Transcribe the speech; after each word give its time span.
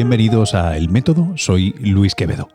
Bienvenidos 0.00 0.54
a 0.54 0.78
El 0.78 0.88
Método, 0.88 1.34
soy 1.36 1.74
Luis 1.78 2.14
Quevedo. 2.14 2.48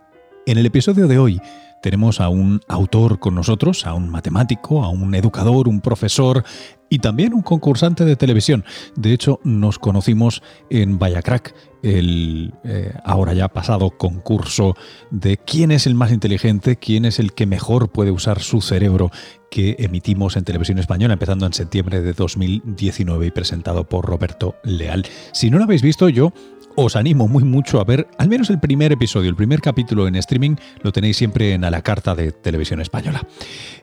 En 0.48 0.58
el 0.58 0.66
episodio 0.66 1.08
de 1.08 1.20
hoy 1.20 1.40
tenemos 1.80 2.20
a 2.20 2.30
un 2.30 2.60
autor 2.68 3.20
con 3.20 3.36
nosotros, 3.36 3.86
a 3.86 3.94
un 3.94 4.10
matemático, 4.10 4.84
a 4.84 4.90
un 4.90 5.14
educador, 5.14 5.68
un 5.68 5.80
profesor 5.80 6.44
y 6.90 6.98
también 6.98 7.36
un 7.36 7.44
concursante 7.44 8.04
de 8.04 8.16
televisión. 8.16 8.66
De 8.96 9.14
hecho, 9.14 9.40
nos 9.44 9.78
conocimos 9.78 10.42
en 10.72 10.98
Vallacrack, 10.98 11.54
el 11.84 12.52
eh, 12.64 12.94
ahora 13.04 13.36
ya 13.36 13.48
pasado 13.50 13.92
concurso 13.92 14.76
de 15.12 15.38
quién 15.38 15.70
es 15.70 15.86
el 15.86 15.94
más 15.94 16.12
inteligente, 16.12 16.78
quién 16.78 17.06
es 17.06 17.20
el 17.20 17.34
que 17.34 17.46
mejor 17.46 17.92
puede 17.92 18.10
usar 18.10 18.42
su 18.42 18.62
cerebro 18.62 19.12
que 19.52 19.76
emitimos 19.80 20.36
en 20.36 20.44
televisión 20.44 20.80
española 20.80 21.14
empezando 21.14 21.46
en 21.46 21.54
septiembre 21.54 22.02
de 22.02 22.14
2019 22.14 23.28
y 23.28 23.32
presentado 23.32 23.88
por 23.88 24.06
Roberto 24.06 24.56
Leal. 24.64 25.06
Si 25.32 25.52
no 25.52 25.60
lo 25.60 25.66
habéis 25.66 25.84
visto, 25.84 26.10
yo 26.10 26.34
os 26.76 26.96
animo 26.96 27.28
muy 27.28 27.44
mucho 27.44 27.80
a 27.80 27.84
ver 27.84 28.08
al 28.18 28.30
menos 28.30 28.50
el 28.50 28.60
primer 28.60 28.92
episodio, 28.92 29.30
el 29.30 29.36
primer 29.36 29.62
capítulo 29.62 30.08
en 30.08 30.16
streaming, 30.16 30.56
lo 30.82 30.92
tenéis 30.92 31.18
siempre 31.18 31.54
en 31.54 31.64
a 31.64 31.72
la 31.72 31.82
carta 31.82 32.16
de 32.16 32.32
televisión 32.32 32.82
española. 32.82 33.26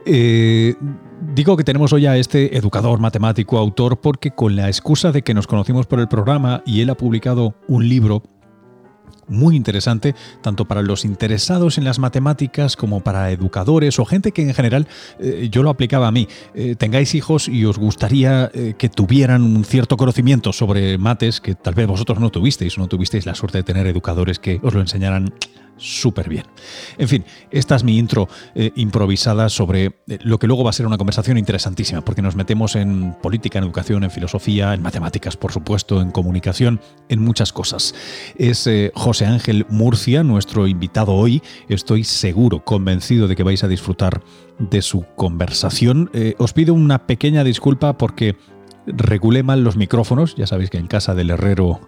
Eh, 0.05 0.74
digo 1.34 1.56
que 1.56 1.64
tenemos 1.64 1.92
hoy 1.92 2.06
a 2.06 2.16
este 2.16 2.56
educador, 2.56 3.00
matemático, 3.00 3.59
autor, 3.59 4.00
porque 4.00 4.33
con 4.33 4.56
la 4.56 4.69
excusa 4.69 5.12
de 5.12 5.23
que 5.23 5.34
nos 5.34 5.47
conocimos 5.47 5.86
por 5.86 6.00
el 6.00 6.09
programa 6.09 6.62
y 6.66 6.80
él 6.80 6.91
ha 6.91 6.97
publicado 6.97 7.55
un 7.69 7.88
libro 7.88 8.23
muy 9.29 9.57
interesante, 9.57 10.15
tanto 10.41 10.65
para 10.67 10.83
los 10.83 11.05
interesados 11.05 11.79
en 11.79 11.85
las 11.85 11.99
matemáticas 11.99 12.77
como 12.77 13.01
para 13.01 13.31
educadores 13.31 13.98
o 13.98 14.05
gente 14.05 14.33
que 14.33 14.42
en 14.42 14.55
general, 14.55 14.87
eh, 15.19 15.48
yo 15.51 15.62
lo 15.62 15.70
aplicaba 15.70 16.09
a 16.09 16.12
mí, 16.12 16.29
eh, 16.55 16.75
tengáis 16.77 17.14
hijos 17.14 17.48
y 17.48 17.64
os 17.64 17.79
gustaría 17.79 18.51
eh, 18.55 18.75
que 18.77 18.89
tuvieran 18.89 19.42
un 19.42 19.64
cierto 19.64 19.97
conocimiento 19.97 20.53
sobre 20.53 20.98
mates 20.98 21.41
que 21.41 21.55
tal 21.55 21.75
vez 21.75 21.87
vosotros 21.87 22.20
no 22.20 22.31
tuvisteis 22.31 22.79
no 22.79 22.89
tuvisteis 22.89 23.27
la 23.27 23.34
suerte 23.34 23.59
de 23.59 23.64
tener 23.64 23.87
educadores 23.87 24.39
que 24.39 24.61
os 24.62 24.75
lo 24.75 24.81
enseñaran 24.81 25.33
súper 25.83 26.28
bien. 26.28 26.44
En 26.97 27.08
fin, 27.08 27.25
esta 27.50 27.75
es 27.75 27.84
mi 27.84 27.98
intro 27.98 28.28
eh, 28.55 28.70
improvisada 28.77 29.48
sobre 29.48 29.86
eh, 30.06 30.19
lo 30.22 30.39
que 30.39 30.47
luego 30.47 30.64
va 30.64 30.70
a 30.70 30.72
ser 30.72 30.86
una 30.86 30.97
conversación 30.97 31.39
interesantísima, 31.39 32.02
porque 32.02 32.22
nos 32.22 32.36
metemos 32.36 32.77
en 32.77 33.14
política, 33.20 33.58
en 33.58 33.64
educación, 33.64 34.05
en 34.05 34.11
filosofía, 34.11 34.72
en 34.74 34.83
matemáticas, 34.83 35.36
por 35.36 35.52
supuesto, 35.52 36.00
en 36.00 36.11
comunicación, 36.11 36.80
en 37.08 37.20
muchas 37.20 37.52
cosas. 37.52 37.94
Es 38.36 38.66
eh, 38.66 38.92
José 38.94 39.27
Ángel 39.27 39.66
Murcia, 39.69 40.22
nuestro 40.22 40.66
invitado 40.66 41.12
hoy. 41.12 41.42
Estoy 41.69 42.05
seguro, 42.05 42.64
convencido 42.64 43.27
de 43.27 43.36
que 43.36 43.42
vais 43.42 43.64
a 43.64 43.69
disfrutar 43.69 44.22
de 44.58 44.83
su 44.83 45.05
conversación. 45.17 46.11
os 46.39 46.52
pido 46.52 46.74
una 46.74 47.06
pequeña 47.06 47.42
disculpa 47.42 47.98
porque 47.98 48.36
regulé 48.86 49.42
mal 49.42 49.64
los 49.64 49.77
micrófonos, 49.77 50.34
ya 50.36 50.47
sabéis 50.47 50.70
que 50.70 50.78
en 50.78 50.86
casa 50.86 51.14
del 51.14 51.30
herrero, 51.30 51.80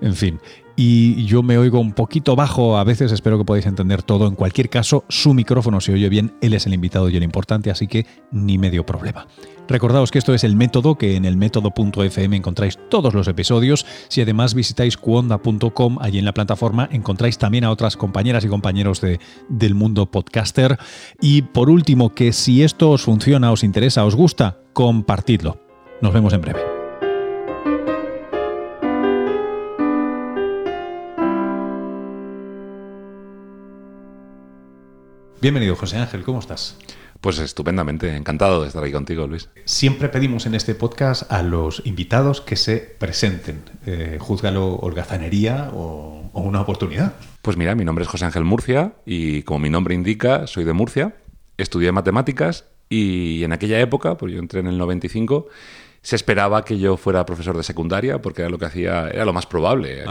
en 0.00 0.14
fin, 0.14 0.40
y 0.78 1.24
yo 1.24 1.42
me 1.42 1.56
oigo 1.56 1.80
un 1.80 1.94
poquito 1.94 2.36
bajo 2.36 2.76
a 2.76 2.84
veces, 2.84 3.10
espero 3.10 3.38
que 3.38 3.46
podáis 3.46 3.64
entender 3.64 4.02
todo. 4.02 4.28
En 4.28 4.34
cualquier 4.34 4.68
caso, 4.68 5.04
su 5.08 5.32
micrófono 5.32 5.80
se 5.80 5.94
oye 5.94 6.10
bien, 6.10 6.34
él 6.42 6.52
es 6.52 6.66
el 6.66 6.74
invitado 6.74 7.08
y 7.08 7.16
el 7.16 7.22
importante, 7.22 7.70
así 7.70 7.86
que 7.86 8.06
ni 8.30 8.58
medio 8.58 8.84
problema. 8.84 9.26
Recordaos 9.68 10.10
que 10.10 10.18
esto 10.18 10.34
es 10.34 10.44
el 10.44 10.54
método, 10.54 10.96
que 10.96 11.16
en 11.16 11.24
el 11.24 11.38
método.fm 11.38 12.36
encontráis 12.36 12.78
todos 12.90 13.14
los 13.14 13.26
episodios. 13.26 13.86
Si 14.08 14.20
además 14.20 14.52
visitáis 14.52 14.98
cuonda.com, 14.98 15.98
allí 16.00 16.18
en 16.18 16.26
la 16.26 16.34
plataforma 16.34 16.90
encontráis 16.92 17.38
también 17.38 17.64
a 17.64 17.70
otras 17.70 17.96
compañeras 17.96 18.44
y 18.44 18.48
compañeros 18.48 19.00
de, 19.00 19.18
del 19.48 19.74
mundo 19.74 20.10
podcaster. 20.10 20.78
Y 21.22 21.40
por 21.40 21.70
último, 21.70 22.14
que 22.14 22.34
si 22.34 22.62
esto 22.62 22.90
os 22.90 23.02
funciona, 23.02 23.50
os 23.50 23.64
interesa, 23.64 24.04
os 24.04 24.14
gusta, 24.14 24.58
compartidlo. 24.74 25.65
Nos 26.02 26.12
vemos 26.12 26.32
en 26.34 26.40
breve. 26.42 26.60
Bienvenido, 35.40 35.74
José 35.76 35.96
Ángel, 35.96 36.22
¿cómo 36.22 36.40
estás? 36.40 36.76
Pues 37.22 37.38
estupendamente, 37.38 38.14
encantado 38.14 38.60
de 38.60 38.68
estar 38.68 38.84
ahí 38.84 38.92
contigo, 38.92 39.26
Luis. 39.26 39.48
Siempre 39.64 40.10
pedimos 40.10 40.44
en 40.44 40.54
este 40.54 40.74
podcast 40.74 41.32
a 41.32 41.42
los 41.42 41.80
invitados 41.86 42.42
que 42.42 42.56
se 42.56 42.76
presenten. 42.76 43.62
Eh, 43.86 44.18
júzgalo 44.20 44.74
holgazanería 44.74 45.70
o, 45.72 46.30
o 46.32 46.40
una 46.42 46.60
oportunidad. 46.60 47.14
Pues 47.40 47.56
mira, 47.56 47.74
mi 47.74 47.86
nombre 47.86 48.02
es 48.02 48.08
José 48.10 48.26
Ángel 48.26 48.44
Murcia 48.44 48.92
y 49.06 49.44
como 49.44 49.60
mi 49.60 49.70
nombre 49.70 49.94
indica, 49.94 50.46
soy 50.46 50.64
de 50.64 50.74
Murcia. 50.74 51.16
Estudié 51.56 51.90
matemáticas 51.90 52.66
y 52.88 53.42
en 53.44 53.52
aquella 53.52 53.80
época, 53.80 54.16
pues 54.16 54.32
yo 54.32 54.38
entré 54.38 54.60
en 54.60 54.66
el 54.66 54.78
95, 54.78 55.48
se 56.06 56.14
esperaba 56.14 56.64
que 56.64 56.78
yo 56.78 56.96
fuera 56.96 57.26
profesor 57.26 57.56
de 57.56 57.64
secundaria 57.64 58.22
porque 58.22 58.42
era 58.42 58.48
lo 58.48 58.58
que 58.58 58.66
hacía, 58.66 59.08
era 59.08 59.24
lo 59.24 59.32
más 59.32 59.44
probable, 59.44 60.04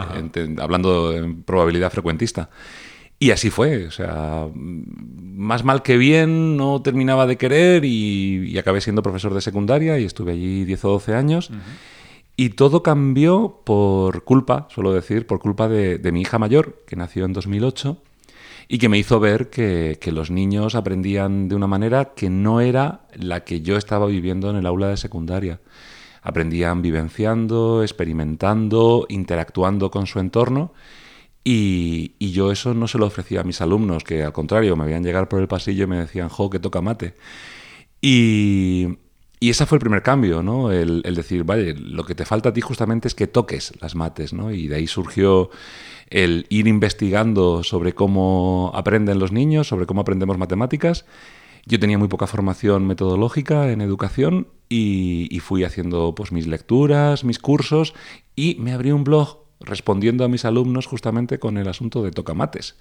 hablando 0.58 1.10
en 1.14 1.42
probabilidad 1.42 1.90
frecuentista. 1.90 2.50
Y 3.18 3.30
así 3.30 3.48
fue, 3.48 3.86
o 3.86 3.90
sea, 3.90 4.46
más 4.52 5.64
mal 5.64 5.82
que 5.82 5.96
bien, 5.96 6.58
no 6.58 6.82
terminaba 6.82 7.26
de 7.26 7.38
querer 7.38 7.86
y, 7.86 8.58
acabé 8.58 8.82
siendo 8.82 9.02
profesor 9.02 9.32
de 9.32 9.40
secundaria 9.40 9.98
y 9.98 10.04
estuve 10.04 10.32
allí 10.32 10.66
10 10.66 10.84
o 10.84 10.90
12 10.90 11.14
años. 11.14 11.50
Y 12.36 12.50
todo 12.50 12.82
cambió 12.82 13.62
por 13.64 14.22
culpa, 14.24 14.68
suelo 14.68 14.92
decir, 14.92 15.26
por 15.26 15.38
culpa 15.38 15.66
de, 15.66 16.12
mi 16.12 16.20
hija 16.20 16.38
mayor, 16.38 16.84
que 16.86 16.96
nació 16.96 17.24
en 17.24 17.32
2008 17.32 17.96
y 18.68 18.78
que 18.78 18.88
me 18.88 18.98
hizo 18.98 19.20
ver 19.20 19.50
que, 19.50 19.98
que, 20.00 20.12
los 20.12 20.30
niños 20.30 20.74
aprendían 20.74 21.48
de 21.48 21.54
una 21.54 21.66
manera 21.66 22.12
que 22.16 22.30
no 22.30 22.60
era 22.60 23.02
la 23.14 23.44
que 23.44 23.60
yo 23.60 23.76
estaba 23.76 24.06
viviendo 24.06 24.50
en 24.50 24.56
el 24.56 24.66
aula 24.66 24.88
de 24.88 24.96
secundaria. 24.96 25.60
Aprendían 26.22 26.82
vivenciando, 26.82 27.82
experimentando, 27.82 29.06
interactuando 29.08 29.90
con 29.90 30.06
su 30.06 30.18
entorno 30.18 30.72
y, 31.48 32.32
yo 32.32 32.50
eso 32.50 32.74
no 32.74 32.88
se 32.88 32.98
lo 32.98 33.06
ofrecía 33.06 33.42
a 33.42 33.44
mis 33.44 33.60
alumnos, 33.60 34.02
que 34.02 34.24
al 34.24 34.32
contrario 34.32 34.74
me 34.74 34.84
veían 34.84 35.04
llegar 35.04 35.28
por 35.28 35.40
el 35.40 35.46
pasillo 35.46 35.84
y 35.84 35.86
me 35.86 35.98
decían, 35.98 36.28
jo, 36.28 36.50
que 36.50 36.58
toca 36.58 36.80
mate. 36.80 37.14
Y, 38.00 38.98
y 39.38 39.50
ese 39.50 39.66
fue 39.66 39.76
el 39.76 39.80
primer 39.80 40.02
cambio, 40.02 40.42
¿no? 40.42 40.72
El, 40.72 41.02
decir, 41.02 41.44
vale, 41.44 41.74
lo 41.74 42.04
que 42.04 42.14
te 42.14 42.24
falta 42.24 42.48
a 42.48 42.52
ti 42.52 42.62
justamente 42.62 43.06
es 43.06 43.14
que 43.14 43.26
toques 43.26 43.72
las 43.80 43.94
mates, 43.94 44.32
¿no? 44.32 44.50
Y 44.50 44.68
de 44.68 44.76
ahí 44.76 44.86
surgió 44.86 45.50
el 46.08 46.46
ir 46.48 46.66
investigando 46.66 47.62
sobre 47.62 47.92
cómo 47.92 48.70
aprenden 48.74 49.18
los 49.18 49.32
niños, 49.32 49.68
sobre 49.68 49.84
cómo 49.84 50.00
aprendemos 50.00 50.38
matemáticas. 50.38 51.04
Yo 51.66 51.78
tenía 51.78 51.98
muy 51.98 52.08
poca 52.08 52.26
formación 52.26 52.86
metodológica 52.86 53.70
en 53.70 53.80
educación 53.82 54.48
y, 54.68 55.38
fui 55.42 55.64
haciendo 55.64 56.14
pues, 56.14 56.32
mis 56.32 56.46
lecturas, 56.46 57.24
mis 57.24 57.38
cursos 57.38 57.92
y 58.36 58.56
me 58.58 58.72
abrí 58.72 58.92
un 58.92 59.04
blog 59.04 59.40
respondiendo 59.60 60.24
a 60.24 60.28
mis 60.28 60.44
alumnos 60.44 60.86
justamente 60.86 61.38
con 61.38 61.58
el 61.58 61.68
asunto 61.68 62.02
de 62.02 62.10
tocamates. 62.10 62.76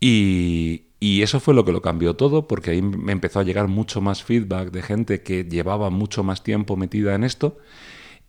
Y, 0.00 0.84
y 1.04 1.20
eso 1.20 1.38
fue 1.38 1.52
lo 1.52 1.66
que 1.66 1.72
lo 1.72 1.82
cambió 1.82 2.16
todo, 2.16 2.48
porque 2.48 2.70
ahí 2.70 2.80
me 2.80 3.12
empezó 3.12 3.38
a 3.38 3.42
llegar 3.42 3.68
mucho 3.68 4.00
más 4.00 4.24
feedback 4.24 4.70
de 4.70 4.80
gente 4.80 5.22
que 5.22 5.44
llevaba 5.44 5.90
mucho 5.90 6.24
más 6.24 6.42
tiempo 6.42 6.78
metida 6.78 7.14
en 7.14 7.24
esto. 7.24 7.58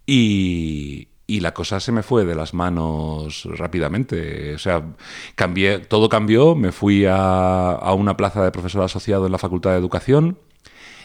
Y, 0.05 1.07
y 1.25 1.39
la 1.39 1.53
cosa 1.53 1.79
se 1.79 1.93
me 1.93 2.03
fue 2.03 2.25
de 2.25 2.35
las 2.35 2.53
manos 2.53 3.45
rápidamente. 3.45 4.55
O 4.55 4.59
sea, 4.59 4.93
cambié, 5.35 5.79
todo 5.79 6.09
cambió, 6.09 6.53
me 6.53 6.73
fui 6.73 7.05
a, 7.05 7.71
a, 7.71 7.93
una 7.93 8.17
plaza 8.17 8.43
de 8.43 8.51
profesor 8.51 8.83
asociado 8.83 9.25
en 9.25 9.31
la 9.31 9.37
Facultad 9.37 9.71
de 9.71 9.77
Educación, 9.77 10.37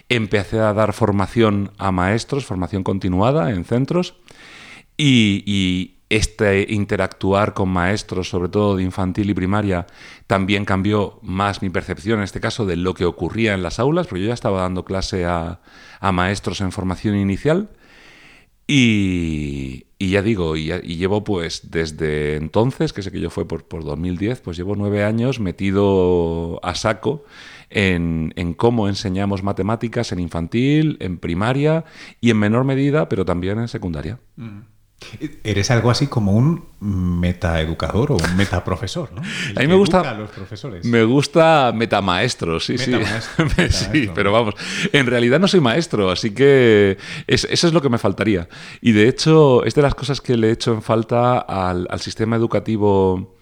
empecé 0.08 0.58
a 0.58 0.75
dar 0.75 0.92
formación 0.92 1.70
a 1.78 1.92
maestros, 1.92 2.47
formación 2.47 2.82
continuada 2.82 3.52
en 3.52 3.64
centros, 3.64 4.16
y, 4.97 5.44
y 5.47 6.00
este 6.10 6.66
interactuar 6.69 7.54
con 7.54 7.69
maestros, 7.71 8.28
sobre 8.28 8.48
todo 8.48 8.76
de 8.76 8.82
infantil 8.82 9.31
y 9.31 9.34
primaria, 9.34 9.87
también 10.26 10.64
cambió 10.64 11.20
más 11.23 11.62
mi 11.62 11.70
percepción, 11.70 12.19
en 12.19 12.25
este 12.25 12.40
caso, 12.40 12.67
de 12.67 12.76
lo 12.76 12.94
que 12.94 13.05
ocurría 13.05 13.55
en 13.55 13.62
las 13.62 13.79
aulas, 13.79 14.08
porque 14.08 14.23
yo 14.23 14.29
ya 14.29 14.34
estaba 14.34 14.61
dando 14.61 14.84
clase 14.84 15.25
a, 15.25 15.61
maestros 16.12 16.61
en 16.61 16.73
formación 16.73 17.17
inicial. 17.17 17.70
Y, 18.67 19.87
ya 19.99 20.23
digo, 20.23 20.56
y, 20.56 20.69
llevo 20.96 21.25
pues 21.25 21.70
desde 21.70 22.37
entonces, 22.37 22.93
que 22.93 23.02
sé 23.02 23.11
que 23.11 23.20
yo 23.20 23.31
fue 23.31 23.46
por, 23.46 23.64
por 23.64 23.84
2010, 23.84 24.40
pues 24.40 24.56
llevo 24.56 24.76
nueve 24.76 25.05
años 25.05 25.40
metido 25.40 26.61
a 26.64 26.75
saco 26.75 27.25
en, 27.70 28.55
cómo 28.56 28.88
enseñamos 28.88 29.43
matemáticas 29.43 30.12
en 30.12 30.20
infantil, 30.20 30.96
en 31.00 31.19
primaria 31.19 31.84
y 32.20 32.31
en 32.31 32.38
menor 32.38 32.64
medida, 32.64 33.08
pero 33.08 33.25
también 33.25 33.58
en 33.58 33.69
secundaria. 33.69 34.19
Mm. 34.37 34.61
Eres 35.43 35.70
algo 35.70 35.91
así 35.91 36.06
como 36.06 36.32
un 36.32 36.64
metaeducador 36.81 38.12
o 38.12 38.17
un 38.17 38.37
metaprofesor, 38.37 39.12
¿no? 39.12 39.23
a 39.56 39.61
mí 39.61 39.67
me 39.67 39.75
gusta 39.75 40.00
a 40.00 40.14
los 40.14 40.31
profesores. 40.31 40.85
Me 40.85 41.05
gusta 41.05 41.73
metamaestro, 41.75 42.61
sí, 42.61 42.79
sí. 42.79 42.93
sí, 43.70 44.11
pero 44.14 44.32
vamos, 44.32 44.55
en 44.93 45.06
realidad 45.06 45.41
no 45.41 45.49
soy 45.49 45.61
maestro, 45.61 46.11
así 46.11 46.32
que 46.32 46.99
eso 47.26 47.49
es 47.49 47.73
lo 47.73 47.81
que 47.81 47.88
me 47.88 47.99
faltaría. 47.99 48.49
Y 48.81 48.93
de 48.93 49.08
hecho, 49.08 49.64
es 49.64 49.75
de 49.75 49.82
las 49.82 49.94
cosas 49.94 50.20
que 50.20 50.37
le 50.37 50.49
he 50.49 50.52
hecho 50.52 50.73
en 50.73 50.82
falta 50.82 51.38
al, 51.38 51.88
sistema 52.00 52.37
educativo 52.37 53.37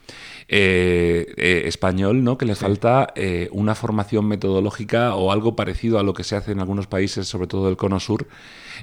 eh, 0.49 1.34
eh, 1.37 1.62
español, 1.66 2.25
¿no? 2.25 2.38
Que 2.38 2.46
le 2.46 2.54
falta 2.54 3.12
eh, 3.14 3.49
una 3.52 3.75
formación 3.75 4.26
metodológica 4.26 5.14
o 5.14 5.31
algo 5.32 5.54
parecido 5.54 5.99
a 5.99 6.02
lo 6.02 6.14
que 6.14 6.25
se 6.25 6.34
hace 6.34 6.52
en 6.52 6.61
algunos 6.61 6.87
países, 6.87 7.28
sobre 7.28 7.46
todo 7.46 7.66
del 7.66 7.76
Cono 7.76 8.00
Sur, 8.00 8.26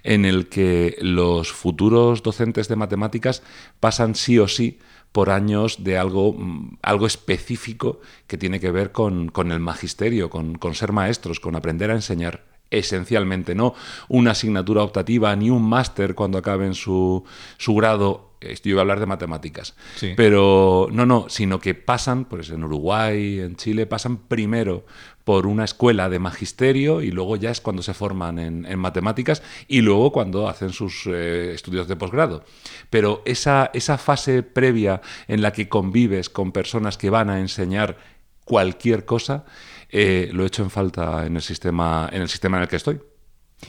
en 0.04 0.26
el 0.26 0.48
que 0.48 0.98
los 1.02 1.52
futuros 1.52 2.24
docentes 2.24 2.68
de 2.68 2.76
matemáticas 2.76 3.44
pasan 3.80 4.16
sí 4.16 4.40
o 4.40 4.48
sí 4.48 4.80
por 5.12 5.30
años 5.30 5.84
de 5.84 5.98
algo, 5.98 6.34
mm, 6.34 6.78
algo 6.82 7.08
específico 7.08 8.02
que 8.28 8.38
tiene 8.38 8.60
que 8.60 8.72
ver 8.72 8.92
con, 8.92 9.32
el 9.52 9.60
magisterio, 9.60 10.30
con, 10.30 10.56
con 10.56 10.76
ser 10.76 10.92
maestros, 10.92 11.40
con 11.40 11.56
aprender 11.56 11.90
a 11.92 11.96
enseñar 11.96 12.55
esencialmente, 12.72 13.56
no 13.56 13.74
una 14.08 14.32
asignatura 14.32 14.84
optativa 14.84 15.36
ni 15.36 15.50
un 15.50 15.68
máster 15.68 16.16
cuando 16.16 16.38
acaben 16.38 16.74
su, 16.74 17.24
su 17.58 17.76
grado 17.76 18.36
yo 18.64 18.72
iba 18.72 18.80
a 18.80 18.84
hablar 18.84 19.00
de 19.00 19.06
matemáticas. 19.06 19.76
Pero 20.16 20.88
no, 20.92 21.06
no, 21.06 21.28
sino 21.30 21.60
que 21.60 21.74
pasan, 21.74 22.26
pues 22.26 22.50
en 22.50 22.64
Uruguay, 22.64 23.40
en 23.40 23.56
Chile, 23.56 23.86
pasan 23.86 24.18
primero 24.18 24.86
por 25.24 25.48
una 25.48 25.66
escuela 25.66 26.08
de 26.10 26.20
magisterio 26.20 27.02
y 27.02 27.10
luego 27.10 27.36
ya 27.36 27.50
es 27.50 27.60
cuando 27.60 27.82
se 27.82 27.96
forman 27.96 28.38
en, 28.38 28.80
matemáticas 28.80 29.42
y 29.68 29.82
luego 29.82 30.12
cuando 30.12 30.48
hacen 30.48 30.72
sus 30.72 31.08
eh, 31.08 31.54
estudios 31.54 31.88
de 31.88 31.96
posgrado. 31.96 32.44
Pero 32.90 33.24
esa, 33.26 33.72
esa 33.74 33.98
fase 33.98 34.44
previa 34.44 35.02
en 35.28 35.42
la 35.42 35.52
que 35.52 35.68
convives 35.68 36.30
con 36.30 36.52
personas 36.52 36.98
que 36.98 37.10
van 37.10 37.30
a 37.30 37.40
enseñar 37.40 37.98
cualquier 38.46 39.06
cosa, 39.06 39.46
eh, 39.90 40.30
lo 40.34 40.44
he 40.44 40.48
hecho 40.48 40.64
en 40.64 40.70
falta 40.70 41.26
en 41.26 41.36
el 41.36 41.42
sistema 41.42 42.10
en 42.12 42.22
el 42.22 42.30
sistema 42.30 42.58
en 42.58 42.64
el 42.64 42.70
que 42.70 42.76
estoy. 42.76 43.00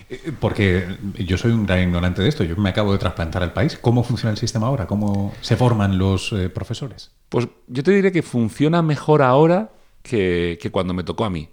Eh, 0.09 0.33
porque 0.39 0.97
yo 1.19 1.39
soy 1.39 1.53
un 1.53 1.67
gran 1.67 1.83
ignorante 1.83 2.23
de 2.23 2.29
esto, 2.29 2.45
yo 2.45 2.57
me 2.57 2.71
acabo 2.71 2.93
de 2.93 2.99
trasplantar 2.99 3.43
al 3.43 3.53
país. 3.53 3.79
¿Cómo 3.81 4.03
funciona 4.03 4.33
el 4.33 4.39
sistema 4.39 4.67
ahora? 4.67 4.87
¿Cómo 4.87 5.33
se 5.41 5.57
forman 5.57 5.99
los 5.99 6.33
eh, 6.33 6.49
profesores? 6.49 7.13
Pues 7.29 7.49
yo 7.67 7.83
te 7.83 7.93
diré 7.93 8.13
que 8.13 8.23
funciona 8.23 8.83
mejor 8.83 9.23
ahora 9.23 9.71
que, 10.03 10.59
cuando 10.71 10.95
me 10.95 11.03
tocó 11.03 11.25
a 11.25 11.31
mí. 11.31 11.49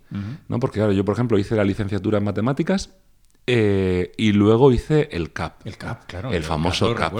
¿no? 0.47 0.59
Porque 0.59 0.79
claro, 0.79 0.91
yo 0.91 1.03
por 1.03 1.13
ejemplo 1.13 1.39
hice 1.39 1.55
la 1.55 1.63
licenciatura 1.63 2.19
en 2.19 2.23
matemáticas 2.23 2.91
eh, 3.45 4.13
y 4.15 4.31
luego 4.31 4.71
hice 4.71 5.09
el 5.11 5.33
CAP. 5.33 5.67
El 5.67 5.77
CAP, 5.77 6.05
claro. 6.05 6.31
El, 6.31 6.43
famoso 6.43 6.95
CAP. 6.95 7.13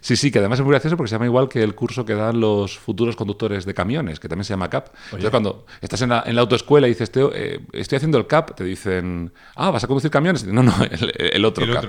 Sí, 0.00 0.16
sí, 0.16 0.30
que 0.30 0.38
además 0.38 0.60
es 0.60 0.64
muy 0.64 0.70
gracioso 0.70 0.96
porque 0.96 1.08
se 1.08 1.16
llama 1.16 1.26
igual 1.26 1.48
que 1.48 1.62
el 1.62 1.74
curso 1.74 2.04
que 2.04 2.14
dan 2.14 2.38
los 2.38 2.78
futuros 2.78 3.16
conductores 3.16 3.64
de 3.64 3.74
camiones, 3.74 4.20
que 4.20 4.28
también 4.28 4.44
se 4.44 4.52
llama 4.52 4.70
CAP. 4.70 4.94
Entonces, 5.06 5.30
cuando 5.30 5.66
estás 5.80 6.00
en 6.02 6.10
la, 6.10 6.22
en 6.26 6.36
la 6.36 6.42
autoescuela 6.42 6.86
y 6.86 6.90
dices, 6.90 7.10
Teo, 7.10 7.32
eh, 7.34 7.60
estoy 7.72 7.96
haciendo 7.96 8.18
el 8.18 8.28
CAP, 8.28 8.54
te 8.54 8.62
dicen, 8.62 9.32
ah, 9.56 9.70
¿vas 9.70 9.82
a 9.82 9.86
conducir 9.88 10.10
camiones? 10.10 10.44
No, 10.46 10.62
no, 10.62 10.74
el, 10.90 11.44
otro 11.44 11.66
CAP. 11.72 11.86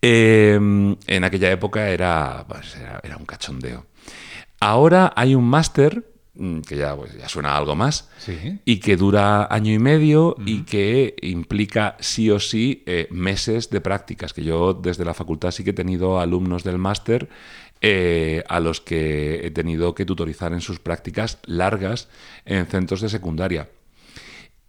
Em, 0.00 0.96
en 1.06 1.24
aquella 1.24 1.50
época 1.50 1.88
era, 1.88 2.44
pues, 2.48 2.76
era, 2.76 3.00
era 3.02 3.16
un 3.16 3.26
cachondeo. 3.26 3.86
Ahora 4.60 5.12
hay 5.16 5.34
un 5.34 5.44
máster 5.44 6.11
que 6.66 6.76
ya, 6.76 6.96
pues, 6.96 7.16
ya 7.16 7.28
suena 7.28 7.56
algo 7.56 7.74
más, 7.74 8.08
y 8.64 8.78
que 8.78 8.96
dura 8.96 9.46
año 9.50 9.72
y 9.72 9.78
medio 9.78 10.34
y 10.46 10.62
que 10.62 11.14
implica 11.20 11.96
sí 12.00 12.30
o 12.30 12.40
sí 12.40 12.82
eh, 12.86 13.06
meses 13.10 13.68
de 13.68 13.80
prácticas, 13.80 14.32
que 14.32 14.42
yo 14.42 14.72
desde 14.72 15.04
la 15.04 15.14
facultad 15.14 15.50
sí 15.50 15.62
que 15.62 15.70
he 15.70 15.74
tenido 15.74 16.20
alumnos 16.20 16.64
del 16.64 16.78
máster 16.78 17.28
eh, 17.82 18.44
a 18.48 18.60
los 18.60 18.80
que 18.80 19.46
he 19.46 19.50
tenido 19.50 19.94
que 19.94 20.06
tutorizar 20.06 20.52
en 20.52 20.60
sus 20.60 20.78
prácticas 20.78 21.38
largas 21.44 22.08
en 22.44 22.66
centros 22.66 23.00
de 23.00 23.08
secundaria 23.08 23.68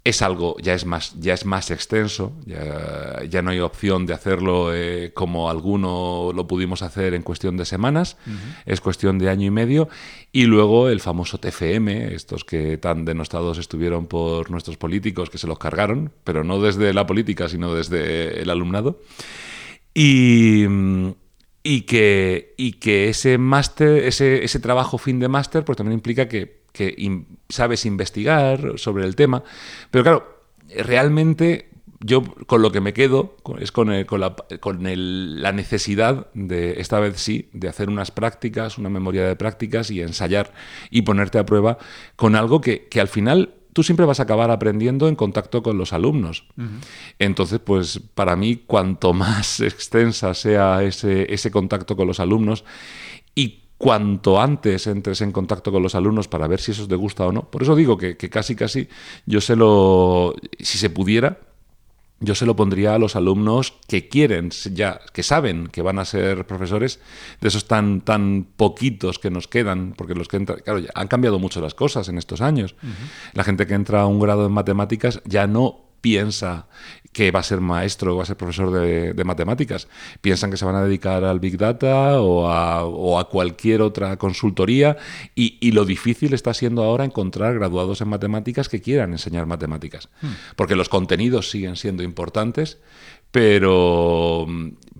es 0.05 0.21
algo, 0.21 0.57
ya 0.61 0.73
es 0.73 0.85
más, 0.85 1.17
ya 1.19 1.33
es 1.33 1.45
más 1.45 1.71
extenso, 1.71 2.33
ya, 2.45 3.41
no 3.41 3.51
hay 3.51 3.59
opción 3.61 4.05
de 4.05 4.13
hacerlo 4.13 4.75
eh, 4.75 5.11
como 5.13 5.49
alguno 5.49 6.31
lo 6.35 6.45
pudimos 6.45 6.81
hacer 6.81 7.13
en 7.13 7.21
cuestión 7.21 7.55
de 7.55 7.63
semanas, 7.63 8.17
es 8.65 8.81
cuestión 8.81 9.17
de 9.17 9.29
año 9.29 9.47
y 9.47 9.51
medio, 9.51 9.87
y 10.33 10.43
luego 10.43 10.89
el 10.89 10.99
famoso 10.99 11.37
TFM, 11.37 12.13
estos 12.13 12.43
que 12.43 12.77
tan 12.77 13.05
denostados 13.05 13.57
estuvieron 13.57 14.07
por 14.07 14.51
nuestros 14.51 14.75
políticos 14.75 15.29
que 15.29 15.37
se 15.37 15.47
los 15.47 15.57
cargaron, 15.57 16.11
pero 16.25 16.43
no 16.43 16.59
desde 16.59 16.93
la 16.93 17.07
política, 17.07 17.47
sino 17.47 17.73
desde 17.73 18.41
el 18.41 18.49
alumnado. 18.49 18.99
Y, 19.93 20.65
y 21.63 21.81
que, 21.81 22.55
y 22.57 22.73
que 22.73 23.07
ese 23.07 23.37
máster, 23.37 24.03
ese, 24.03 24.43
ese 24.43 24.59
trabajo 24.59 24.97
fin 24.97 25.19
de 25.19 25.29
máster, 25.29 25.63
pues 25.63 25.77
también 25.77 25.93
implica 25.99 26.27
que 26.27 26.62
que 26.73 27.23
sabes 27.47 27.85
investigar 27.85 28.73
sobre 28.75 29.05
el 29.05 29.15
tema, 29.15 29.43
pero 29.89 30.03
claro, 30.03 30.43
realmente 30.75 31.69
yo 32.03 32.21
con 32.47 32.61
lo 32.61 32.71
que 32.71 32.81
me 32.81 32.93
quedo 32.93 33.37
es 33.59 33.71
con, 33.71 34.03
con, 34.03 34.19
la, 34.19 34.35
con 34.59 34.83
la, 35.41 35.51
necesidad 35.53 36.27
de, 36.33 36.81
esta 36.81 36.99
vez 36.99 37.19
sí, 37.21 37.49
de 37.53 37.69
hacer 37.69 37.89
unas 37.89 38.11
prácticas, 38.11 38.77
una 38.77 38.89
memoria 38.89 39.25
de 39.25 39.35
prácticas 39.37 39.89
y 39.89 40.01
ensayar 40.01 40.53
y 40.89 41.03
ponerte 41.03 41.39
a 41.39 41.45
prueba 41.45 41.77
con 42.17 42.35
algo 42.35 42.59
que, 42.59 42.87
que 42.89 42.99
al 42.99 43.07
final 43.07 43.53
tú 43.73 43.83
siempre 43.83 44.05
vas 44.05 44.19
a 44.19 44.23
acabar 44.23 44.51
aprendiendo 44.51 45.07
en 45.07 45.15
contacto 45.15 45.63
con 45.63 45.77
los 45.77 45.93
alumnos. 45.93 46.45
Entonces, 47.19 47.59
pues 47.59 47.99
para 48.13 48.35
mí, 48.35 48.63
cuanto 48.67 49.13
más 49.13 49.59
extensa 49.59 50.33
sea 50.33 50.83
ese, 50.83 51.33
ese 51.33 51.51
contacto 51.51 51.95
con 51.95 52.07
los 52.07 52.19
alumnos 52.19 52.63
y 53.35 53.62
cuanto 53.77 54.39
antes 54.39 54.87
entres 54.87 55.21
en 55.21 55.31
contacto 55.31 55.71
con 55.71 55.83
los 55.83 55.95
alumnos 55.95 56.27
para 56.27 56.47
ver 56.47 56.61
si 56.61 56.71
eso 56.71 56.87
te 56.87 56.95
gusta 56.95 57.25
o 57.25 57.31
no. 57.31 57.49
Por 57.49 57.63
eso 57.63 57.75
digo 57.75 57.97
que, 57.97 58.15
casi, 58.15 58.55
casi 58.55 58.87
yo 59.25 59.41
se 59.41 59.55
lo, 59.55 60.35
si 60.59 60.77
se 60.77 60.89
pudiera, 60.89 61.39
yo 62.19 62.35
se 62.35 62.45
lo 62.45 62.55
pondría 62.55 62.95
a 62.95 62.99
los 62.99 63.17
alumnos 63.17 63.73
que 63.87 64.07
quieren, 64.07 64.51
ya, 64.51 65.01
que 65.11 65.23
saben 65.23 65.67
que 65.67 65.81
van 65.81 65.99
a 65.99 66.05
ser 66.05 66.47
profesores, 66.47 67.01
de 67.41 67.49
esos 67.49 67.67
tan, 67.67 67.99
tan 68.01 68.47
poquitos 68.55 69.19
que 69.19 69.29
nos 69.29 69.49
quedan, 69.49 69.93
porque 69.97 70.15
los 70.15 70.29
que 70.29 70.37
entran, 70.37 70.59
claro, 70.59 70.81
han 70.95 71.07
cambiado 71.09 71.37
mucho 71.37 71.59
las 71.59 71.73
cosas 71.73 72.07
en 72.07 72.17
estos 72.17 72.39
años. 72.39 72.75
La 73.33 73.43
gente 73.43 73.67
que 73.67 73.73
entra 73.73 74.03
a 74.03 74.07
un 74.07 74.19
grado 74.19 74.45
en 74.45 74.53
matemáticas 74.53 75.21
ya 75.25 75.47
no 75.47 75.81
piensa 76.03 76.67
que 77.13 77.31
va 77.31 77.39
a 77.39 77.43
ser 77.43 77.61
maestro 77.61 78.13
o 78.13 78.17
va 78.17 78.23
a 78.23 78.25
ser 78.25 78.35
profesor 78.35 78.71
de, 78.71 79.23
matemáticas. 79.23 79.87
Piensan 80.19 80.51
que 80.51 80.57
se 80.57 80.65
van 80.65 80.75
a 80.75 80.83
dedicar 80.83 81.23
al 81.23 81.39
Big 81.39 81.57
Data 81.57 82.19
o 82.19 82.49
a, 82.51 83.29
cualquier 83.29 83.81
otra 83.81 84.17
consultoría 84.17 84.97
y, 85.33 85.71
lo 85.71 85.85
difícil 85.85 86.33
está 86.33 86.53
siendo 86.53 86.83
ahora 86.83 87.05
encontrar 87.05 87.53
graduados 87.53 88.01
en 88.01 88.09
matemáticas 88.09 88.67
que 88.67 88.81
quieran 88.81 89.13
enseñar 89.13 89.45
matemáticas. 89.45 90.09
Hmm. 90.21 90.33
Porque 90.57 90.75
los 90.75 90.89
contenidos 90.89 91.49
siguen 91.49 91.77
siendo 91.77 92.03
importantes, 92.03 92.79
pero, 93.33 94.45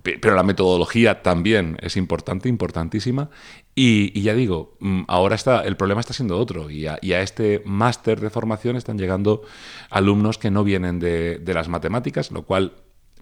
pero 0.02 0.34
la 0.34 0.42
metodología 0.42 1.22
también 1.22 1.78
es 1.80 1.96
importante, 1.96 2.48
importantísima. 2.48 3.30
Y, 3.76 4.20
ya 4.22 4.34
digo, 4.34 4.76
mm, 4.80 5.02
ahora 5.06 5.36
está, 5.36 5.62
el 5.62 5.76
problema 5.76 6.00
está 6.00 6.14
siendo 6.14 6.36
otro. 6.36 6.68
Y 6.68 6.88
a, 6.88 6.98
este 7.00 7.62
máster 7.64 8.20
de 8.20 8.30
formación 8.30 8.74
están 8.74 8.98
llegando 8.98 9.42
alumnos 9.88 10.36
que 10.38 10.50
no 10.50 10.64
vienen 10.64 10.98
de, 10.98 11.40
las 11.46 11.68
matemáticas, 11.68 12.32
lo 12.32 12.42
cual 12.42 12.72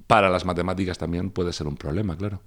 para 0.06 0.30
las 0.30 0.46
matemáticas 0.46 0.96
también 0.96 1.28
puede 1.28 1.52
ser 1.52 1.66
un 1.66 1.76
problema, 1.76 2.16
claro. 2.16 2.40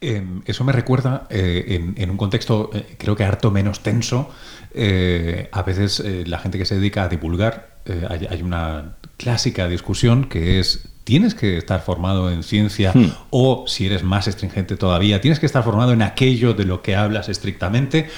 Em, 0.00 0.42
eso 0.46 0.64
me 0.64 0.72
recuerda, 0.72 1.28
eh, 1.30 1.92
en, 1.96 2.10
un 2.10 2.16
contexto 2.16 2.70
eh, 2.74 2.96
creo 2.98 3.14
que 3.14 3.22
harto 3.22 3.52
menos 3.52 3.84
tenso, 3.84 4.30
eh, 4.72 5.48
a 5.52 5.62
veces 5.62 6.02
la 6.26 6.40
gente 6.40 6.58
que 6.58 6.64
se 6.64 6.74
dedica 6.74 7.04
a 7.04 7.08
divulgar, 7.08 7.82
hay, 8.08 8.42
una 8.42 8.96
clásica 9.16 9.68
discusión 9.68 10.24
que 10.24 10.58
es 10.58 10.93
tienes 11.04 11.34
que 11.34 11.58
estar 11.58 11.82
formado 11.82 12.30
en 12.30 12.42
ciencia 12.42 12.92
hmm. 12.94 13.12
o, 13.30 13.64
si 13.66 13.86
eres 13.86 14.02
más 14.02 14.26
estringente 14.26 14.76
todavía, 14.76 15.20
tienes 15.20 15.38
que 15.38 15.46
estar 15.46 15.62
formado 15.62 15.92
en 15.92 16.02
aquello 16.02 16.54
de 16.54 16.64
lo 16.64 16.82
que 16.82 16.96
hablas 16.96 17.28
estrictamente 17.28 18.08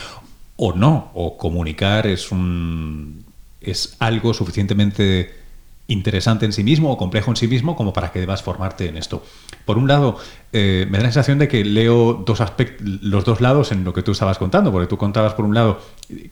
o 0.57 0.73
no, 0.73 1.11
o 1.15 1.37
comunicar 1.37 2.07
es 2.07 2.33
un 2.33 3.25
es 3.61 3.97
algo 3.99 4.33
suficientemente 4.33 5.35
interesante 5.89 6.47
en 6.47 6.53
sí 6.53 6.65
mismo 6.65 6.91
o 6.93 6.97
complejo 6.97 7.31
en 7.31 7.37
sí 7.37 7.47
mismo 7.49 7.77
como 7.77 7.93
para 7.93 8.11
que 8.13 8.21
debas 8.21 8.43
formarte 8.43 8.89
en 8.89 8.97
esto. 8.97 9.23
Por 9.65 9.79
un 9.79 9.89
lado, 9.89 10.19
eh, 10.53 10.87
me 10.91 10.99
da 10.99 11.05
la 11.05 11.13
sensación 11.13 11.39
de 11.39 11.49
que 11.49 11.65
leo 11.65 12.15
dos 12.15 12.43
los 12.81 13.25
dos 13.25 13.41
lados 13.41 13.73
en 13.73 13.85
lo 13.85 13.93
que 13.93 14.03
tú 14.03 14.13
estabas 14.13 14.39
contando, 14.39 14.73
porque 14.73 14.89
tú 14.89 14.97
contabas 14.97 15.35
por 15.35 15.45
un 15.45 15.55
lado 15.55 15.81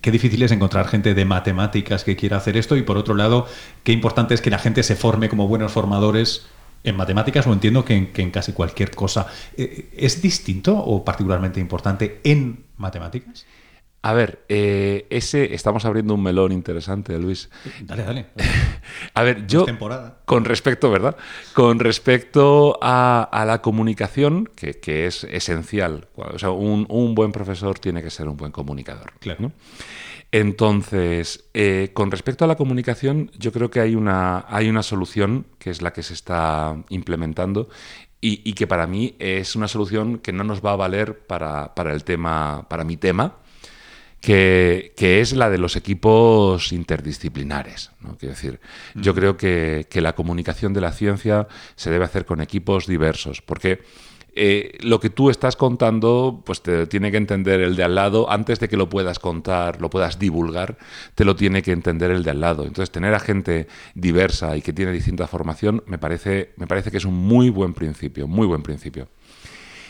qué 0.01 0.11
difícil 0.11 0.43
es 0.43 0.53
encontrar 0.53 0.89
gente 0.89 1.15
de 1.15 1.25
matemáticas 1.25 2.05
que 2.05 2.17
quiera 2.17 2.39
hacer 2.39 2.57
esto 2.57 2.77
y 2.77 2.83
por 2.83 2.97
otro 2.97 3.15
lado 3.15 3.47
qué 3.83 3.93
importante 3.93 4.35
es 4.35 4.41
que 4.41 4.51
la 4.51 4.59
gente 4.59 4.83
se 4.83 4.97
forme 4.97 5.29
como 5.29 5.47
buenos 5.49 5.73
formadores 5.73 6.47
en 6.85 6.97
matemáticas 6.97 7.47
o 7.47 7.53
entiendo 7.53 7.85
que 7.85 8.13
en, 8.15 8.31
casi 8.31 8.53
cualquier 8.53 8.91
cosa. 8.91 9.27
Eh, 9.57 9.91
¿Es 9.97 10.21
distinto 10.21 10.77
o 10.77 11.05
particularmente 11.05 11.59
importante 11.59 12.21
en 12.25 12.65
matemáticas? 12.77 13.47
A 14.05 14.13
ver, 14.13 14.45
eh, 14.51 15.07
ese 15.09 15.55
estamos 15.55 15.87
abriendo 15.87 16.13
un 16.13 16.23
melón 16.23 16.53
interesante, 16.53 17.19
Luis. 17.19 17.49
Dale, 17.81 18.03
dale. 18.03 18.27
a 19.15 19.23
ver, 19.23 19.47
yo 19.47 19.65
con 20.27 20.45
respecto, 20.45 20.91
¿verdad? 20.91 21.17
Con 21.55 21.79
respecto 21.79 22.79
a, 22.83 23.45
la 23.47 23.63
comunicación, 23.63 24.51
que, 24.55 25.07
es 25.07 25.25
esencial. 25.25 26.09
O 26.17 26.39
sea, 26.39 26.51
un, 26.51 27.15
buen 27.15 27.33
profesor 27.33 27.79
tiene 27.79 28.03
que 28.03 28.11
ser 28.11 28.29
un 28.29 28.37
buen 28.37 28.53
comunicador. 28.53 29.15
Claro. 29.21 29.53
Entonces, 30.33 31.49
eh, 31.55 31.89
con 31.95 32.11
respecto 32.11 32.45
a 32.45 32.49
la 32.49 32.57
comunicación, 32.57 33.31
yo 33.39 33.53
creo 33.53 33.71
que 33.71 33.81
hay 33.81 33.95
una, 33.95 34.45
hay 34.51 34.69
una 34.69 34.83
solución 34.83 35.47
que 35.59 35.71
es 35.71 35.81
la 35.81 35.95
que 35.95 36.03
se 36.03 36.13
está 36.13 36.77
implementando 36.91 37.71
y, 38.21 38.53
que 38.53 38.67
para 38.67 38.87
mí 38.87 39.17
es 39.19 39.57
una 39.57 39.69
solución 39.69 40.19
que 40.19 40.33
no 40.33 40.45
nos 40.45 40.63
va 40.63 40.73
a 40.73 40.77
valer 40.77 41.27
para, 41.27 41.75
para 41.75 41.95
el 41.95 42.05
tema, 42.05 42.67
para 42.69 42.85
mi 42.85 42.99
tema 42.99 43.37
que, 44.25 45.21
es 45.21 45.35
la 45.35 45.51
de 45.51 45.59
los 45.59 45.77
equipos 45.77 46.73
interdisciplinares. 46.73 47.91
Quiero 48.19 48.35
decir, 48.35 48.61
yo 48.95 49.13
mm. 49.13 49.17
creo 49.17 49.37
que, 49.37 49.87
que 49.91 50.01
la 50.01 50.15
comunicación 50.15 50.73
de 50.73 50.81
la 50.81 50.93
ciencia 50.93 51.47
se 51.77 51.91
debe 51.91 52.07
hacer 52.07 52.25
con 52.25 52.41
equipos 52.41 52.87
diversos, 52.87 53.43
porque 53.43 53.83
eh, 54.35 54.79
lo 54.81 54.99
que 54.99 55.11
tú 55.11 55.29
estás 55.29 55.57
contando, 55.57 56.43
pues 56.45 56.63
te 56.63 56.87
tiene 56.87 57.11
que 57.11 57.19
entender 57.19 57.61
el 57.61 57.77
de 57.77 57.85
al 57.85 57.95
lado, 57.95 58.31
antes 58.31 58.59
de 58.61 58.69
que 58.69 58.79
lo 58.79 58.89
puedas 58.89 59.19
contar, 59.19 59.81
lo 59.83 59.91
puedas 59.91 60.19
divulgar, 60.19 60.79
te 61.15 61.27
lo 61.27 61.37
tiene 61.37 61.63
que 61.63 61.73
entender 61.73 62.11
el 62.11 62.23
de 62.23 62.31
al 62.31 62.41
lado. 62.41 62.63
Entonces, 62.63 62.91
tener 62.91 63.15
a 63.15 63.21
gente 63.21 63.69
diversa 63.95 64.57
y 64.57 64.63
que 64.63 64.73
tiene 64.73 64.91
distinta 64.91 65.27
formación, 65.27 65.85
me 65.87 65.99
parece, 65.99 66.53
me 66.57 66.67
parece 66.67 66.91
que 66.91 66.97
es 66.97 67.05
un 67.05 67.15
muy 67.15 67.51
buen 67.51 67.75
principio, 67.75 68.27
muy 68.27 68.47
buen 68.47 68.63
principio. 68.63 69.09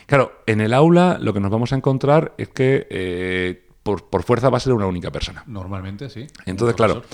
Claro, 0.06 0.32
en 0.46 0.60
el 0.60 0.74
aula 0.74 1.18
lo 1.20 1.32
que 1.32 1.40
nos 1.40 1.50
vamos 1.50 1.72
a 1.72 1.76
encontrar 1.76 2.34
es 2.36 2.48
que 2.48 2.86
eh, 2.90 3.63
por, 3.84 4.22
fuerza 4.24 4.48
va 4.48 4.56
a 4.56 4.60
ser 4.60 4.72
una 4.72 4.86
única 4.86 5.12
persona. 5.12 5.44
Normalmente, 5.46 6.08
sí. 6.10 6.26
Entonces, 6.46 6.74
claro, 6.74 7.04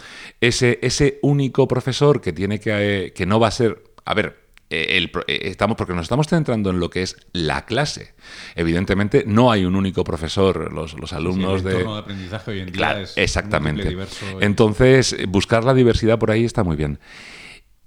ese, 0.40 0.78
ese 0.82 1.18
único 1.20 1.68
profesor 1.68 2.20
que 2.20 2.32
tiene 2.32 2.60
que, 2.60 3.12
que 3.14 3.26
no 3.26 3.38
va 3.38 3.48
a 3.48 3.50
ser. 3.50 3.82
A 4.04 4.14
ver, 4.14 4.40
eh, 4.72 5.10
eh, 5.26 5.40
estamos, 5.46 5.76
porque 5.76 5.94
nos 5.94 6.04
estamos 6.04 6.28
centrando 6.28 6.70
en 6.70 6.78
lo 6.78 6.90
que 6.90 7.02
es 7.02 7.16
la 7.32 7.66
clase. 7.66 8.14
Evidentemente, 8.54 9.24
no 9.26 9.50
hay 9.50 9.64
un 9.64 9.74
único 9.74 10.04
profesor, 10.04 10.72
los, 10.72 11.12
alumnos 11.12 11.64
de. 11.64 11.84
de 11.84 11.98
aprendizaje 11.98 12.52
hoy 12.52 12.60
en 12.60 12.70
día 12.70 13.02
exactamente. 13.16 13.96
Entonces, 14.40 15.16
buscar 15.28 15.64
la 15.64 15.74
diversidad 15.74 16.20
por 16.20 16.30
ahí 16.30 16.44
está 16.44 16.62
muy 16.62 16.76
bien. 16.76 17.00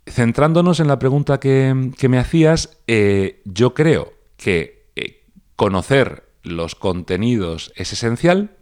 Centrándonos 0.06 0.82
en 0.82 0.90
la 0.90 1.00
pregunta 1.00 1.40
que, 1.40 1.74
me 2.10 2.20
hacías, 2.20 2.78
eh, 2.88 3.42
yo 3.46 3.74
creo 3.74 4.12
que 4.36 4.84
conocer 5.56 6.25
los 6.42 6.75
contenidos 6.75 7.72
es 7.78 7.94
esencial. 7.94 8.58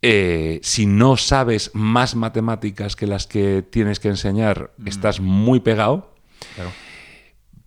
Si 0.00 0.86
no 0.86 1.16
sabes 1.16 1.70
más 1.74 2.14
matemáticas 2.14 2.96
que 2.96 3.06
las 3.06 3.26
que 3.26 3.62
tienes 3.62 4.00
que 4.00 4.08
enseñar, 4.08 4.72
mm. 4.78 4.88
estás 4.88 5.20
muy 5.20 5.60
pegado. 5.60 6.14
Claro 6.54 6.70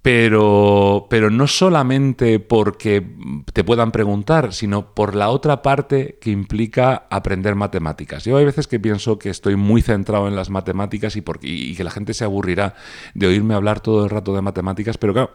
pero, 0.02 1.06
pero 1.10 1.30
no 1.30 1.46
solamente 1.48 2.40
porque 2.40 3.06
te 3.54 3.64
puedan 3.64 3.92
preguntar, 3.92 4.52
sino 4.52 4.96
por 4.96 5.14
la 5.14 5.30
otra 5.30 5.62
parte 5.62 6.18
que 6.20 6.32
implica 6.32 7.06
aprender 7.12 7.54
matemáticas. 7.54 8.26
Yo 8.26 8.38
hay 8.38 8.46
veces 8.46 8.68
que 8.68 8.80
pienso 8.80 9.20
que 9.20 9.30
estoy 9.30 9.56
muy 9.56 9.84
centrado 9.84 10.28
en 10.28 10.36
las 10.36 10.50
matemáticas 10.50 11.16
y, 11.16 11.24
y 11.42 11.76
que 11.76 11.84
la 11.84 11.92
gente 11.92 12.16
se 12.16 12.24
aburrirá 12.24 12.74
de 13.14 13.28
oírme 13.28 13.54
hablar 13.54 13.80
todo 13.80 14.04
el 14.04 14.10
rato 14.10 14.34
de 14.34 14.42
matemáticas, 14.42 14.98
pero 14.98 15.14
claro, 15.14 15.32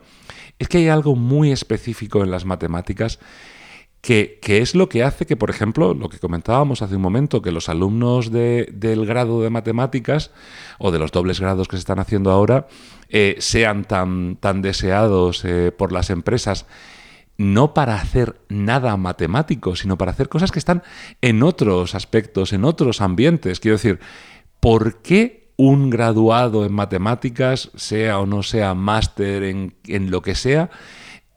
es 0.59 0.67
que 0.67 0.79
hay 0.79 0.89
algo 0.89 1.15
muy 1.15 1.53
específico 1.53 2.25
en 2.25 2.33
las 2.33 2.45
matemáticas 2.45 3.21
que, 4.07 4.39
es 4.59 4.77
lo 4.77 4.89
que 4.89 5.03
hace 5.03 5.27
que, 5.27 5.35
por 5.35 5.51
ejemplo, 5.51 5.93
lo 5.93 6.09
que 6.09 6.21
comentábamos 6.21 6.81
hace 6.81 6.95
un 6.95 7.03
momento, 7.03 7.43
que 7.43 7.51
los 7.51 7.69
alumnos 7.69 8.31
del 8.31 9.05
grado 9.05 9.43
de 9.43 9.51
matemáticas 9.51 10.31
o 10.79 10.93
de 10.93 11.01
los 11.01 11.11
dobles 11.11 11.41
grados 11.41 11.67
que 11.67 11.75
se 11.75 11.81
están 11.81 11.99
haciendo 11.99 12.31
ahora 12.31 12.69
eh, 13.09 13.35
sean 13.41 13.85
tan, 13.85 14.37
tan 14.37 14.63
deseados 14.63 15.45
eh, 15.45 15.73
por 15.77 15.91
las 15.91 16.11
empresas 16.11 16.67
no 17.37 17.75
para 17.75 17.97
hacer 17.97 18.41
nada 18.49 18.97
matemático, 18.97 19.75
sino 19.75 19.99
para 19.99 20.13
hacer 20.13 20.29
cosas 20.29 20.53
que 20.53 20.61
están 20.61 20.85
en 21.21 21.43
otros 21.43 21.97
aspectos, 21.97 22.53
en 22.53 22.65
otros 22.65 23.01
ambientes. 23.01 23.59
Quiero 23.59 23.77
decir, 23.77 23.99
¿por 24.61 25.03
qué 25.03 25.51
un 25.57 25.91
graduado 25.91 26.65
en 26.65 26.73
matemáticas, 26.73 27.73
sea 27.75 28.21
o 28.21 28.27
no 28.27 28.45
sea 28.45 28.75
máster 28.75 29.43
en, 29.43 30.11
lo 30.11 30.23
que 30.23 30.37
sea, 30.37 30.71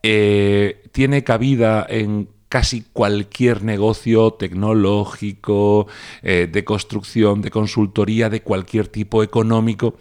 eh, 0.03 0.83
tiene 0.93 1.23
cabida 1.23 1.85
en 1.89 2.29
casi 2.49 2.81
cualquier 2.81 3.63
negocio 3.63 4.33
tecnológico, 4.33 5.87
eh, 6.23 6.49
de 6.51 6.65
construcción, 6.65 7.41
de 7.41 7.51
consultoría, 7.51 8.29
de 8.29 8.41
cualquier 8.41 8.87
tipo 8.87 9.23
económico. 9.23 9.95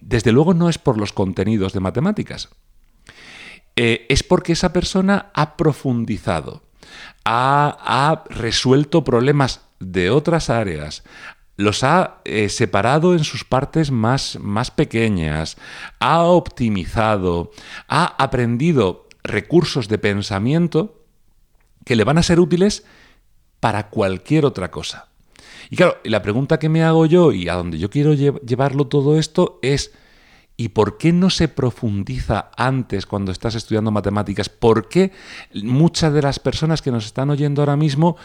Desde 0.00 0.32
luego 0.32 0.54
no 0.54 0.68
es 0.68 0.78
por 0.78 0.98
los 0.98 1.12
contenidos 1.12 1.72
de 1.72 1.80
matemáticas. 1.80 2.48
Eh, 3.76 4.06
es 4.08 4.22
porque 4.22 4.52
esa 4.52 4.72
persona 4.72 5.30
ha 5.34 5.56
profundizado, 5.56 6.62
ha, 7.24 8.24
resuelto 8.28 9.04
problemas 9.04 9.62
de 9.78 10.10
otras 10.10 10.50
áreas, 10.50 11.02
los 11.56 11.82
ha 11.84 12.20
eh, 12.24 12.48
separado 12.48 13.14
en 13.14 13.24
sus 13.24 13.44
partes 13.44 13.90
más, 13.90 14.38
más 14.40 14.70
pequeñas, 14.70 15.56
ha 15.98 16.22
optimizado, 16.22 17.52
ha 17.88 18.04
aprendido 18.22 19.08
recursos 19.22 19.88
de 19.88 19.98
pensamiento 19.98 20.99
que 21.84 21.96
le 21.96 22.04
van 22.04 22.18
a 22.18 22.22
ser 22.22 22.40
útiles 22.40 22.84
para 23.60 23.88
cualquier 23.88 24.44
otra 24.46 24.70
cosa. 24.70 25.08
Y 25.70 25.76
claro, 25.76 25.98
la 26.04 26.22
pregunta 26.22 26.58
que 26.58 26.68
me 26.68 26.82
hago 26.82 27.06
yo 27.06 27.32
y 27.32 27.48
a 27.48 27.54
donde 27.54 27.78
yo 27.78 27.90
quiero 27.90 28.14
llevarlo 28.14 28.86
todo 28.86 29.18
esto 29.18 29.58
es, 29.62 29.92
¿y 30.56 30.70
por 30.70 30.98
qué 30.98 31.12
no 31.12 31.30
se 31.30 31.48
profundiza 31.48 32.50
antes 32.56 33.06
cuando 33.06 33.30
estás 33.30 33.54
estudiando 33.54 33.90
matemáticas? 33.90 34.48
¿Por 34.48 34.88
qué 34.88 35.12
muchas 35.54 36.12
de 36.12 36.22
las 36.22 36.40
personas 36.40 36.82
que 36.82 36.90
nos 36.90 37.06
están 37.06 37.30
oyendo 37.30 37.62
ahora 37.62 37.76
mismo 37.76 38.16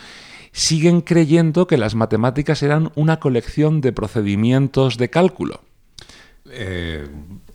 siguen 0.52 1.02
creyendo 1.02 1.68
que 1.68 1.78
las 1.78 1.96
matemáticas 1.96 2.64
eran 2.64 2.92
una 2.96 3.20
colección 3.20 3.82
de 3.82 3.94
procedimientos 3.94 4.98
de 4.98 5.10
cálculo? 5.10 5.62
Eh, 6.50 7.08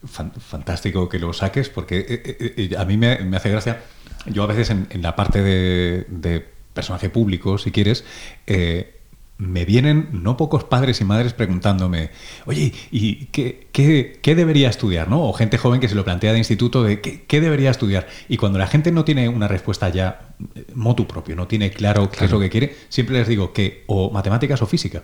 fantástico 0.07 1.09
que 1.09 1.19
lo 1.19 1.33
saques 1.33 1.69
porque 1.69 1.99
eh, 2.09 2.54
eh, 2.57 2.76
a 2.76 2.85
mí 2.85 2.97
me 2.97 3.37
hace 3.37 3.50
gracia 3.50 3.80
yo 4.26 4.42
a 4.42 4.46
veces 4.46 4.70
en, 4.70 4.88
la 5.02 5.16
parte 5.16 5.42
de, 5.42 6.46
personaje 6.72 7.10
público, 7.10 7.58
si 7.58 7.70
quieres, 7.72 8.04
eh, 8.46 9.00
me 9.38 9.64
vienen 9.64 10.08
no 10.12 10.36
pocos 10.36 10.64
padres 10.64 11.00
y 11.00 11.04
madres 11.04 11.32
preguntándome, 11.32 12.10
oye, 12.44 12.72
¿y 12.90 13.26
qué, 13.26 13.68
qué, 13.72 14.34
debería 14.34 14.68
estudiar? 14.68 15.08
¿no? 15.08 15.22
O 15.22 15.32
gente 15.32 15.56
joven 15.56 15.80
que 15.80 15.88
se 15.88 15.94
lo 15.94 16.04
plantea 16.04 16.32
de 16.32 16.38
instituto 16.38 16.82
de 16.82 17.00
¿qué, 17.00 17.40
debería 17.40 17.70
estudiar. 17.70 18.06
Y 18.28 18.36
cuando 18.36 18.58
la 18.58 18.66
gente 18.66 18.92
no 18.92 19.04
tiene 19.04 19.28
una 19.28 19.48
respuesta 19.48 19.88
ya 19.88 20.34
eh, 20.54 20.66
motu 20.74 21.06
propio, 21.06 21.36
no 21.36 21.46
tiene 21.46 21.70
claro, 21.70 22.10
qué 22.10 22.26
es 22.26 22.30
lo 22.30 22.38
que 22.38 22.50
quiere, 22.50 22.76
siempre 22.90 23.18
les 23.18 23.28
digo 23.28 23.52
que 23.52 23.84
o 23.86 24.10
matemáticas 24.10 24.62
o 24.62 24.66
física. 24.66 25.02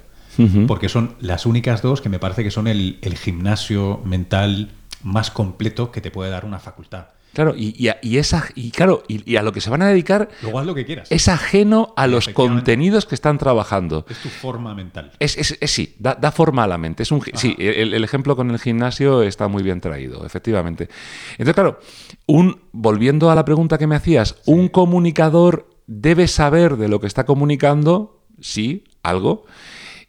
Porque 0.67 0.91
son 0.91 1.17
las 1.19 1.47
únicas 1.47 1.81
dos 1.81 2.03
que 2.03 2.11
me 2.11 2.19
parece 2.19 2.45
que 2.45 2.51
son 2.51 2.67
el, 2.67 2.99
el 3.01 3.17
gimnasio 3.17 4.03
mental 4.05 4.71
más 5.03 5.31
completo 5.31 5.91
que 5.91 6.03
te 6.03 6.11
puede 6.11 6.31
dar 6.31 6.45
una 6.45 6.59
facultad. 6.59 7.07
Claro, 7.37 7.53
y, 7.55 8.17
esa, 8.17 8.49
y 8.55 8.71
claro, 8.71 9.03
y, 9.09 9.37
a 9.37 9.43
lo 9.43 9.53
que 9.53 9.61
se 9.61 9.69
van 9.69 9.83
a 9.83 9.89
dedicar 9.89 10.31
Luego 10.41 10.59
haz 10.59 10.65
lo 10.65 10.75
que 10.75 10.87
quieras. 10.87 11.13
es 11.13 11.29
ajeno 11.29 11.93
a 11.95 12.07
los 12.07 12.31
contenidos 12.31 13.05
que 13.05 13.15
están 13.15 13.37
trabajando. 13.37 14.07
Es 14.09 14.23
tu 14.23 14.31
forma 14.31 14.75
mental. 14.75 15.13
Es, 15.19 15.55
sí, 15.67 15.95
da, 15.99 16.33
forma 16.33 16.65
a 16.65 16.67
la 16.67 16.79
mente. 16.79 17.03
Es 17.03 17.13
un, 17.13 17.23
sí, 17.35 17.55
el, 17.59 18.03
ejemplo 18.03 18.37
con 18.37 18.51
el 18.51 18.59
gimnasio 18.59 19.21
está 19.21 19.49
muy 19.49 19.63
bien 19.63 19.83
traído, 19.83 20.25
efectivamente. 20.25 20.89
Entonces, 21.33 21.53
claro, 21.53 21.79
un, 22.25 22.59
volviendo 22.73 23.31
a 23.31 23.35
la 23.35 23.45
pregunta 23.45 23.77
que 23.77 23.87
me 23.87 23.97
hacías, 23.97 24.37
¿un 24.47 24.69
comunicador 24.69 25.69
debe 25.87 26.29
saber 26.29 26.79
de 26.79 26.89
lo 26.89 27.03
que 27.03 27.07
está 27.07 27.27
comunicando? 27.27 28.25
Sí, 28.41 28.85
algo. 29.03 29.45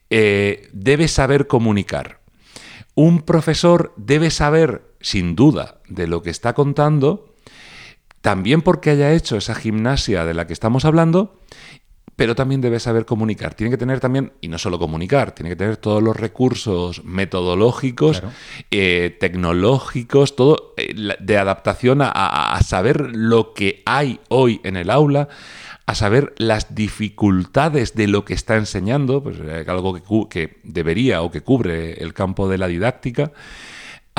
Eh, 0.10 0.70
debe 0.72 1.10
saber 1.10 1.48
comunicar. 1.48 2.22
Un 2.96 3.24
profesor 3.24 3.94
debe 3.98 4.32
saber 4.32 4.87
sin 5.02 5.36
duda, 5.36 5.80
de 5.88 6.08
lo 6.08 6.22
que 6.22 6.30
está 6.30 6.54
contando, 6.54 7.34
también 8.22 8.62
porque 8.62 8.90
haya 8.90 9.14
hecho 9.14 9.38
esa 9.38 9.56
gimnasia 9.56 10.26
de 10.26 10.34
la 10.34 10.48
que 10.48 10.54
estamos 10.54 10.86
hablando, 10.86 11.40
pero 12.18 12.34
también 12.34 12.62
debe 12.62 12.80
saber 12.80 13.06
comunicar. 13.06 13.54
Tiene 13.54 13.70
que 13.70 13.78
tener 13.78 14.00
también, 14.00 14.34
y 14.42 14.48
no 14.48 14.58
solo 14.58 14.80
comunicar, 14.80 15.34
tiene 15.34 15.52
que 15.52 15.56
tener 15.56 15.78
todos 15.78 16.02
los 16.02 16.18
recursos 16.18 17.06
metodológicos, 17.06 18.24
eh, 18.72 19.16
tecnológicos, 19.20 20.36
todo 20.36 20.74
eh, 20.78 20.96
de 21.20 21.38
adaptación 21.38 22.00
a, 22.02 22.60
saber 22.66 23.16
lo 23.16 23.54
que 23.54 23.84
hay 23.86 24.20
hoy 24.30 24.60
en 24.64 24.78
el 24.78 24.90
aula, 24.90 25.30
a 25.86 25.94
saber 25.94 26.34
las 26.38 26.74
dificultades 26.74 27.94
de 27.94 28.08
lo 28.08 28.26
que 28.26 28.34
está 28.34 28.56
enseñando, 28.56 29.22
pues 29.22 29.38
eh, 29.40 29.64
algo 29.68 29.94
que, 29.94 30.02
que 30.30 30.58
debería 30.64 31.22
o 31.22 31.30
que 31.30 31.42
cubre 31.42 32.04
el 32.04 32.16
campo 32.16 32.50
de 32.50 32.58
la 32.58 32.68
didáctica 32.68 33.32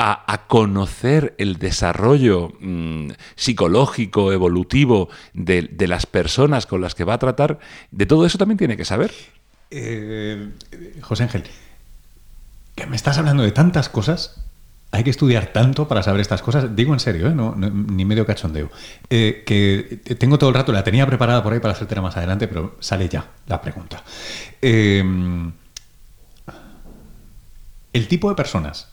a, 0.01 0.45
conocer 0.47 1.35
el 1.39 1.59
desarrollo 1.59 2.53
mm, 2.61 3.11
psicológico, 3.35 4.33
evolutivo 4.33 5.09
de, 5.35 5.69
las 5.89 6.07
personas 6.07 6.67
con 6.67 6.81
las 6.81 6.95
que 6.95 7.03
va 7.03 7.15
a 7.15 7.19
tratar, 7.19 7.59
de 7.91 8.07
todo 8.07 8.25
eso 8.25 8.39
también 8.39 8.59
tiene 8.59 8.77
que 8.77 8.85
saber. 8.85 9.13
Eh, 9.71 10.51
José 11.01 11.25
Ángel, 11.25 11.45
que 12.77 12.87
me 12.87 12.95
estás 12.95 13.19
hablando 13.19 13.43
de 13.43 13.51
tantas 13.51 13.89
cosas, 13.89 14.45
hay 14.93 15.03
que 15.03 15.11
estudiar 15.11 15.53
tanto 15.53 15.89
para 15.89 16.05
saber 16.05 16.21
estas 16.21 16.43
cosas. 16.43 16.77
Digo 16.77 16.93
en 16.95 17.01
serio, 17.01 17.27
¿eh? 17.27 17.35
no, 17.35 17.57
ni 17.57 18.05
medio 18.05 18.25
cachondeo. 18.25 18.71
Eh, 19.11 19.43
que 19.45 20.15
tengo 20.15 20.39
todo 20.39 20.51
el 20.51 20.55
rato, 20.55 20.73
la 20.73 20.85
tenía 20.85 21.07
preparada 21.07 21.43
por 21.43 21.53
ahí 21.53 21.59
para 21.59 21.75
hacértela 21.75 22.03
más 22.03 22.17
adelante, 22.17 22.47
pero 22.47 22.77
sale 22.79 23.09
ya 23.09 23.33
la 23.49 23.61
pregunta. 23.61 24.05
el 24.63 25.53
tipo 28.07 28.29
de 28.31 28.37
personas 28.37 28.93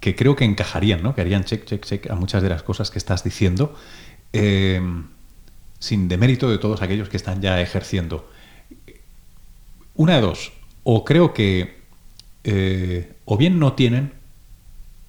que 0.00 0.14
creo 0.14 0.36
que 0.36 0.44
encajarían, 0.44 1.02
¿no? 1.02 1.14
que 1.14 1.20
harían 1.20 1.44
check, 1.44 1.64
check, 1.64 1.84
check 1.84 2.10
a 2.10 2.14
muchas 2.14 2.42
de 2.42 2.48
las 2.48 2.62
cosas 2.62 2.90
que 2.90 2.98
estás 2.98 3.24
diciendo, 3.24 3.74
eh, 4.32 4.80
sin 5.78 6.08
demérito 6.08 6.50
de 6.50 6.58
todos 6.58 6.82
aquellos 6.82 7.08
que 7.08 7.16
están 7.16 7.40
ya 7.42 7.60
ejerciendo. 7.60 8.30
una 9.94 10.16
de 10.16 10.20
dos. 10.20 10.52
O 10.84 11.04
creo 11.04 11.34
que 11.34 11.78
eh, 12.44 13.12
o 13.24 13.36
bien 13.36 13.58
no 13.58 13.74
tienen 13.74 14.12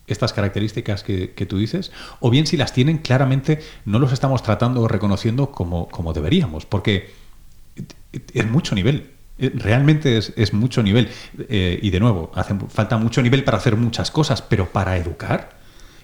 estas 0.08 0.34
características 0.34 1.04
que, 1.04 1.46
tú 1.48 1.58
dices, 1.58 1.92
o 2.20 2.30
bien 2.30 2.48
si 2.48 2.58
las 2.58 2.74
tienen, 2.74 2.98
claramente 2.98 3.62
no 3.86 4.00
los 4.00 4.12
estamos 4.12 4.44
tratando 4.44 4.82
o 4.82 4.88
reconociendo 4.88 5.52
como, 5.52 5.88
como 5.88 6.14
deberíamos, 6.14 6.66
porque 6.66 7.14
es 8.34 8.46
mucho 8.48 8.76
nivel. 8.76 9.12
Realmente 9.40 10.18
es, 10.18 10.54
mucho 10.54 10.84
nivel. 10.84 11.10
Eh, 11.50 11.80
y 11.82 11.90
de 11.90 12.00
nuevo, 12.00 12.32
hace 12.36 12.56
falta 12.70 12.98
mucho 12.98 13.22
nivel 13.22 13.44
para 13.44 13.58
hacer 13.58 13.76
muchas 13.76 14.12
cosas, 14.12 14.42
pero 14.42 14.70
para 14.70 14.98
educar 14.98 15.52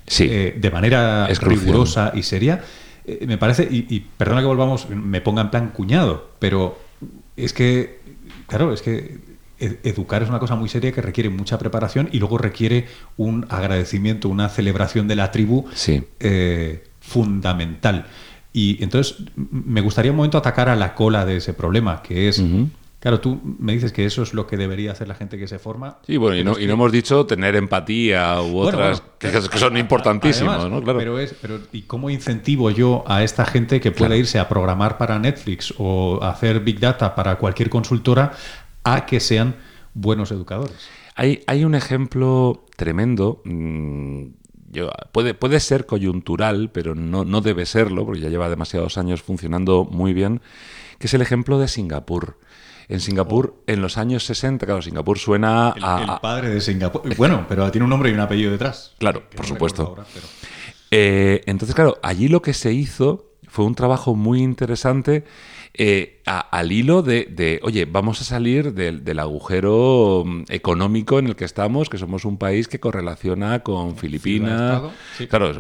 sí, 0.08 0.28
eh, 0.30 0.56
de 0.58 0.72
manera 0.72 1.28
rigurosa 1.28 2.12
y 2.16 2.24
seria, 2.24 2.64
eh, 3.06 3.26
me 3.28 3.38
parece, 3.38 3.68
y, 3.70 3.86
y, 3.94 4.00
perdona 4.00 4.42
que 4.42 4.48
volvamos, 4.48 4.90
me 4.90 5.22
ponga 5.22 5.42
en 5.42 5.50
plan 5.50 5.70
cuñado, 5.70 6.32
pero 6.40 6.78
es 7.36 7.54
que, 7.54 8.00
claro, 8.48 8.74
es 8.74 8.82
que 8.82 9.36
educar 9.60 10.22
es 10.22 10.30
una 10.30 10.40
cosa 10.40 10.56
muy 10.56 10.70
seria 10.70 10.92
que 10.92 11.02
requiere 11.02 11.30
mucha 11.30 11.58
preparación 11.58 12.10
y 12.12 12.20
luego 12.20 12.38
requiere 12.38 12.88
un 13.18 13.46
agradecimiento, 13.50 14.30
una 14.30 14.50
celebración 14.50 15.08
de 15.08 15.16
la 15.16 15.32
tribu 15.32 15.66
eh, 16.20 16.84
fundamental. 17.00 18.06
Y 18.52 18.82
entonces 18.84 19.18
me 19.36 19.82
gustaría 19.82 20.12
un 20.12 20.18
momento 20.18 20.38
atacar 20.38 20.70
a 20.70 20.76
la 20.76 20.94
cola 20.94 21.26
de 21.26 21.38
ese 21.38 21.54
problema, 21.54 22.02
que 22.02 22.30
es... 22.30 22.42
Claro, 23.06 23.20
tú 23.20 23.40
me 23.60 23.74
dices 23.74 23.94
que 23.94 24.04
eso 24.04 24.24
es 24.24 24.34
lo 24.34 24.48
que 24.48 24.58
debería 24.58 24.92
hacer 24.92 25.08
la 25.08 25.14
gente 25.14 25.38
que 25.38 25.48
se 25.48 25.60
forma. 25.60 26.00
Sí, 26.08 26.18
bueno, 26.18 26.36
y 26.38 26.44
no, 26.44 26.58
y 26.58 26.66
no 26.66 26.74
hemos 26.74 26.92
dicho 26.92 27.28
tener 27.28 27.56
empatía 27.56 28.42
u 28.42 28.58
otras 28.58 29.04
que, 29.20 29.30
son 29.60 29.78
importantísimas, 29.78 30.68
¿no? 30.68 30.82
Claro. 30.82 30.98
Pero 30.98 31.20
es, 31.20 31.36
pero 31.40 31.60
¿y 31.72 31.84
cómo 31.84 32.10
incentivo 32.10 32.72
yo 32.72 33.04
a 33.06 33.24
esta 33.24 33.46
gente 33.46 33.80
que 33.80 33.92
pueda 33.92 34.16
irse 34.16 34.40
a 34.40 34.50
programar 34.50 34.98
para 34.98 35.20
Netflix 35.20 35.72
o 35.78 36.20
hacer 36.24 36.62
Big 36.62 36.80
Data 36.80 37.14
para 37.14 37.36
cualquier 37.36 37.70
consultora 37.70 38.32
a 38.84 39.06
que 39.06 39.20
sean 39.20 39.54
buenos 39.94 40.32
educadores. 40.32 40.90
Hay, 41.14 41.44
hay 41.46 41.64
un 41.64 41.76
ejemplo 41.76 42.66
tremendo. 42.76 43.44
Mm, 43.46 44.30
puede, 45.12 45.36
puede 45.36 45.60
ser 45.60 45.86
coyuntural, 45.86 46.72
pero 46.72 46.96
no, 46.96 47.24
no 47.24 47.42
debe 47.42 47.68
serlo, 47.68 48.04
porque 48.04 48.22
ya 48.22 48.30
lleva 48.30 48.50
demasiados 48.50 48.98
años 48.98 49.22
funcionando 49.22 49.86
muy 49.86 50.14
bien, 50.14 50.42
que 50.98 51.06
es 51.06 51.14
el 51.14 51.22
ejemplo 51.22 51.60
de 51.60 51.68
Singapur. 51.68 52.40
En 52.88 53.00
Singapur, 53.00 53.56
oh. 53.58 53.64
en 53.68 53.82
los 53.82 53.98
años 53.98 54.26
60, 54.26 54.66
claro, 54.66 54.82
Singapur 54.82 55.18
suena 55.18 55.74
a... 55.82 56.02
El 56.02 56.22
padre 56.22 56.50
de 56.50 56.62
Singapur. 56.62 57.16
Bueno, 57.16 57.46
pero 57.48 57.70
tiene 57.72 57.84
un 57.84 57.90
nombre 57.90 58.10
y 58.10 58.14
un 58.14 58.20
apellido 58.20 58.52
detrás. 58.52 58.94
Claro, 59.00 59.24
por 59.36 59.46
supuesto. 59.46 59.96
Eh, 60.92 61.42
entonces, 61.46 61.76
claro, 61.76 61.98
allí 62.04 62.28
lo 62.28 62.42
que 62.42 62.54
se 62.54 62.74
hizo 62.74 63.32
fue 63.48 63.66
un 63.66 63.76
trabajo 63.76 64.16
muy 64.16 64.42
interesante 64.42 65.24
eh, 65.78 66.22
al 66.26 66.72
hilo 66.72 67.02
de, 67.02 67.60
oye, 67.62 67.84
vamos 67.84 68.22
a 68.22 68.24
salir 68.24 68.74
del, 68.74 69.20
agujero 69.20 70.24
mm, 70.26 70.44
económico 70.48 71.20
en 71.20 71.28
el 71.28 71.36
que 71.36 71.44
estamos, 71.44 71.90
que 71.90 71.98
somos 71.98 72.24
un 72.24 72.38
país 72.38 72.70
que 72.70 72.80
correlaciona 72.80 73.60
con 73.60 73.98
Filipinas. 73.98 74.84
Claro, 75.30 75.52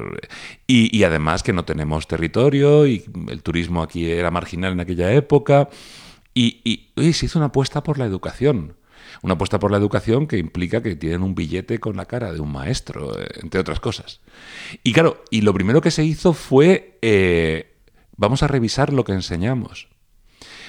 y, 0.67 1.03
además 1.03 1.43
que 1.43 1.51
no 1.51 1.65
tenemos 1.65 2.07
territorio 2.07 2.87
y 2.87 3.03
el 3.27 3.43
turismo 3.43 3.83
aquí 3.83 4.09
era 4.09 4.31
marginal 4.31 4.71
en 4.71 4.79
aquella 4.79 5.11
época. 5.11 5.67
Y, 6.37 6.91
se 7.13 7.25
hizo 7.25 7.39
una 7.39 7.47
apuesta 7.47 7.81
por 7.81 7.97
la 7.97 8.05
educación. 8.05 8.75
Una 9.21 9.35
apuesta 9.35 9.57
por 9.57 9.71
la 9.71 9.77
educación 9.77 10.27
que 10.27 10.37
implica 10.37 10.83
que 10.83 10.95
tienen 10.95 11.23
un 11.23 11.33
billete 11.33 11.79
con 11.79 11.95
la 11.95 12.05
cara 12.05 12.33
de 12.33 12.41
un 12.41 12.51
maestro, 12.51 13.17
eh, 13.17 13.27
entre 13.41 13.61
otras 13.61 13.79
cosas. 13.79 14.19
Y 14.83 14.91
claro, 14.91 15.23
y 15.31 15.41
lo 15.41 15.53
primero 15.53 15.79
que 15.79 15.91
se 15.91 16.03
hizo 16.03 16.33
fue, 16.33 16.99
eh, 17.01 17.77
vamos 18.17 18.43
a 18.43 18.47
revisar 18.47 18.91
lo 18.91 19.05
que 19.05 19.13
enseñamos. 19.13 19.87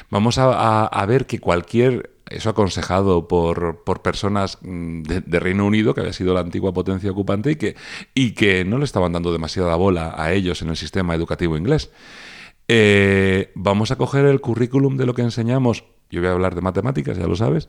Vamos 0.09 0.39
a, 0.39 1.05
ver 1.09 1.27
que 1.27 1.41
cualquier 1.41 2.17
eso 2.31 2.51
aconsejado 2.51 3.27
por, 3.27 3.83
por 3.85 4.03
personas 4.03 4.59
mm, 4.63 5.03
de, 5.03 5.41
Reino 5.41 5.67
Unido, 5.67 5.95
que 5.95 6.01
había 6.01 6.13
sido 6.13 6.35
la 6.35 6.41
antigua 6.41 6.73
potencia 6.73 7.11
ocupante 7.11 7.53
y 7.53 7.57
que, 7.57 7.77
y 8.15 8.33
que 8.33 8.65
no 8.65 8.79
le 8.79 8.85
estaban 8.85 9.13
dando 9.13 9.33
demasiada 9.33 9.75
bola 9.75 10.15
a 10.17 10.33
ellos 10.33 10.63
en 10.63 10.69
el 10.69 10.77
sistema 10.77 11.15
educativo 11.15 11.57
inglés. 11.57 11.91
Eh, 12.69 13.53
vamos 13.55 13.91
a 13.91 13.97
coger 13.97 14.25
el 14.25 14.41
currículum 14.41 14.97
de 14.97 15.07
lo 15.07 15.15
que 15.15 15.23
enseñamos. 15.23 15.85
Yo 16.11 16.21
voy 16.21 16.29
a 16.29 16.33
hablar 16.33 16.55
de 16.55 16.61
matemáticas, 16.61 17.17
ya 17.17 17.27
lo 17.27 17.37
sabes. 17.37 17.69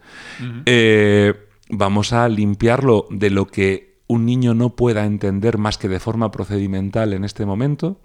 Eh, 0.65 1.33
vamos 1.69 2.13
a 2.13 2.27
limpiarlo 2.29 3.07
de 3.10 3.29
lo 3.29 3.47
que 3.47 4.01
un 4.07 4.25
niño 4.25 4.53
no 4.53 4.75
pueda 4.75 5.05
entender 5.05 5.57
más 5.57 5.77
que 5.77 5.89
de 5.89 5.99
forma 5.99 6.31
procedimental 6.31 7.13
en 7.13 7.25
este 7.25 7.45
momento 7.45 7.99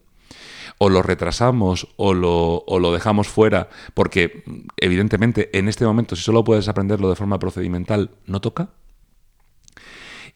o 0.79 0.89
lo 0.89 1.03
retrasamos 1.03 1.89
o 1.97 2.15
lo, 2.15 2.65
o 2.67 2.79
lo 2.79 2.93
dejamos 2.93 3.29
fuera, 3.29 3.69
porque 3.95 4.43
evidentemente 4.77 5.57
en 5.57 5.69
este 5.69 5.85
momento 5.85 6.17
si 6.17 6.23
solo 6.23 6.45
puedes 6.45 6.67
aprenderlo 6.69 7.09
de 7.09 7.17
forma 7.17 7.39
procedimental, 7.39 8.11
no 8.27 8.41
toca. 8.41 8.71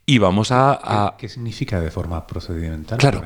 Y 0.05 0.19
vamos 0.19 0.53
a... 0.53 1.16
¿Qué, 1.19 1.29
significa 1.29 1.81
de 1.81 1.90
forma 1.90 2.27
procedimental? 2.29 2.99
Claro. 2.99 3.23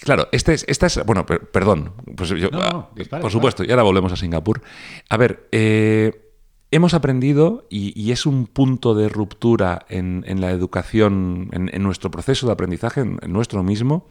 Claro, 0.00 0.28
este 0.32 0.52
es, 0.52 0.64
esta 0.68 0.86
es, 0.86 1.04
bueno, 1.06 1.24
perdón, 1.24 1.92
pues 2.16 2.32
ah, 2.52 2.90
por 3.20 3.30
supuesto, 3.30 3.64
y 3.64 3.70
ahora 3.70 3.82
volvemos 3.82 4.12
a 4.12 4.16
Singapur. 4.16 4.60
A 5.08 5.16
ver, 5.16 5.48
eh, 5.52 6.32
hemos 6.70 6.92
aprendido, 6.92 7.66
y, 7.70 8.10
es 8.10 8.26
un 8.26 8.46
punto 8.46 8.94
de 8.94 9.08
ruptura 9.08 9.86
en, 9.88 10.40
la 10.40 10.50
educación, 10.50 11.48
en, 11.52 11.82
nuestro 11.82 12.10
proceso 12.10 12.46
de 12.46 12.52
aprendizaje, 12.52 13.00
en 13.00 13.32
nuestro 13.32 13.62
mismo, 13.62 14.06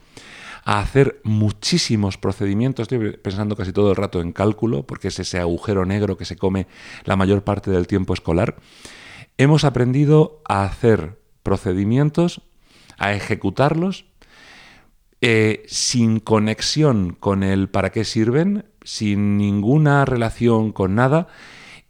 a 0.66 0.80
hacer 0.80 1.20
muchísimos 1.22 2.18
procedimientos, 2.18 2.82
estoy 2.82 3.16
pensando 3.18 3.54
casi 3.54 3.72
todo 3.72 3.90
el 3.90 3.96
rato 3.96 4.20
en 4.20 4.32
cálculo, 4.32 4.82
porque 4.82 5.08
es 5.08 5.18
ese 5.20 5.38
agujero 5.38 5.86
negro 5.86 6.16
que 6.16 6.24
se 6.24 6.36
come 6.36 6.66
la 7.04 7.14
mayor 7.14 7.44
parte 7.44 7.70
del 7.70 7.86
tiempo 7.86 8.12
escolar, 8.12 8.56
hemos 9.38 9.62
aprendido 9.64 10.42
a 10.44 10.64
hacer 10.64 11.20
procedimientos, 11.44 12.42
a 12.98 13.12
ejecutarlos, 13.12 14.06
eh, 15.20 15.64
sin 15.66 16.20
conexión 16.20 17.16
con 17.18 17.42
el 17.42 17.68
para 17.68 17.90
qué 17.90 18.04
sirven, 18.04 18.66
sin 18.82 19.38
ninguna 19.38 20.04
relación 20.04 20.72
con 20.72 20.94
nada, 20.94 21.28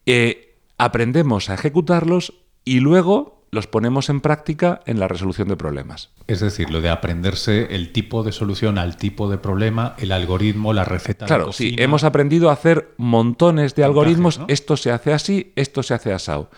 eh, 0.07 0.57
aprendemos 0.79 1.51
a 1.51 1.55
ejecutarlos 1.55 2.35
y 2.65 2.81
luego 2.81 3.37
los 3.51 3.67
ponemos 3.67 4.11
en 4.11 4.21
práctica 4.21 4.81
en 4.87 5.01
la 5.01 5.09
resolución 5.09 5.49
de 5.49 5.57
problemas. 5.57 6.11
Es 6.27 6.41
decir, 6.41 6.71
lo 6.71 6.81
de 6.81 6.91
aprenderse 6.91 7.75
el 7.75 7.93
tipo 7.93 8.23
de 8.23 8.33
solución 8.33 8.79
al 8.79 8.97
tipo 8.97 9.31
de 9.31 9.39
problema, 9.39 9.95
el 9.99 10.13
algoritmo, 10.13 10.73
la 10.73 10.85
receta. 10.85 11.27
Claro, 11.27 11.53
sí, 11.53 11.75
hemos 11.79 12.05
aprendido 12.05 12.51
a 12.51 12.53
hacer 12.53 12.95
montones 12.97 13.75
de 13.75 13.85
algoritmos, 13.85 14.41
esto 14.49 14.77
se 14.77 14.91
hace 14.91 15.13
así, 15.13 15.53
esto 15.57 15.83
se 15.83 15.95
hace 15.95 16.13
asado. 16.13 16.51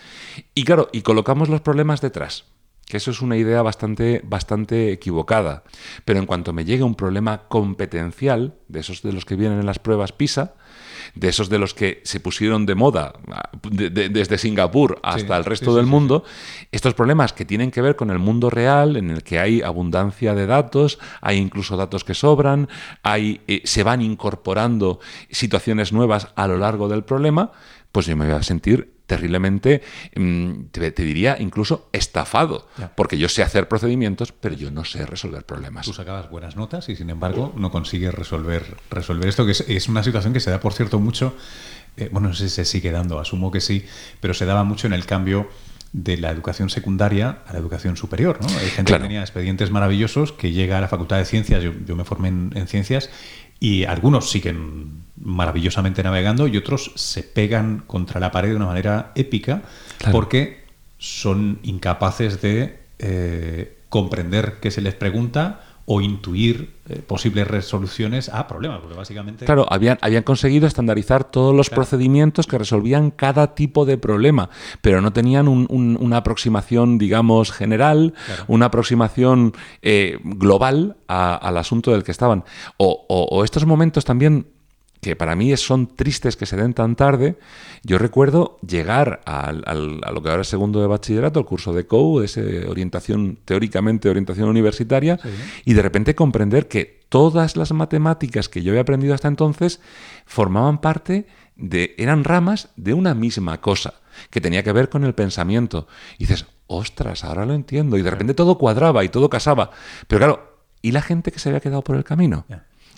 Y 0.55 0.65
claro, 0.65 0.89
y 0.93 1.03
colocamos 1.03 1.49
los 1.49 1.61
problemas 1.61 2.01
detrás 2.01 2.47
que 2.89 2.97
eso 2.97 3.11
es 3.11 3.21
una 3.21 3.37
idea 3.37 3.63
bastante, 3.63 4.23
bastante 4.25 4.93
equivocada. 4.93 5.63
Pero 6.05 6.19
en 6.19 6.27
cuanto 6.27 6.53
me 6.53 6.65
llegue 6.65 6.83
un 6.83 6.95
problema 6.95 7.43
competencial, 7.49 8.55
de 8.67 8.81
esos 8.81 9.03
de 9.03 9.13
los 9.13 9.25
que 9.25 9.37
vienen 9.37 9.61
en 9.61 9.67
las 9.67 9.79
pruebas 9.79 10.13
PISA, 10.13 10.55
de 11.15 11.29
esos 11.29 11.49
de 11.49 11.59
los 11.59 11.75
que 11.75 12.01
se 12.05 12.21
pusieron 12.21 12.67
de 12.67 12.75
moda 12.75 13.15
desde 13.71 14.39
Singapur 14.39 14.99
hasta 15.03 15.37
el 15.37 15.45
resto 15.45 15.75
del 15.75 15.87
mundo, 15.87 16.25
estos 16.73 16.95
problemas 16.95 17.33
que 17.33 17.45
tienen 17.45 17.71
que 17.71 17.83
ver 17.83 17.97
con 17.97 18.11
el 18.11 18.19
mundo 18.19 18.51
real, 18.51 18.97
en 18.97 19.11
el 19.11 19.23
que 19.23 19.39
hay 19.39 19.63
abundancia 19.63 20.35
de 20.35 20.47
datos, 20.47 20.99
hay 21.21 21.37
incluso 21.37 21.77
datos 21.77 22.05
que 22.05 22.15
sobran, 22.15 22.69
hay, 23.03 23.41
eh, 23.49 23.63
se 23.65 23.83
van 23.83 24.03
incorporando 24.03 25.01
situaciones 25.31 25.93
nuevas 25.93 26.29
a 26.37 26.47
lo 26.47 26.59
largo 26.59 26.89
del 26.89 27.05
problema, 27.05 27.53
pues 27.93 28.07
yo 28.07 28.17
me 28.17 28.27
voy 28.27 28.35
a 28.35 28.43
sentir 28.43 28.99
terriblemente, 29.09 29.83
mm, 30.17 30.65
te, 30.71 30.91
diría 30.91 31.37
incluso 31.41 31.89
estafado, 31.93 32.69
porque 32.95 33.17
yo 33.17 33.31
sé 33.31 33.43
hacer 33.43 33.67
procedimientos, 33.67 34.33
pero 34.33 34.55
yo 34.55 34.71
no 34.71 34.85
sé 34.85 35.07
resolver 35.07 35.45
problemas. 35.47 35.87
Tú 35.87 35.95
sacabas 35.95 36.29
buenas 36.29 36.57
notas 36.57 36.91
y 36.91 36.97
sin 36.97 37.09
embargo 37.09 37.55
no 37.57 37.71
consigues 37.71 38.15
resolver, 38.15 38.77
resolver 38.91 39.27
esto, 39.29 39.47
que 39.47 39.53
es, 39.53 39.89
una 39.89 40.03
situación 40.03 40.35
que 40.35 40.41
se 40.41 40.51
da, 40.51 40.61
por 40.61 40.75
cierto, 40.75 41.01
mucho, 41.01 41.35
eh, 41.97 42.11
bueno, 42.13 42.29
no 42.29 42.35
sé 42.35 42.51
si 42.51 42.57
se 42.57 42.67
sigue 42.67 42.93
dando, 42.93 43.19
asumo 43.19 43.51
que 43.51 43.63
sí, 43.63 43.87
pero 44.21 44.35
se 44.35 44.45
daba 44.45 44.63
mucho 44.63 44.87
en 44.87 44.93
el 44.93 45.07
cambio 45.07 45.49
de 45.93 46.19
la 46.19 46.31
educación 46.31 46.69
secundaria 46.69 47.39
a 47.47 47.53
la 47.53 47.59
educación 47.59 47.97
superior. 47.97 48.39
¿no? 48.41 48.49
Hay 48.59 48.69
gente 48.69 48.93
que 48.93 48.99
tenía 48.99 49.21
expedientes 49.21 49.71
maravillosos 49.71 50.33
que 50.33 50.53
llega 50.53 50.79
a 50.79 50.81
la 50.81 50.89
Facultad 50.89 51.19
de 51.19 51.25
Ciencias, 51.25 51.63
yo, 51.63 51.97
me 51.97 52.05
formé 52.05 52.29
en, 52.29 52.69
ciencias, 52.69 53.11
y 53.61 53.85
algunos 53.85 54.31
siguen 54.31 55.05
maravillosamente 55.21 56.03
navegando 56.03 56.47
y 56.47 56.57
otros 56.57 56.93
se 56.95 57.23
pegan 57.23 57.83
contra 57.87 58.21
la 58.21 58.31
pared 58.31 58.51
de 58.51 58.57
una 58.57 58.67
manera 58.67 59.13
épica 59.15 59.63
porque 60.13 60.65
son 60.99 61.59
incapaces 61.63 62.41
de 62.41 62.79
eh, 62.99 63.79
comprender 63.89 64.59
qué 64.61 64.71
se 64.71 64.81
les 64.81 64.95
pregunta 64.95 65.61
o 65.91 66.03
intuir 66.03 66.75
eh, 66.91 67.01
posibles 67.01 67.49
resoluciones 67.49 68.29
a 68.29 68.47
problemas, 68.47 68.81
porque 68.81 68.95
básicamente... 68.95 69.47
Claro, 69.47 69.67
habían, 69.71 69.97
habían 70.03 70.23
conseguido 70.23 70.67
estandarizar 70.67 71.25
todos 71.25 71.55
los 71.55 71.71
procedimientos 71.71 72.47
que 72.47 72.59
resolvían 72.59 73.11
cada 73.11 73.55
tipo 73.55 73.87
de 73.87 73.97
problema, 73.97 74.51
pero 74.83 75.01
no 75.01 75.15
tenían 75.15 75.49
una 75.49 76.19
aproximación, 76.19 76.99
digamos, 76.99 77.53
general, 77.53 78.13
una 78.49 78.67
aproximación 78.67 79.55
eh, 79.81 80.19
global 80.23 80.99
al 81.07 81.57
asunto 81.57 81.93
del 81.93 82.05
que 82.05 82.13
estaban. 82.13 82.45
O, 82.77 83.07
o 83.09 83.43
estos 83.43 83.65
momentos 83.65 84.05
también 84.05 84.47
que 85.01 85.17
para 85.17 85.37
mí 85.37 85.57
son 85.57 85.87
tristes 85.87 86.37
que 86.37 86.47
se 86.47 86.57
den 86.57 86.75
tan 86.75 86.97
tarde, 86.97 87.39
yo 87.85 87.99
recuerdo 87.99 88.59
llegar 88.67 89.21
al, 89.25 89.65
a 89.67 90.13
lo 90.13 90.23
que 90.23 90.31
ahora 90.31 90.43
es 90.43 90.49
segundo 90.49 90.81
de 90.81 90.87
bachillerato, 90.87 91.39
el 91.41 91.47
curso 91.47 91.73
de 91.73 91.87
COU, 91.87 92.23
ese 92.23 92.67
orientación, 92.67 93.39
teóricamente 93.45 94.09
orientación 94.09 94.49
universitaria, 94.49 95.19
y 95.65 95.75
de 95.75 95.83
repente 95.83 96.15
comprender 96.15 96.69
que 96.69 97.01
todas 97.09 97.57
las 97.57 97.73
matemáticas 97.73 98.49
que 98.49 98.63
yo 98.63 98.73
había 98.73 98.83
aprendido 98.83 99.15
hasta 99.15 99.29
entonces 99.29 99.81
formaban 100.27 100.81
parte 100.81 101.27
de, 101.57 101.95
eran 101.99 102.25
ramas 102.25 102.69
de 102.77 102.95
una 102.95 103.15
misma 103.15 103.61
cosa, 103.61 103.95
que 104.31 104.41
tenía 104.41 104.63
que 104.63 104.73
ver 104.73 104.89
con 104.89 105.05
el 105.05 105.15
pensamiento. 105.15 105.87
Y 106.19 106.25
dices, 106.25 106.47
ostras, 106.67 107.25
ahora 107.25 107.47
lo 107.47 107.55
entiendo. 107.55 107.97
Y 107.97 108.03
de 108.03 108.11
repente 108.11 108.35
todo 108.35 108.59
cuadraba 108.59 109.05
y 109.05 109.09
todo 109.09 109.29
casaba. 109.29 109.71
Pero 110.07 110.19
claro, 110.19 110.59
¿y 110.83 110.93
la 110.93 111.03
gente 111.03 111.33
que 111.33 111.39
se 111.39 111.49
había 111.49 111.61
quedado 111.61 111.83
por 111.83 111.97
el 111.97 112.05
camino? 112.05 112.45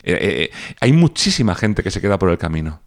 Eh, 0.03 0.19
eh, 0.21 0.51
hay 0.81 0.93
muchísima 0.93 1.55
gente 1.55 1.83
que 1.83 1.91
se 1.91 2.01
queda 2.01 2.19
por 2.19 2.31
el 2.31 2.39
camino. 2.39 2.81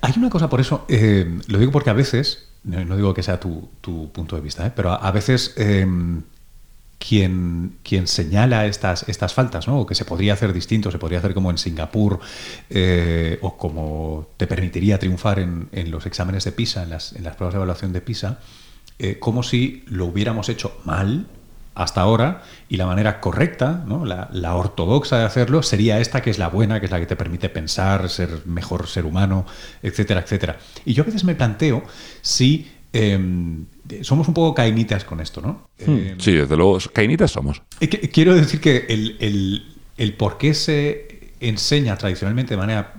Hay 0.00 0.12
una 0.16 0.30
cosa, 0.30 0.48
por 0.48 0.60
eso, 0.60 0.86
lo 0.88 1.58
digo 1.58 1.72
porque 1.72 1.90
a 1.90 1.94
veces, 1.94 2.48
no, 2.62 2.96
digo 2.96 3.12
que 3.12 3.22
sea 3.22 3.40
tu, 3.40 3.68
punto 4.12 4.36
de 4.36 4.42
vista, 4.42 4.72
pero 4.74 4.92
a, 4.92 5.10
veces 5.10 5.52
em, 5.56 6.22
quien, 6.98 7.76
quien 7.82 8.06
señala 8.06 8.66
estas, 8.66 9.04
estas 9.08 9.34
faltas, 9.34 9.66
¿no? 9.66 9.80
o 9.80 9.86
que 9.86 9.96
se 9.96 10.04
podría 10.04 10.34
hacer 10.34 10.52
distinto, 10.52 10.90
se 10.90 10.98
podría 10.98 11.18
hacer 11.18 11.34
como 11.34 11.50
en 11.50 11.58
Singapur, 11.58 12.20
o 13.40 13.56
como 13.56 14.28
te 14.36 14.46
permitiría 14.46 14.98
triunfar 14.98 15.40
en, 15.40 15.90
los 15.90 16.06
exámenes 16.06 16.44
de 16.44 16.52
PISA, 16.52 16.84
en 16.84 16.90
las 16.90 17.12
pruebas 17.36 17.52
de 17.52 17.56
evaluación 17.56 17.92
de 17.92 18.00
PISA, 18.00 18.38
como 19.18 19.42
si 19.42 19.84
lo 19.88 20.06
hubiéramos 20.06 20.48
hecho 20.48 20.80
mal 20.84 21.26
hasta 21.74 22.00
ahora 22.00 22.42
y 22.68 22.76
la 22.76 22.86
manera 22.86 23.20
correcta, 23.20 23.84
¿no? 23.86 24.04
la, 24.04 24.54
ortodoxa 24.54 25.18
de 25.18 25.24
hacerlo 25.24 25.62
sería 25.62 26.00
esta 26.00 26.22
que 26.22 26.30
es 26.30 26.38
la 26.38 26.48
buena, 26.48 26.78
que 26.80 26.86
es 26.86 26.92
la 26.92 27.00
que 27.00 27.06
te 27.06 27.16
permite 27.16 27.48
pensar, 27.48 28.08
ser 28.08 28.42
mejor 28.46 28.86
ser 28.86 29.04
humano, 29.04 29.46
etcétera, 29.82 30.20
etcétera. 30.20 30.58
Y 30.84 30.94
yo 30.94 31.02
a 31.02 31.06
veces 31.06 31.24
me 31.24 31.34
planteo 31.34 31.82
si 32.22 32.70
em, 32.92 33.66
somos 34.02 34.28
un 34.28 34.34
poco 34.34 34.54
cainitas 34.54 35.04
con 35.04 35.20
esto, 35.20 35.40
¿no? 35.40 35.68
Hmm. 35.84 35.98
Em, 35.98 36.20
sí, 36.20 36.32
desde 36.32 36.56
luego, 36.56 36.78
cainitas 36.92 37.32
somos. 37.32 37.62
Quiero 38.12 38.34
decir 38.34 38.60
que 38.60 38.86
el, 38.88 39.66
el 39.96 40.14
por 40.14 40.38
qué 40.38 40.54
se 40.54 41.32
enseña 41.40 41.96
tradicionalmente 41.96 42.54
de 42.54 42.58
manera 42.58 42.94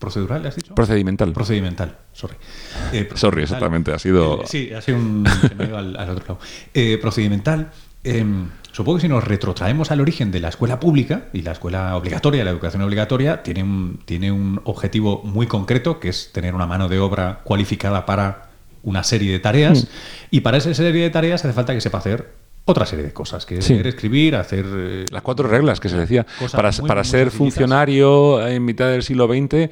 procedural, 0.00 0.44
¿has 0.46 0.56
dicho? 0.70 0.74
Procedimental. 0.74 1.32
Procedimental, 1.32 1.96
sorry. 2.12 2.36
Eh, 2.92 3.08
sorry, 3.14 3.42
exactamente, 3.42 3.92
ha 3.92 3.98
sido... 3.98 4.42
Eh, 4.42 4.46
sí, 4.46 4.72
ha 4.72 4.80
sido 4.80 4.98
un... 4.98 5.24
se 5.26 5.54
me 5.54 5.64
al, 5.64 5.96
otro 5.96 6.34
lado. 6.34 6.38
Eh, 6.74 6.98
procedimental, 7.00 7.70
em, 8.02 8.48
supongo 8.72 8.98
que 8.98 9.02
si 9.02 9.08
nos 9.08 9.22
retrotraemos 9.22 9.90
al 9.90 10.00
origen 10.00 10.30
de 10.30 10.40
la 10.40 10.48
escuela 10.48 10.80
pública 10.80 11.26
y 11.32 11.42
la 11.42 11.52
escuela 11.52 11.96
obligatoria, 11.96 12.44
la 12.44 12.50
educación 12.50 12.82
obligatoria, 12.82 13.42
tiene 13.42 13.62
un, 13.62 14.00
tiene 14.04 14.32
un 14.32 14.60
objetivo 14.64 15.22
muy 15.24 15.46
concreto, 15.46 16.00
que 16.00 16.08
es 16.08 16.32
tener 16.32 16.54
una 16.54 16.66
mano 16.66 16.88
de 16.88 16.98
obra 16.98 17.40
cualificada 17.44 18.06
para 18.06 18.50
una 18.82 19.04
serie 19.04 19.30
de 19.30 19.38
tareas, 19.38 19.84
mm. 19.84 19.88
y 20.30 20.40
para 20.40 20.56
esa 20.56 20.72
serie 20.74 21.02
de 21.02 21.10
tareas 21.10 21.44
hace 21.44 21.52
falta 21.52 21.74
que 21.74 21.80
sepa 21.80 21.98
hacer 21.98 22.39
otra 22.70 22.86
serie 22.86 23.04
de 23.04 23.12
cosas, 23.12 23.46
que 23.46 23.58
es 23.58 23.68
leer, 23.68 23.86
escribir, 23.86 24.36
hacer... 24.36 24.64
Eh, 24.68 25.04
Las 25.10 25.22
cuatro 25.22 25.48
reglas 25.48 25.80
que 25.80 25.88
se 25.88 25.96
decía. 25.96 26.26
Para, 26.52 26.70
para 26.72 27.04
ser 27.04 27.30
funcionario 27.30 28.46
en 28.46 28.64
mitad 28.64 28.88
del 28.88 29.02
siglo 29.02 29.26
XX, 29.26 29.70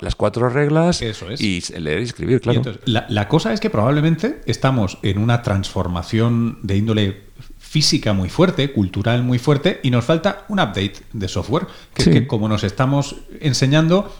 las 0.00 0.14
cuatro 0.14 0.48
reglas 0.48 1.00
y 1.02 1.60
leer 1.78 2.00
y 2.00 2.04
escribir, 2.04 2.40
claro. 2.40 2.62
la, 2.86 3.28
cosa 3.28 3.52
es 3.52 3.60
que 3.60 3.70
probablemente 3.70 4.40
estamos 4.46 4.98
en 5.02 5.18
una 5.18 5.42
transformación 5.42 6.58
de 6.62 6.76
índole 6.76 7.22
física 7.58 8.12
muy 8.12 8.28
fuerte, 8.28 8.70
cultural 8.72 9.22
muy 9.22 9.38
fuerte, 9.38 9.80
y 9.82 9.90
nos 9.90 10.04
falta 10.04 10.44
un 10.48 10.60
update 10.60 10.94
de 11.12 11.28
software, 11.28 11.66
que 11.94 12.02
es 12.02 12.08
que 12.08 12.26
como 12.26 12.48
nos 12.48 12.64
estamos 12.64 13.16
enseñando, 13.40 14.14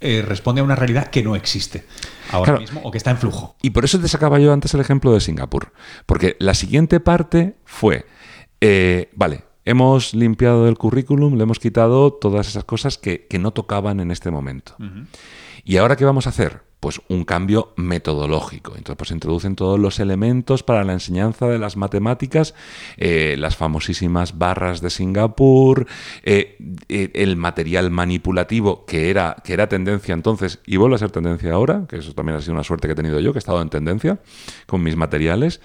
eh, 0.00 0.22
responde 0.26 0.60
a 0.60 0.64
una 0.64 0.76
realidad 0.76 1.08
que 1.08 1.22
no 1.22 1.36
existe 1.36 1.84
ahora 2.30 2.58
mismo 2.58 2.80
o 2.84 2.90
que 2.90 2.98
está 2.98 3.10
en 3.10 3.18
flujo. 3.18 3.56
Y 3.62 3.70
por 3.70 3.84
eso 3.84 4.00
te 4.00 4.08
sacaba 4.08 4.38
yo 4.38 4.52
antes 4.52 4.74
el 4.74 4.80
ejemplo 4.80 5.12
de 5.12 5.20
Singapur. 5.20 5.72
Porque 6.06 6.36
la 6.38 6.54
siguiente 6.54 7.00
parte 7.00 7.56
fue, 7.64 8.06
eh, 8.60 9.10
vale, 9.14 9.44
hemos 9.64 10.14
limpiado 10.14 10.68
el 10.68 10.76
currículum, 10.76 11.36
le 11.36 11.42
hemos 11.42 11.58
quitado 11.58 12.12
todas 12.12 12.48
esas 12.48 12.64
cosas 12.64 12.98
que, 12.98 13.26
no 13.38 13.52
tocaban 13.52 14.00
en 14.00 14.10
este 14.10 14.30
momento. 14.30 14.76
¿Y 15.64 15.76
ahora 15.76 15.96
qué 15.96 16.04
vamos 16.04 16.26
a 16.26 16.30
hacer? 16.30 16.62
Pues 16.84 17.00
un 17.08 17.24
cambio 17.24 17.72
metodológico. 17.76 18.72
Entonces, 18.76 18.98
pues 18.98 19.08
se 19.08 19.14
introducen 19.14 19.56
todos 19.56 19.80
los 19.80 20.00
elementos 20.00 20.62
para 20.62 20.84
la 20.84 20.92
enseñanza 20.92 21.48
de 21.48 21.58
las 21.58 21.78
matemáticas, 21.78 22.54
eh, 22.98 23.36
las 23.38 23.56
famosísimas 23.56 24.36
barras 24.36 24.82
de 24.82 24.90
Singapur, 24.90 25.86
eh, 26.24 26.58
eh, 26.90 27.10
el 27.14 27.36
material 27.36 27.90
manipulativo 27.90 28.84
que 28.84 29.08
era, 29.08 29.34
que 29.42 29.54
era 29.54 29.66
tendencia 29.66 30.12
entonces 30.12 30.60
y 30.66 30.76
vuelve 30.76 30.96
a 30.96 30.98
ser 30.98 31.10
tendencia 31.10 31.54
ahora, 31.54 31.86
que 31.88 31.96
eso 31.96 32.12
también 32.12 32.36
ha 32.36 32.42
sido 32.42 32.52
una 32.52 32.64
suerte 32.64 32.86
que 32.86 32.92
he 32.92 32.96
tenido 32.96 33.18
yo, 33.18 33.32
que 33.32 33.38
he 33.38 33.40
estado 33.40 33.62
en 33.62 33.70
tendencia 33.70 34.20
con 34.66 34.82
mis 34.82 34.94
materiales, 34.94 35.62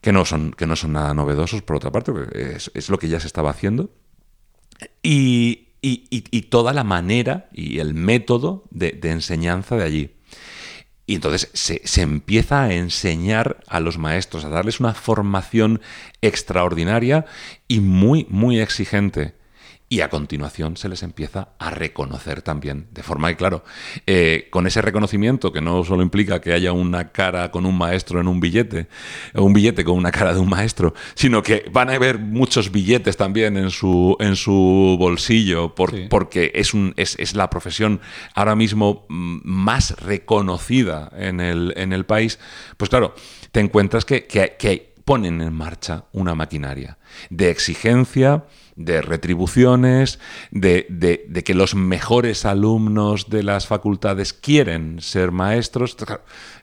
que 0.00 0.12
no 0.12 0.24
son, 0.24 0.52
que 0.52 0.68
no 0.68 0.76
son 0.76 0.92
nada 0.92 1.14
novedosos, 1.14 1.62
por 1.62 1.74
otra 1.74 1.90
parte, 1.90 2.12
es, 2.32 2.88
lo 2.88 3.00
que 3.00 3.08
ya 3.08 3.18
se 3.18 3.26
estaba 3.26 3.50
haciendo. 3.50 3.90
Y, 5.02 5.64
toda 6.48 6.72
la 6.72 6.84
manera 6.84 7.48
y 7.52 7.80
el 7.80 7.92
método 7.92 8.62
de 8.70 9.00
enseñanza 9.02 9.74
de 9.74 9.82
allí. 9.82 10.17
Y 11.08 11.14
entonces 11.14 11.48
se, 11.54 12.02
empieza 12.02 12.64
a 12.64 12.74
enseñar 12.74 13.64
a 13.66 13.80
los 13.80 13.96
maestros, 13.96 14.44
a 14.44 14.50
darles 14.50 14.78
una 14.78 14.92
formación 14.92 15.80
extraordinaria 16.20 17.24
y 17.66 17.80
muy, 17.80 18.26
muy 18.28 18.60
exigente 18.60 19.32
y 19.90 20.00
a 20.02 20.10
continuación 20.10 20.76
se 20.76 20.88
les 20.88 21.02
empieza 21.02 21.48
a 21.58 21.70
reconocer 21.70 22.42
también, 22.42 22.88
de 22.90 23.02
forma 23.02 23.28
que, 23.28 23.36
claro, 23.36 23.64
eh, 24.06 24.48
con 24.50 24.66
ese 24.66 24.82
reconocimiento 24.82 25.50
que 25.50 25.62
no 25.62 25.82
solo 25.84 26.02
implica 26.02 26.40
que 26.40 26.52
haya 26.52 26.72
una 26.72 27.10
cara 27.10 27.50
con 27.50 27.64
un 27.64 27.76
maestro 27.76 28.20
en 28.20 28.28
un 28.28 28.38
billete, 28.38 28.88
o 29.34 29.44
un 29.44 29.54
billete 29.54 29.84
con 29.84 29.96
una 29.96 30.10
cara 30.10 30.34
de 30.34 30.40
un 30.40 30.48
maestro, 30.48 30.92
sino 31.14 31.42
que 31.42 31.64
van 31.72 31.88
a 31.88 31.94
haber 31.94 32.18
muchos 32.18 32.70
billetes 32.70 33.16
también 33.16 33.56
en 33.56 33.70
su, 33.70 34.16
en 34.20 34.36
su 34.36 34.96
bolsillo, 34.98 35.74
porque 35.74 36.52
es, 36.54 36.74
un, 36.74 36.92
es, 36.96 37.34
la 37.34 37.48
profesión 37.48 38.00
ahora 38.34 38.56
mismo 38.56 39.06
mm, 39.08 39.40
más 39.44 39.92
reconocida 40.00 41.10
en 41.16 41.40
el, 41.40 41.72
en 41.76 41.94
el 41.94 42.04
país, 42.04 42.38
pues 42.76 42.90
claro, 42.90 43.14
te 43.52 43.60
encuentras 43.60 44.04
que, 44.04 44.26
que 44.26 44.87
ponen 45.08 45.40
en 45.40 45.54
marcha 45.54 46.04
una 46.12 46.34
maquinaria 46.34 46.98
de 47.30 47.48
exigencia, 47.48 48.44
de 48.76 49.00
retribuciones, 49.00 50.18
de, 50.50 50.84
que 51.46 51.54
los 51.54 51.74
mejores 51.74 52.44
alumnos 52.44 53.30
de 53.30 53.42
las 53.42 53.66
facultades 53.66 54.34
quieren 54.34 55.00
ser 55.00 55.32
maestros. 55.32 55.96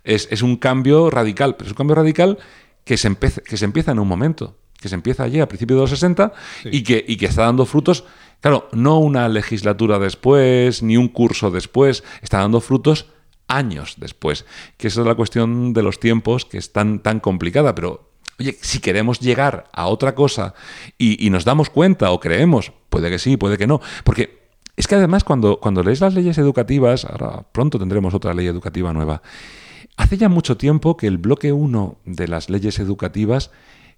Es, 0.03 0.43
un 0.43 0.57
cambio 0.57 1.09
radical, 1.09 1.55
pero 1.55 1.65
es 1.65 1.71
un 1.71 1.77
cambio 1.77 1.95
radical 1.95 2.37
que 2.83 2.97
se, 2.97 3.17
que 3.17 3.57
se 3.57 3.65
empieza 3.65 3.93
en 3.93 3.97
un 3.97 4.07
momento, 4.07 4.59
que 4.79 4.89
se 4.89 4.95
empieza 4.95 5.23
allí 5.23 5.39
a 5.39 5.47
principios 5.47 5.77
de 5.77 5.81
los 5.81 5.89
60 5.89 6.31
y, 6.65 6.83
que, 6.83 7.03
y 7.07 7.17
que 7.17 7.25
está 7.25 7.45
dando 7.45 7.65
frutos. 7.65 8.03
Claro, 8.41 8.69
no 8.73 8.99
una 8.99 9.27
legislatura 9.27 9.97
después, 9.97 10.83
ni 10.83 10.97
un 10.97 11.07
curso 11.07 11.49
después, 11.49 12.03
está 12.21 12.41
dando 12.41 12.61
frutos 12.61 13.07
años 13.47 13.95
después. 13.97 14.45
Que 14.77 14.89
esa 14.89 15.01
es 15.01 15.07
la 15.07 15.15
cuestión 15.15 15.73
de 15.73 15.81
los 15.81 15.99
tiempos, 15.99 16.45
que 16.45 16.59
es 16.59 16.71
tan, 16.71 16.99
tan 16.99 17.19
complicada, 17.19 17.73
pero 17.73 18.11
Oye, 18.39 18.57
si 18.61 18.79
queremos 18.79 19.19
llegar 19.19 19.69
a 19.71 19.87
otra 19.87 20.13
cosa 20.13 20.53
y, 20.97 21.29
nos 21.29 21.45
damos 21.45 21.69
cuenta 21.69 22.11
o 22.11 22.19
creemos, 22.19 22.73
puede 22.89 23.09
que 23.09 23.19
sí, 23.19 23.37
puede 23.37 23.57
que 23.57 23.67
no, 23.67 23.79
porque 24.03 24.45
es 24.75 24.87
que 24.87 24.95
además 24.95 25.23
cuando, 25.23 25.59
cuando 25.59 25.83
lees 25.83 26.01
las 26.01 26.13
leyes 26.13 26.37
educativas, 26.37 27.05
ahora 27.05 27.45
pronto 27.51 27.79
tendremos 27.79 28.13
otra 28.13 28.33
ley 28.33 28.47
educativa 28.47 28.91
nueva, 28.91 29.21
hace 29.95 30.17
ya 30.17 30.27
mucho 30.27 30.57
tiempo 30.57 30.97
que 30.97 31.07
el 31.07 31.17
bloque 31.17 31.53
1 31.53 31.97
de 32.05 32.27
las 32.27 32.49
leyes 32.49 32.79
educativas 32.79 33.51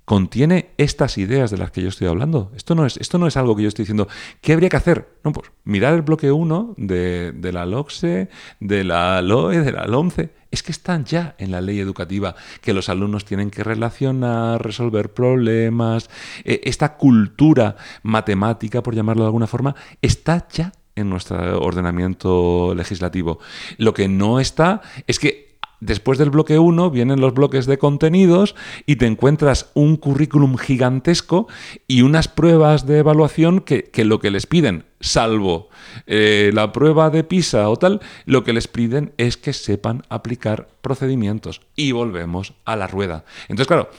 contiene 0.08 0.70
estas 0.78 1.18
ideas 1.18 1.52
de 1.52 1.58
las 1.58 1.72
que 1.72 1.82
yo 1.82 1.90
estoy 1.90 2.08
hablando. 2.08 2.50
Esto 2.56 2.76
no 2.76 2.86
es, 2.86 2.96
esto 2.96 3.18
no 3.18 3.28
es 3.28 3.36
algo 3.36 3.58
que 3.58 3.64
yo 3.64 3.68
estoy 3.68 3.84
diciendo. 3.84 4.08
¿Qué 4.40 4.54
habría 4.54 4.70
que 4.70 4.78
hacer? 4.78 5.20
No, 5.26 5.34
pues 5.34 5.52
mirar 5.66 5.96
el 5.96 6.02
bloque 6.02 6.32
1 6.32 6.76
de, 6.78 7.34
de, 7.34 7.52
la 7.52 7.66
LOCSE, 7.66 8.30
de 8.62 8.84
la 8.86 9.22
LOE, 9.22 9.60
de 9.60 9.74
la 9.74 9.86
LOMCE. 9.86 10.30
Es 10.50 10.64
que 10.64 10.72
están 10.72 11.04
ya 11.04 11.36
en 11.40 11.52
la 11.52 11.60
ley 11.60 11.82
educativa, 11.82 12.36
que 12.62 12.72
los 12.72 12.88
alumnos 12.88 13.26
tienen 13.26 13.52
que 13.52 13.66
relacionar, 13.66 14.64
resolver 14.64 15.14
problemas. 15.14 16.10
E, 16.46 16.62
esta 16.64 16.96
cultura 16.96 17.76
matemática, 18.02 18.82
por 18.82 18.96
llamarlo 18.96 19.24
de 19.24 19.28
alguna 19.28 19.48
forma, 19.48 19.76
está 20.02 20.48
ya 20.50 20.72
en 20.96 21.10
nuestro 21.10 21.62
ordenamiento 21.62 22.74
legislativo. 22.76 23.40
Lo 23.78 23.94
que 23.94 24.08
no 24.08 24.40
está 24.40 24.82
es 25.06 25.20
que 25.20 25.47
Después 25.80 26.18
del 26.18 26.32
bloque 26.32 26.58
1 26.58 26.90
vienen 26.90 27.22
los 27.22 27.34
bloques 27.34 27.68
de 27.68 27.78
contenidos 27.78 28.56
y 28.86 28.96
te 28.96 29.06
encuentras 29.06 29.70
un 29.76 29.96
currículum 29.96 30.58
gigantesco 30.58 31.48
y 31.88 32.02
unas 32.02 32.28
pruebas 32.28 32.88
de 32.88 33.00
evaluación 33.00 33.62
que, 33.62 33.92
lo 34.04 34.20
que 34.20 34.32
les 34.32 34.48
piden, 34.48 34.86
salvo 35.00 35.70
eh, 36.08 36.50
la 36.54 36.72
prueba 36.72 37.10
de 37.12 37.24
PISA 37.24 37.70
o 37.70 37.76
tal, 37.78 38.02
lo 38.26 38.44
que 38.44 38.54
les 38.54 38.68
piden 38.68 39.14
es 39.18 39.38
que 39.38 39.54
sepan 39.54 40.04
aplicar 40.10 40.68
procedimientos. 40.82 41.62
Y 41.76 41.92
volvemos 41.92 42.54
a 42.66 42.76
la 42.76 42.88
rueda. 42.88 43.24
Entonces, 43.48 43.68
claro, 43.68 43.90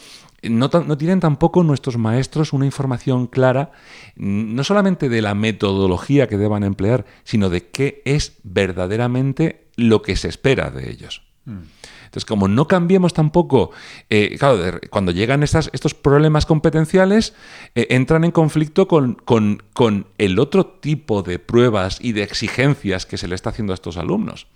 no, 0.42 0.68
tienen 0.96 1.20
tampoco 1.20 1.62
nuestros 1.62 1.96
maestros 1.96 2.52
una 2.52 2.66
información 2.66 3.26
clara, 3.26 3.72
no 4.16 4.62
solamente 4.64 5.08
de 5.08 5.22
la 5.22 5.34
metodología 5.34 6.28
que 6.28 6.38
deban 6.38 6.64
emplear, 6.64 7.04
sino 7.24 7.50
de 7.50 7.66
qué 7.68 8.02
es 8.04 8.38
verdaderamente 8.42 9.68
lo 9.76 10.02
que 10.02 10.16
se 10.16 10.28
espera 10.28 10.70
de 10.70 10.90
ellos. 10.90 11.27
Entonces, 11.48 12.24
como 12.24 12.48
no 12.48 12.66
cambiemos 12.68 13.12
tampoco, 13.12 13.70
eh, 14.08 14.36
claro, 14.38 14.80
cuando 14.90 15.12
llegan 15.12 15.42
estas, 15.42 15.68
estos 15.72 15.94
problemas 15.94 16.46
competenciales, 16.46 17.34
eh, 17.74 17.86
entran 17.90 18.24
en 18.24 18.30
conflicto 18.30 18.88
con, 18.88 19.14
con, 19.24 20.06
el 20.16 20.38
otro 20.38 20.66
tipo 20.66 21.22
de 21.22 21.38
pruebas 21.38 21.98
y 22.00 22.12
de 22.12 22.22
exigencias 22.22 23.04
que 23.04 23.18
se 23.18 23.28
le 23.28 23.34
está 23.34 23.50
haciendo 23.50 23.72
a 23.72 23.74
estos 23.74 23.96
alumnos. 23.98 24.46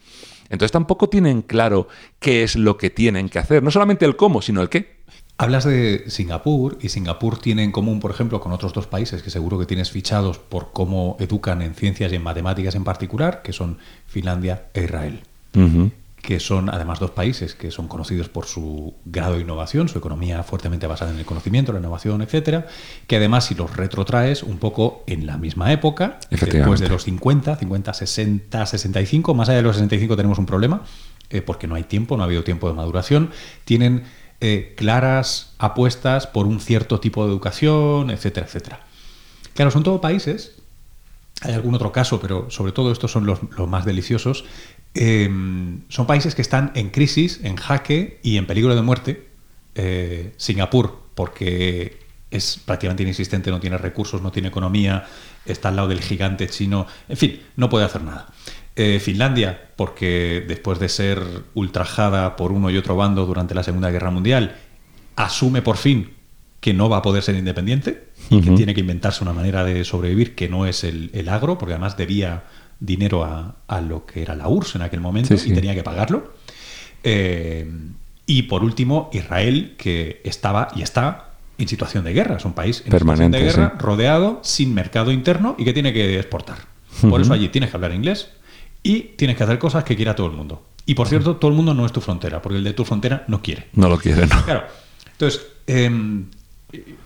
Entonces 0.44 0.72
tampoco 0.72 1.08
tienen 1.08 1.42
claro 1.42 1.88
qué 2.20 2.42
es 2.42 2.56
lo 2.56 2.76
que 2.76 2.90
tienen 2.90 3.28
que 3.28 3.38
hacer, 3.38 3.62
no 3.62 3.70
solamente 3.70 4.04
el 4.04 4.16
cómo, 4.16 4.42
sino 4.42 4.62
el 4.62 4.68
qué. 4.68 5.02
Hablas 5.38 5.64
de 5.64 6.04
Singapur 6.08 6.78
y 6.80 6.90
Singapur 6.90 7.38
tiene 7.38 7.64
en 7.64 7.72
común, 7.72 8.00
por 8.00 8.10
ejemplo, 8.10 8.40
con 8.40 8.52
otros 8.52 8.72
dos 8.72 8.86
países 8.86 9.22
que 9.22 9.30
seguro 9.30 9.58
que 9.58 9.66
tienes 9.66 9.90
fichados 9.90 10.38
por 10.38 10.72
cómo 10.72 11.16
educan 11.20 11.62
en 11.62 11.74
ciencias 11.74 12.12
y 12.12 12.16
en 12.16 12.22
matemáticas 12.22 12.74
en 12.74 12.84
particular, 12.84 13.42
que 13.42 13.52
son 13.52 13.78
Finlandia 14.06 14.68
e 14.74 14.84
Israel 14.84 15.22
que 16.22 16.38
son 16.38 16.70
además 16.70 17.00
dos 17.00 17.10
países 17.10 17.54
que 17.54 17.72
son 17.72 17.88
conocidos 17.88 18.28
por 18.28 18.46
su 18.46 18.94
grado 19.04 19.34
de 19.34 19.40
innovación, 19.40 19.88
su 19.88 19.98
economía 19.98 20.44
fuertemente 20.44 20.86
basada 20.86 21.10
en 21.10 21.18
el 21.18 21.24
conocimiento, 21.24 21.72
la 21.72 21.80
innovación, 21.80 22.22
etcétera, 22.22 22.68
que 23.08 23.16
además 23.16 23.46
si 23.46 23.56
los 23.56 23.76
retrotraes 23.76 24.44
un 24.44 24.58
poco 24.58 25.02
en 25.08 25.26
la 25.26 25.36
misma 25.36 25.72
época, 25.72 26.20
después 26.30 26.78
de 26.78 26.88
los 26.88 27.02
50, 27.02 27.56
50, 27.56 27.92
60, 27.92 28.66
65, 28.66 29.34
más 29.34 29.48
allá 29.48 29.56
de 29.56 29.62
los 29.62 29.74
65 29.74 30.16
tenemos 30.16 30.38
un 30.38 30.46
problema, 30.46 30.82
eh, 31.28 31.42
porque 31.42 31.66
no 31.66 31.74
hay 31.74 31.82
tiempo, 31.82 32.16
no 32.16 32.22
ha 32.22 32.26
habido 32.26 32.44
tiempo 32.44 32.68
de 32.68 32.74
maduración, 32.74 33.30
tienen 33.64 34.04
eh, 34.40 34.74
claras 34.76 35.54
apuestas 35.58 36.28
por 36.28 36.46
un 36.46 36.60
cierto 36.60 37.00
tipo 37.00 37.24
de 37.24 37.32
educación, 37.32 38.10
etcétera, 38.10 38.46
etcétera. 38.46 38.86
Claro, 39.54 39.72
son 39.72 39.82
todos 39.82 40.00
países 40.00 40.62
hay 41.44 41.54
algún 41.54 41.74
otro 41.74 41.92
caso, 41.92 42.20
pero 42.20 42.50
sobre 42.50 42.72
todo 42.72 42.92
estos 42.92 43.10
son 43.10 43.26
los, 43.26 43.40
los 43.56 43.68
más 43.68 43.84
deliciosos, 43.84 44.44
Em, 44.94 45.82
son 45.88 46.06
países 46.06 46.34
que 46.34 46.42
están 46.42 46.70
en 46.74 46.90
crisis, 46.90 47.40
en 47.42 47.56
jaque 47.56 48.20
y 48.22 48.36
en 48.36 48.46
peligro 48.46 48.74
de 48.74 48.82
muerte. 48.82 49.28
Eh, 49.74 50.32
Singapur, 50.36 51.00
porque 51.14 51.98
es 52.30 52.60
prácticamente 52.64 53.02
inexistente, 53.02 53.50
no 53.50 53.60
tiene 53.60 53.78
recursos, 53.78 54.22
no 54.22 54.32
tiene 54.32 54.48
economía, 54.48 55.06
está 55.44 55.68
al 55.68 55.76
lado 55.76 55.88
del 55.88 56.00
gigante 56.00 56.48
chino, 56.48 56.86
en 57.08 57.16
fin, 57.16 57.40
no 57.56 57.68
puede 57.68 57.84
hacer 57.84 58.02
nada. 58.02 58.28
Eh, 58.74 59.00
Finlandia, 59.00 59.70
porque 59.76 60.42
después 60.46 60.78
de 60.78 60.88
ser 60.88 61.22
ultrajada 61.54 62.36
por 62.36 62.52
uno 62.52 62.70
y 62.70 62.78
otro 62.78 62.96
bando 62.96 63.26
durante 63.26 63.54
la 63.54 63.62
Segunda 63.62 63.90
Guerra 63.90 64.10
Mundial, 64.10 64.56
asume 65.16 65.60
por 65.60 65.76
fin 65.76 66.10
que 66.60 66.72
no 66.72 66.88
va 66.88 66.98
a 66.98 67.02
poder 67.02 67.22
ser 67.22 67.34
independiente 67.34 68.08
y 68.30 68.40
que 68.40 68.52
tiene 68.52 68.72
que 68.72 68.80
inventarse 68.80 69.22
una 69.24 69.32
manera 69.32 69.64
de 69.64 69.84
sobrevivir 69.84 70.34
que 70.34 70.48
no 70.48 70.64
es 70.64 70.84
el, 70.84 71.10
el 71.12 71.28
agro, 71.28 71.58
porque 71.58 71.74
además 71.74 71.96
debía 71.96 72.44
dinero 72.82 73.24
a, 73.24 73.80
lo 73.80 74.04
que 74.04 74.22
era 74.22 74.34
la 74.34 74.48
URSS 74.48 74.76
en 74.76 74.82
aquel 74.82 75.00
momento 75.00 75.34
y 75.34 75.52
tenía 75.52 75.74
que 75.74 75.82
pagarlo. 75.82 76.34
Eh, 77.04 77.70
y 78.26 78.42
por 78.42 78.64
último, 78.64 79.08
Israel, 79.12 79.74
que 79.78 80.20
estaba 80.24 80.68
y 80.74 80.82
está 80.82 81.30
en 81.58 81.68
situación 81.68 82.04
de 82.04 82.12
guerra. 82.12 82.36
Es 82.36 82.44
un 82.44 82.52
país 82.52 82.82
en 82.84 82.90
Permanente, 82.90 83.38
situación 83.38 83.64
de 83.64 83.70
guerra, 83.70 83.78
rodeado, 83.78 84.40
sin 84.42 84.74
mercado 84.74 85.12
interno 85.12 85.54
y 85.58 85.64
que 85.64 85.72
tiene 85.72 85.92
que 85.92 86.18
exportar. 86.18 86.58
Por 87.08 87.20
eso 87.20 87.32
allí 87.32 87.48
tienes 87.48 87.70
que 87.70 87.76
hablar 87.76 87.92
inglés 87.92 88.30
y 88.82 89.00
tienes 89.16 89.36
que 89.36 89.44
hacer 89.44 89.58
cosas 89.58 89.84
que 89.84 89.96
quiera 89.96 90.14
todo 90.14 90.26
el 90.26 90.32
mundo. 90.32 90.62
Y 90.84 90.94
por 90.94 91.08
cierto, 91.08 91.36
todo 91.36 91.50
el 91.50 91.56
mundo 91.56 91.74
no 91.74 91.86
es 91.86 91.92
tu 91.92 92.00
frontera, 92.00 92.42
porque 92.42 92.58
el 92.58 92.64
de 92.64 92.72
tu 92.72 92.84
frontera 92.84 93.24
no 93.28 93.40
quiere. 93.40 93.68
No 93.74 93.88
lo 93.88 93.98
quiere, 93.98 94.26
¿no? 94.26 94.44
Claro. 94.44 94.64
Entonces, 95.12 95.46
em, 95.66 96.26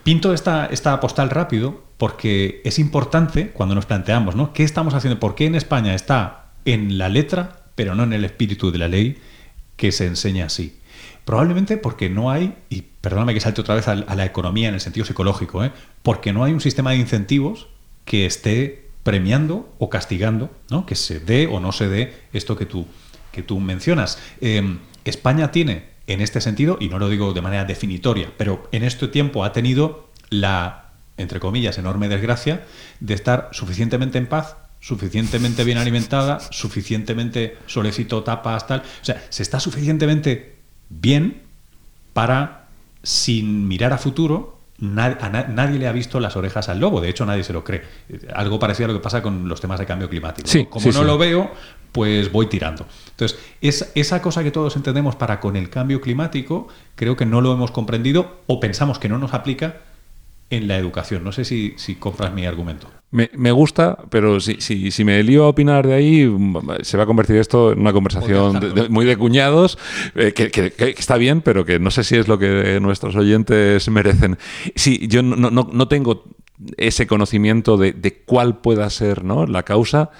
pinto 0.03 0.33
esta, 0.33 0.67
esta 0.67 0.99
postal 1.01 1.31
rápido 1.31 1.85
porque 1.99 2.61
es 2.65 2.79
importante 2.79 3.51
cuando 3.51 3.75
nos 3.75 3.87
planteamos, 3.87 4.37
¿no? 4.37 4.53
¿Qué 4.53 4.63
estamos 4.63 4.95
haciendo? 4.95 5.19
¿Por 5.19 5.35
qué 5.35 5.47
en 5.47 5.55
España 5.55 5.95
está 5.95 6.53
en 6.65 6.99
la 6.99 7.09
letra, 7.09 7.65
pero 7.75 7.95
no 7.95 8.05
en 8.05 8.13
el 8.13 8.25
espíritu 8.25 8.71
de 8.71 8.79
la 8.79 8.89
ley, 8.89 9.19
que 9.77 9.93
se 9.93 10.07
enseña 10.07 10.47
así? 10.47 10.79
Probablemente 11.25 11.77
porque 11.77 12.09
no 12.09 12.31
hay, 12.31 12.55
y 12.71 12.83
perdóname 13.01 13.35
que 13.35 13.41
salte 13.41 13.61
otra 13.61 13.75
vez 13.75 13.89
a, 13.89 13.97
la 13.97 14.25
economía 14.25 14.69
en 14.69 14.75
el 14.75 14.81
sentido 14.81 15.07
psicológico, 15.07 15.65
¿eh? 15.65 15.73
porque 16.03 16.33
no 16.33 16.45
hay 16.45 16.53
un 16.53 16.61
sistema 16.61 16.91
de 16.91 16.99
incentivos 16.99 17.69
que 18.05 18.27
esté 18.27 18.87
premiando 19.03 19.75
o 19.79 19.91
castigando, 19.91 20.51
¿no? 20.71 20.87
que 20.87 20.95
se 20.95 21.19
dé 21.19 21.49
o 21.49 21.61
no 21.61 21.73
se 21.73 21.89
dé 21.89 22.15
esto 22.33 22.57
que 22.57 22.67
tú, 22.67 22.87
que 23.33 23.43
tú 23.43 23.59
mencionas. 23.59 24.19
Em, 24.41 24.79
España 25.05 25.51
tiene 25.51 25.96
en 26.07 26.21
este 26.21 26.41
sentido, 26.41 26.79
y 26.81 26.89
no 26.89 26.99
lo 26.99 27.09
digo 27.09 27.33
de 27.33 27.43
manera 27.43 27.65
definitoria, 27.65 28.33
pero 28.37 28.69
en 28.73 28.83
este 28.83 29.09
tiempo 29.09 29.45
ha 29.45 29.53
tenido 29.53 30.09
la, 30.31 30.91
entre 31.17 31.41
comillas, 31.41 31.79
enorme 31.79 32.09
desgracia 32.09 32.65
de 33.01 33.15
estar 33.15 33.49
suficientemente 33.53 34.19
en 34.19 34.27
paz, 34.27 34.57
suficientemente 34.81 35.65
bien 35.65 35.79
alimentada, 35.79 36.39
suficientemente 36.51 37.57
solecito, 37.67 38.23
tapas, 38.23 38.67
tal. 38.67 38.81
O 38.81 39.05
sea, 39.05 39.25
se 39.31 39.43
está 39.43 39.59
suficientemente 39.59 40.57
bien 40.89 41.43
para, 42.13 42.69
sin 43.03 43.67
mirar 43.67 43.93
a 43.93 43.99
futuro, 43.99 44.56
nadie 44.79 45.79
le 45.79 45.89
ha 45.89 45.93
visto 45.93 46.21
las 46.21 46.37
orejas 46.37 46.69
al 46.69 46.81
lobo, 46.81 47.01
de 47.01 47.09
hecho 47.09 47.25
nadie 47.25 47.45
se 47.45 47.53
lo 47.53 47.65
cree. 47.65 47.83
Algo 48.35 48.59
parecido 48.59 48.87
a 48.87 48.93
lo 48.93 48.99
que 48.99 49.03
pasa 49.03 49.23
con 49.23 49.49
los 49.49 49.61
temas 49.61 49.79
de 49.79 49.87
cambio 49.87 50.09
climático. 50.09 50.49
Como 50.69 50.93
no 50.93 51.05
lo 51.05 51.19
veo, 51.19 51.51
pues 51.93 52.31
voy 52.31 52.47
tirando. 52.47 52.87
Entonces, 53.11 53.39
es, 53.61 53.91
esa 53.95 54.21
cosa 54.21 54.43
que 54.43 54.51
todos 54.51 54.77
entendemos 54.77 55.17
para 55.17 55.41
con 55.41 55.57
el 55.57 55.71
cambio 55.71 56.01
climático, 56.01 56.69
creo 56.95 57.17
que 57.17 57.25
no 57.25 57.41
lo 57.41 57.53
hemos 57.53 57.71
comprendido 57.71 58.43
o 58.47 58.61
pensamos 58.61 58.99
que 58.99 59.09
no 59.09 59.19
nos 59.19 59.33
aplica 59.33 59.77
en 60.51 60.69
la 60.69 60.77
educación. 60.77 61.25
No 61.25 61.33
sé 61.33 61.45
si, 61.45 61.75
si 61.77 61.97
compras 61.97 62.33
mi 62.33 62.47
argumento. 62.47 62.89
Me, 63.13 63.51
gusta, 63.51 63.97
pero 64.11 64.41
si, 64.41 64.61
si, 64.61 65.05
me 65.05 65.23
lío 65.23 65.45
a 65.45 65.49
opinar 65.49 65.87
de 65.87 65.95
ahí, 65.95 66.37
se 66.83 66.99
va 66.99 67.05
a 67.05 67.07
convertir 67.07 67.37
esto 67.37 67.73
en 67.73 67.81
una 67.81 67.93
conversación 67.93 68.61
muy 68.91 69.07
de 69.07 69.17
cuñados, 69.17 69.79
eh, 70.17 70.33
que, 70.33 70.75
está 70.99 71.17
bien, 71.17 71.41
pero 71.41 71.65
que 71.65 71.79
no 71.79 71.91
sé 71.91 72.05
si 72.05 72.17
es 72.17 72.29
lo 72.29 72.39
que 72.39 72.79
nuestros 72.81 73.17
oyentes 73.17 73.89
merecen. 73.89 74.37
Sí, 74.75 75.07
yo 75.09 75.23
no, 75.23 75.51
no, 75.51 75.71
no 75.73 75.89
tengo 75.89 76.25
ese 76.77 77.07
conocimiento 77.07 77.79
de, 77.79 77.93
de, 77.93 78.23
cuál 78.25 78.59
pueda 78.59 78.91
ser 78.91 79.25
¿no? 79.25 79.47
la 79.47 79.63
causa. 79.63 80.11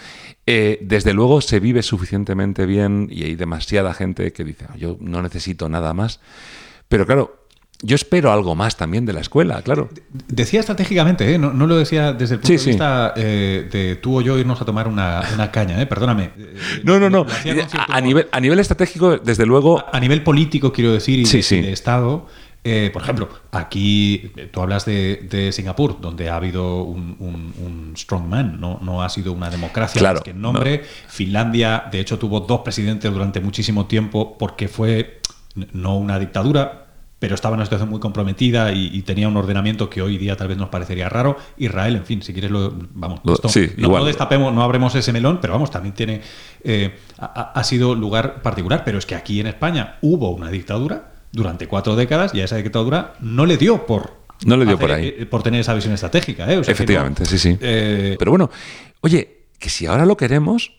Eh, 0.47 0.79
desde 0.81 1.13
luego 1.13 1.41
se 1.41 1.59
vive 1.59 1.83
suficientemente 1.83 2.67
bien 2.67 3.09
y 3.11 3.25
hay 3.25 3.35
demasiada 3.35 3.93
gente 3.95 4.33
que 4.33 4.45
dice, 4.45 4.67
yo 4.79 4.97
no 5.01 5.21
necesito 5.21 5.69
nada 5.69 5.93
más. 5.93 6.21
Pero 6.89 7.05
claro, 7.05 7.46
yo 7.83 7.95
espero 7.95 8.33
algo 8.33 8.55
más 8.55 8.77
también 8.77 9.05
de 9.05 9.13
la 9.13 9.21
escuela, 9.21 9.61
claro. 9.63 9.91
Decía 10.29 10.61
estratégicamente, 10.61 11.35
¿eh? 11.35 11.39
no, 11.39 11.53
lo 11.53 11.77
decía 11.77 12.13
desde 12.13 12.37
el 12.37 12.41
punto 12.41 12.63
de 12.63 12.67
vista 12.67 13.13
eh, 13.17 13.69
de 13.71 13.97
tú 13.97 14.19
o 14.19 14.21
yo 14.23 14.39
irnos 14.39 14.61
a 14.61 14.65
tomar 14.65 14.89
una, 14.89 15.51
caña, 15.53 15.81
¿eh? 15.81 15.87
perdóname. 15.87 16.31
No, 16.85 16.99
no, 16.99 17.11
no. 17.11 17.27
A, 17.89 18.01
nivel, 18.01 18.29
a 18.31 18.41
nivel 18.41 18.59
estratégico, 18.59 19.19
desde 19.19 19.45
luego. 19.47 19.85
A, 19.93 19.99
nivel 20.01 20.23
político, 20.23 20.73
quiero 20.73 20.93
decir, 20.93 21.19
y 21.19 21.25
de, 21.25 21.73
Estado. 21.73 22.27
por 22.93 23.03
ejemplo, 23.03 23.29
aquí 23.51 24.33
tú 24.53 24.61
hablas 24.61 24.85
de, 24.85 25.51
Singapur, 25.53 26.01
donde 26.01 26.29
ha 26.31 26.37
habido 26.37 26.83
un, 26.83 27.17
un, 27.19 27.95
strongman, 27.97 28.61
no, 28.61 28.79
no 28.83 29.03
ha 29.03 29.09
sido 29.09 29.33
una 29.33 29.51
democracia 29.51 29.99
claro, 29.99 30.23
que 30.23 30.31
en 30.31 30.41
nombre. 30.41 30.85
Finlandia, 31.09 31.85
de 31.91 32.01
hecho, 32.01 32.19
tuvo 32.19 32.41
dos 32.41 32.61
presidentes 32.61 33.13
durante 33.13 33.41
muchísimo 33.41 33.87
tiempo 33.87 34.37
porque 34.39 34.69
fue 34.69 35.21
no 35.73 35.97
una 35.97 36.19
dictadura, 36.19 36.86
pero 37.19 37.35
estaba 37.35 37.55
en 37.55 37.61
una 37.61 37.65
situación 37.65 37.89
muy 37.89 37.99
comprometida 37.99 38.73
y, 38.73 39.01
tenía 39.03 39.29
un 39.29 39.37
ordenamiento 39.37 39.89
que 39.89 40.03
hoy 40.03 40.19
día 40.19 40.37
tal 40.37 40.49
vez 40.49 40.59
nos 40.59 40.69
parecería 40.69 41.09
raro. 41.09 41.37
Israel, 41.57 41.97
en 41.97 42.05
fin, 42.05 42.23
si 42.23 42.33
quieres 42.33 42.51
lo 42.51 42.75
vamos, 42.93 43.21
no, 43.25 44.05
destapemos, 44.05 44.53
no 44.53 44.63
abremos 44.63 44.95
ese 44.95 45.13
melón, 45.13 45.39
pero 45.41 45.55
vamos, 45.55 45.71
también 45.71 45.95
tiene 45.95 46.21
eh, 46.63 46.95
ha, 47.19 47.65
sido 47.65 47.95
lugar 47.95 48.43
particular, 48.43 48.83
pero 48.85 48.99
es 48.99 49.07
que 49.07 49.15
aquí 49.15 49.41
en 49.41 49.47
España 49.47 49.97
hubo 50.03 50.31
una 50.31 50.51
dictadura 50.51 51.13
durante 51.33 51.67
cuatro 51.69 51.97
décadas 51.97 52.35
y 52.35 52.41
a 52.41 52.45
esa 52.45 52.57
dictadura 52.57 53.15
no 53.21 53.47
le 53.47 53.57
dio 53.57 53.87
por 53.87 54.27
no 54.45 54.59
le 54.59 54.67
dio 54.67 54.79
por 54.79 54.93
ahí. 54.93 55.15
Eh, 55.19 55.27
por 55.27 55.43
tener 55.43 55.61
esa 55.61 55.73
visión 55.73 55.95
estratégica. 55.95 56.53
¿eh? 56.53 56.61
Efectivamente, 56.67 57.25
sí, 57.25 57.39
sí. 57.39 57.57
Pero 57.59 58.31
bueno, 58.31 58.51
oye, 59.01 59.45
que 59.59 59.71
si 59.71 59.87
ahora 59.87 60.05
lo 60.05 60.19
queremos, 60.19 60.73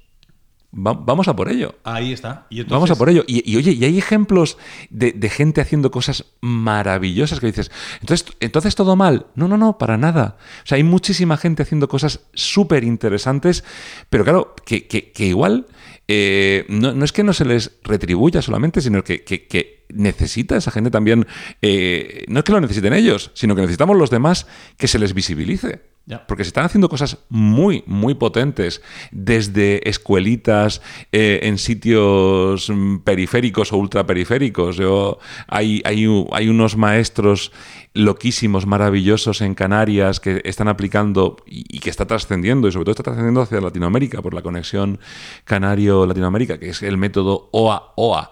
vamos 0.72 1.28
a 1.28 1.36
por 1.36 1.50
ello. 1.50 1.76
Ahí 1.84 2.12
está. 2.14 2.48
Vamos 2.68 2.92
a 2.92 2.96
por 2.96 3.10
ello. 3.10 3.24
Y, 3.28 3.56
oye, 3.56 3.72
y 3.72 3.84
hay 3.86 3.98
ejemplos 3.98 4.58
de, 4.90 5.30
gente 5.30 5.62
haciendo 5.62 5.92
cosas 5.92 6.26
maravillosas 6.42 7.40
que 7.40 7.48
dices, 7.48 7.72
entonces, 8.02 8.28
entonces 8.40 8.76
todo 8.76 8.96
mal. 8.96 9.28
No, 9.36 9.48
no, 9.48 9.58
no, 9.58 9.78
para 9.78 9.98
nada. 9.98 10.38
O 10.64 10.68
sea, 10.68 10.78
hay 10.78 10.84
muchísima 10.84 11.38
gente 11.38 11.64
haciendo 11.64 11.88
cosas 11.88 12.22
súper 12.34 12.84
interesantes, 12.84 13.64
pero 14.10 14.24
claro, 14.24 14.56
que, 14.66 15.12
igual 15.18 15.68
eh, 16.08 16.66
no, 16.70 17.04
es 17.04 17.12
que 17.12 17.24
no 17.24 17.34
se 17.34 17.46
les 17.46 17.80
retribuya 17.84 18.42
solamente, 18.42 18.82
sino 18.82 19.04
que, 19.04 19.78
necesita 19.90 20.58
esa 20.58 20.72
gente 20.72 20.92
también, 20.92 21.26
eh, 21.62 22.26
no 22.28 22.40
es 22.40 22.44
que 22.44 22.52
lo 22.52 22.60
necesiten 22.60 22.94
ellos, 22.94 23.32
sino 23.34 23.56
que 23.56 23.62
necesitamos 23.62 23.96
los 23.96 24.10
demás 24.10 24.46
que 24.78 24.88
se 24.88 25.00
les 25.00 25.14
visibilice. 25.14 25.97
Porque 26.28 26.46
se 26.46 26.50
están 26.50 26.64
haciendo 26.64 26.88
cosas 26.88 27.18
muy, 27.28 27.84
muy 27.86 28.14
potentes 28.16 28.82
desde 29.12 29.88
escuelitas 29.90 30.82
eh, 31.12 31.42
en 31.44 31.58
sitios 31.58 32.70
mm, 32.70 33.00
periféricos 33.00 33.74
o 33.74 33.78
ultraperiféricos. 33.78 34.78
Yo, 34.78 35.20
hay, 35.48 35.82
hay, 35.84 36.08
hay 36.32 36.48
unos 36.48 36.78
maestros 36.78 37.52
loquísimos, 37.94 38.66
maravillosos 38.66 39.42
en 39.42 39.56
Canarias 39.56 40.20
que 40.20 40.42
están 40.46 40.68
aplicando 40.68 41.38
y, 41.46 41.80
que 41.80 41.90
está 41.90 42.06
trascendiendo, 42.06 42.68
y 42.68 42.72
sobre 42.72 42.86
todo 42.86 42.92
está 42.92 43.04
trascendiendo 43.04 43.42
hacia 43.42 43.62
Latinoamérica 43.62 44.22
por 44.22 44.34
la 44.34 44.42
conexión 44.42 45.00
canario-Latinoamérica, 45.46 46.60
que 46.60 46.70
es 46.70 46.84
el 46.84 46.98
método 46.98 47.50
OA-OA, 47.52 48.32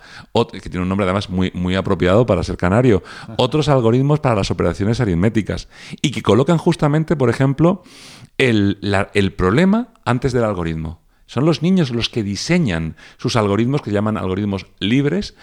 que 0.51 0.69
tiene 0.69 0.81
un 0.81 0.89
nombre 0.89 1.05
además 1.05 1.29
muy, 1.29 1.51
muy 1.53 1.75
apropiado 1.75 2.25
para 2.25 2.43
ser 2.43 2.57
canario. 2.57 3.03
Otros 3.37 3.69
algoritmos 3.69 4.19
para 4.19 4.35
las 4.35 4.51
operaciones 4.51 4.99
aritméticas 4.99 5.67
y 6.01 6.11
que 6.11 6.21
colocan 6.21 6.57
justamente, 6.57 7.15
por 7.15 7.29
ejemplo, 7.29 7.83
el, 8.37 8.79
el 9.13 9.33
problema 9.33 9.93
antes 10.03 10.33
del 10.33 10.43
algoritmo. 10.43 11.04
Son 11.27 11.43
los 11.45 11.63
niños 11.63 11.89
los 11.89 12.09
que 12.09 12.21
diseñan 12.21 12.95
sus 13.17 13.35
algoritmos, 13.35 13.81
que 13.81 13.91
llaman 13.91 14.15
algoritmos 14.15 14.67
libres, 14.79 15.33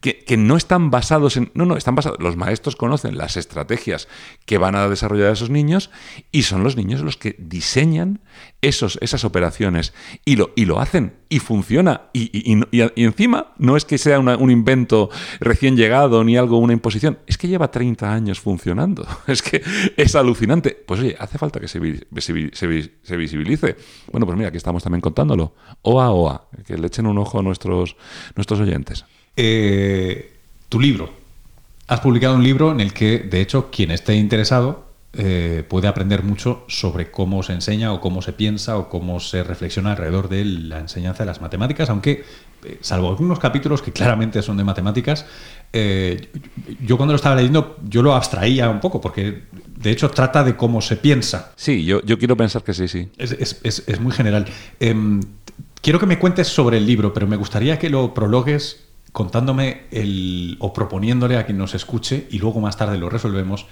que, 0.00 0.36
no 0.36 0.56
están 0.56 0.90
basados 0.90 1.38
en... 1.38 1.50
No, 1.54 1.64
no, 1.64 1.76
están 1.76 1.94
basados... 1.94 2.18
Los 2.20 2.36
maestros 2.36 2.76
conocen 2.76 3.16
las 3.16 3.38
estrategias 3.38 4.06
que 4.44 4.58
van 4.58 4.74
a 4.74 4.88
desarrollar 4.88 5.32
esos 5.32 5.48
niños 5.48 5.90
y 6.30 6.42
son 6.42 6.62
los 6.62 6.76
niños 6.76 7.00
los 7.00 7.16
que 7.16 7.36
diseñan 7.38 8.20
esos, 8.62 8.98
esas 9.00 9.24
operaciones 9.24 9.94
y 10.24 10.36
lo, 10.36 10.50
y 10.54 10.66
lo 10.66 10.80
hacen 10.80 11.14
y 11.28 11.38
funciona. 11.38 12.02
Y, 12.12 12.30
y, 12.32 13.02
encima 13.02 13.52
no 13.58 13.76
es 13.76 13.84
que 13.84 13.98
sea 13.98 14.18
un 14.18 14.50
invento 14.50 15.10
recién 15.40 15.76
llegado 15.76 16.22
ni 16.24 16.36
algo, 16.36 16.58
una 16.58 16.72
imposición, 16.72 17.18
es 17.26 17.38
que 17.38 17.48
lleva 17.48 17.70
30 17.70 18.12
años 18.12 18.40
funcionando. 18.40 19.06
Es 19.26 19.42
que 19.42 19.62
es 19.96 20.16
alucinante. 20.16 20.76
Pues 20.86 21.00
oye, 21.00 21.16
hace 21.18 21.38
falta 21.38 21.60
que 21.60 21.68
se, 21.68 21.78
se, 22.18 23.16
visibilice. 23.16 23.76
Bueno, 24.10 24.26
pues 24.26 24.36
mira, 24.36 24.48
aquí 24.48 24.56
estamos 24.56 24.82
también 24.82 25.00
contándolo. 25.00 25.54
Oa, 25.82 26.10
oa, 26.10 26.48
que 26.66 26.76
le 26.76 26.88
echen 26.88 27.06
un 27.06 27.16
ojo 27.18 27.38
a 27.38 27.42
nuestros, 27.42 27.96
nuestros 28.34 28.60
oyentes. 28.60 29.04
Eh, 29.36 30.32
tu 30.68 30.80
libro. 30.80 31.10
Has 31.86 32.00
publicado 32.00 32.34
un 32.34 32.42
libro 32.42 32.72
en 32.72 32.80
el 32.80 32.92
que, 32.92 33.20
de 33.20 33.40
hecho, 33.40 33.70
quien 33.70 33.92
esté 33.92 34.14
interesado 34.16 34.89
eh, 35.12 35.64
puede 35.68 35.88
aprender 35.88 36.22
mucho 36.22 36.64
sobre 36.68 37.10
cómo 37.10 37.42
se 37.42 37.52
enseña 37.52 37.92
o 37.92 38.00
cómo 38.00 38.22
se 38.22 38.32
piensa 38.32 38.78
o 38.78 38.88
cómo 38.88 39.18
se 39.18 39.42
reflexiona 39.42 39.90
alrededor 39.90 40.28
de 40.28 40.44
la 40.44 40.78
enseñanza 40.78 41.24
de 41.24 41.26
las 41.26 41.40
matemáticas, 41.40 41.90
aunque, 41.90 42.24
eh, 42.64 42.78
salvo 42.80 43.08
algunos 43.08 43.40
capítulos 43.40 43.82
que 43.82 43.92
claramente 43.92 44.40
son 44.40 44.56
de 44.56 44.62
matemáticas, 44.62 45.26
eh, 45.72 46.28
yo 46.80 46.96
cuando 46.96 47.12
lo 47.12 47.16
estaba 47.16 47.34
leyendo 47.34 47.76
yo 47.88 48.02
lo 48.02 48.14
abstraía 48.14 48.70
un 48.70 48.78
poco, 48.78 49.00
porque 49.00 49.42
de 49.76 49.90
hecho 49.90 50.10
trata 50.10 50.44
de 50.44 50.54
cómo 50.54 50.80
se 50.80 50.96
piensa. 50.96 51.54
Sí, 51.56 51.84
yo, 51.84 52.00
yo 52.02 52.16
quiero 52.16 52.36
pensar 52.36 52.62
que 52.62 52.72
sí, 52.72 52.86
sí. 52.86 53.08
Es, 53.18 54.00
muy 54.00 54.12
general. 54.12 54.46
Em, 54.78 55.20
quiero 55.82 55.98
que 55.98 56.06
me 56.06 56.20
cuentes 56.20 56.46
sobre 56.46 56.76
el 56.76 56.86
libro, 56.86 57.12
pero 57.12 57.26
me 57.26 57.34
gustaría 57.34 57.80
que 57.80 57.90
lo 57.90 58.14
prologues 58.14 58.84
contándome 59.10 59.86
el, 59.90 60.56
o 60.60 60.72
proponiéndole 60.72 61.36
a 61.36 61.46
quien 61.46 61.58
nos 61.58 61.74
escuche 61.74 62.28
y 62.30 62.38
luego 62.38 62.60
más 62.60 62.76
tarde 62.76 62.96
lo 62.96 63.08
resolvemos 63.08 63.66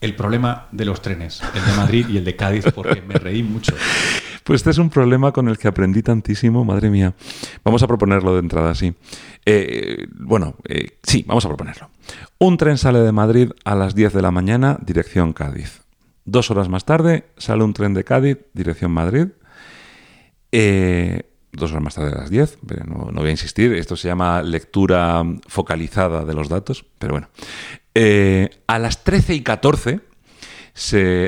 el 0.00 0.16
problema 0.16 0.66
de 0.72 0.84
los 0.84 1.02
trenes, 1.02 1.42
el 1.54 1.64
de 1.64 1.72
Madrid 1.76 2.06
y 2.08 2.16
el 2.16 2.24
de 2.24 2.36
Cádiz, 2.36 2.64
porque 2.74 3.02
me 3.02 3.14
reí 3.14 3.42
mucho. 3.42 3.74
Pues 4.44 4.60
este 4.60 4.70
es 4.70 4.78
un 4.78 4.90
problema 4.90 5.32
con 5.32 5.48
el 5.48 5.58
que 5.58 5.68
aprendí 5.68 6.02
tantísimo, 6.02 6.64
madre 6.64 6.90
mía. 6.90 7.14
Vamos 7.62 7.82
a 7.82 7.86
proponerlo 7.86 8.32
de 8.32 8.40
entrada, 8.40 8.74
sí. 8.74 8.94
Eh, 9.44 10.06
bueno, 10.18 10.56
eh, 10.66 10.98
sí, 11.02 11.24
vamos 11.26 11.44
a 11.44 11.48
proponerlo. 11.48 11.90
Un 12.38 12.56
tren 12.56 12.78
sale 12.78 13.00
de 13.00 13.12
Madrid 13.12 13.50
a 13.64 13.74
las 13.74 13.94
10 13.94 14.12
de 14.14 14.22
la 14.22 14.30
mañana, 14.30 14.78
dirección 14.84 15.32
Cádiz. 15.32 15.82
Dos 16.24 16.50
horas 16.50 16.68
más 16.68 16.84
tarde 16.84 17.24
sale 17.36 17.62
un 17.62 17.74
tren 17.74 17.94
de 17.94 18.04
Cádiz, 18.04 18.38
dirección 18.54 18.92
Madrid. 18.92 19.28
Eh, 20.52 21.22
dos 21.52 21.70
horas 21.72 21.84
más 21.84 21.94
tarde 21.94 22.12
a 22.12 22.20
las 22.20 22.30
10, 22.30 22.58
pero 22.66 22.84
no, 22.84 23.10
no, 23.12 23.20
voy 23.20 23.28
a 23.28 23.32
insistir, 23.32 23.72
esto 23.74 23.96
se 23.96 24.08
llama 24.08 24.42
lectura 24.42 25.22
focalizada 25.46 26.24
de 26.24 26.34
los 26.34 26.48
datos, 26.48 26.84
pero 26.98 27.14
bueno. 27.14 27.28
Eh, 27.94 28.50
a 28.66 28.78
las 28.78 29.04
13 29.04 29.34
y 29.34 29.42
14 29.42 30.00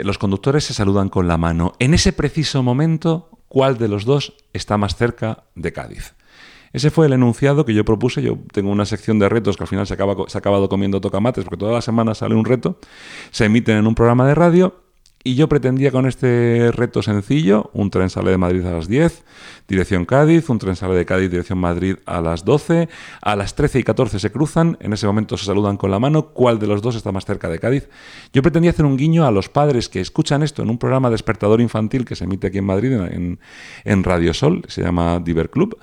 los 0.05 0.18
conductores 0.18 0.64
se 0.64 0.75
saludan 0.75 1.09
con 1.09 1.29
la 1.29 1.37
mano. 1.37 1.72
En 1.79 1.94
ese 1.94 2.12
preciso 2.12 2.62
momento, 2.62 3.29
¿cuál 3.48 3.79
de 3.79 3.88
los 3.88 4.05
dos 4.05 4.35
está 4.53 4.79
más 4.79 4.96
cerca 4.96 5.44
de 5.55 5.72
Cádiz? 5.72 6.14
Ese 6.72 6.90
fue 6.90 7.07
el 7.07 7.12
enunciado 7.12 7.66
que 7.66 7.75
yo 7.75 7.85
propuse. 7.85 8.22
Yo 8.22 8.38
tengo 8.53 8.70
una 8.70 8.87
sección 8.87 9.18
de 9.18 9.29
retos 9.29 9.57
que 9.57 9.64
al 9.64 9.68
final 9.68 9.87
se, 9.87 9.94
acaba, 9.94 10.16
se 10.27 10.38
ha 10.38 10.40
acabado 10.40 10.68
comiendo 10.70 11.01
tocamates 11.03 11.44
porque 11.44 11.59
todas 11.59 11.75
las 11.75 11.85
semanas 11.85 12.18
sale 12.18 12.35
un 12.35 12.46
reto. 12.46 12.79
Se 13.31 13.44
emiten 13.44 13.77
en 13.77 13.87
un 13.87 13.94
programa 13.94 14.27
de 14.27 14.35
radio 14.35 14.82
y 15.24 15.35
yo 15.35 15.48
pretendía 15.48 15.90
con 15.90 16.06
este 16.06 16.70
reto 16.72 17.02
sencillo, 17.02 17.70
un 17.74 17.90
tren 17.90 18.11
sale 18.11 18.30
de 18.30 18.38
Madrid 18.38 18.64
a 18.64 18.72
las 18.72 18.88
10, 18.88 19.24
dirección 19.68 20.04
Cádiz, 20.04 20.48
un 20.50 20.58
tren 20.58 20.76
sale 20.76 20.94
de 20.94 21.04
Cádiz, 21.04 21.30
dirección 21.30 21.58
Madrid 21.58 21.96
a 22.06 22.20
las 22.20 22.44
12, 22.44 22.88
a 23.20 23.37
las 23.37 23.54
13 23.54 23.80
y 23.80 23.82
14 23.82 24.18
se 24.18 24.32
cruzan, 24.32 24.76
en 24.80 24.92
ese 24.92 25.06
momento 25.06 25.37
se 25.37 25.46
saludan 25.46 25.76
con 25.76 25.90
la 25.90 25.98
mano, 25.98 26.28
¿cuál 26.28 26.58
de 26.58 26.66
los 26.66 26.82
dos 26.82 26.96
está 26.96 27.12
más 27.12 27.24
cerca 27.24 27.48
de 27.48 27.58
Cádiz? 27.58 27.88
Yo 28.32 28.42
pretendía 28.42 28.70
hacer 28.70 28.85
un 28.85 28.96
guiño 28.96 29.26
a 29.26 29.30
los 29.30 29.48
padres 29.48 29.88
que 29.88 30.00
escuchan 30.00 30.42
esto 30.42 30.62
en 30.62 30.70
un 30.70 30.78
programa 30.78 31.11
despertador 31.11 31.61
infantil 31.61 32.04
que 32.04 32.16
se 32.16 32.24
emite 32.24 32.48
aquí 32.48 32.58
en 32.58 32.64
Madrid, 32.64 32.92
en, 32.92 33.38
en 33.85 34.04
Radio 34.04 34.35
Sol, 34.35 34.62
se 34.68 34.82
llama 34.82 35.20
Diver 35.20 35.50
Club. 35.50 35.78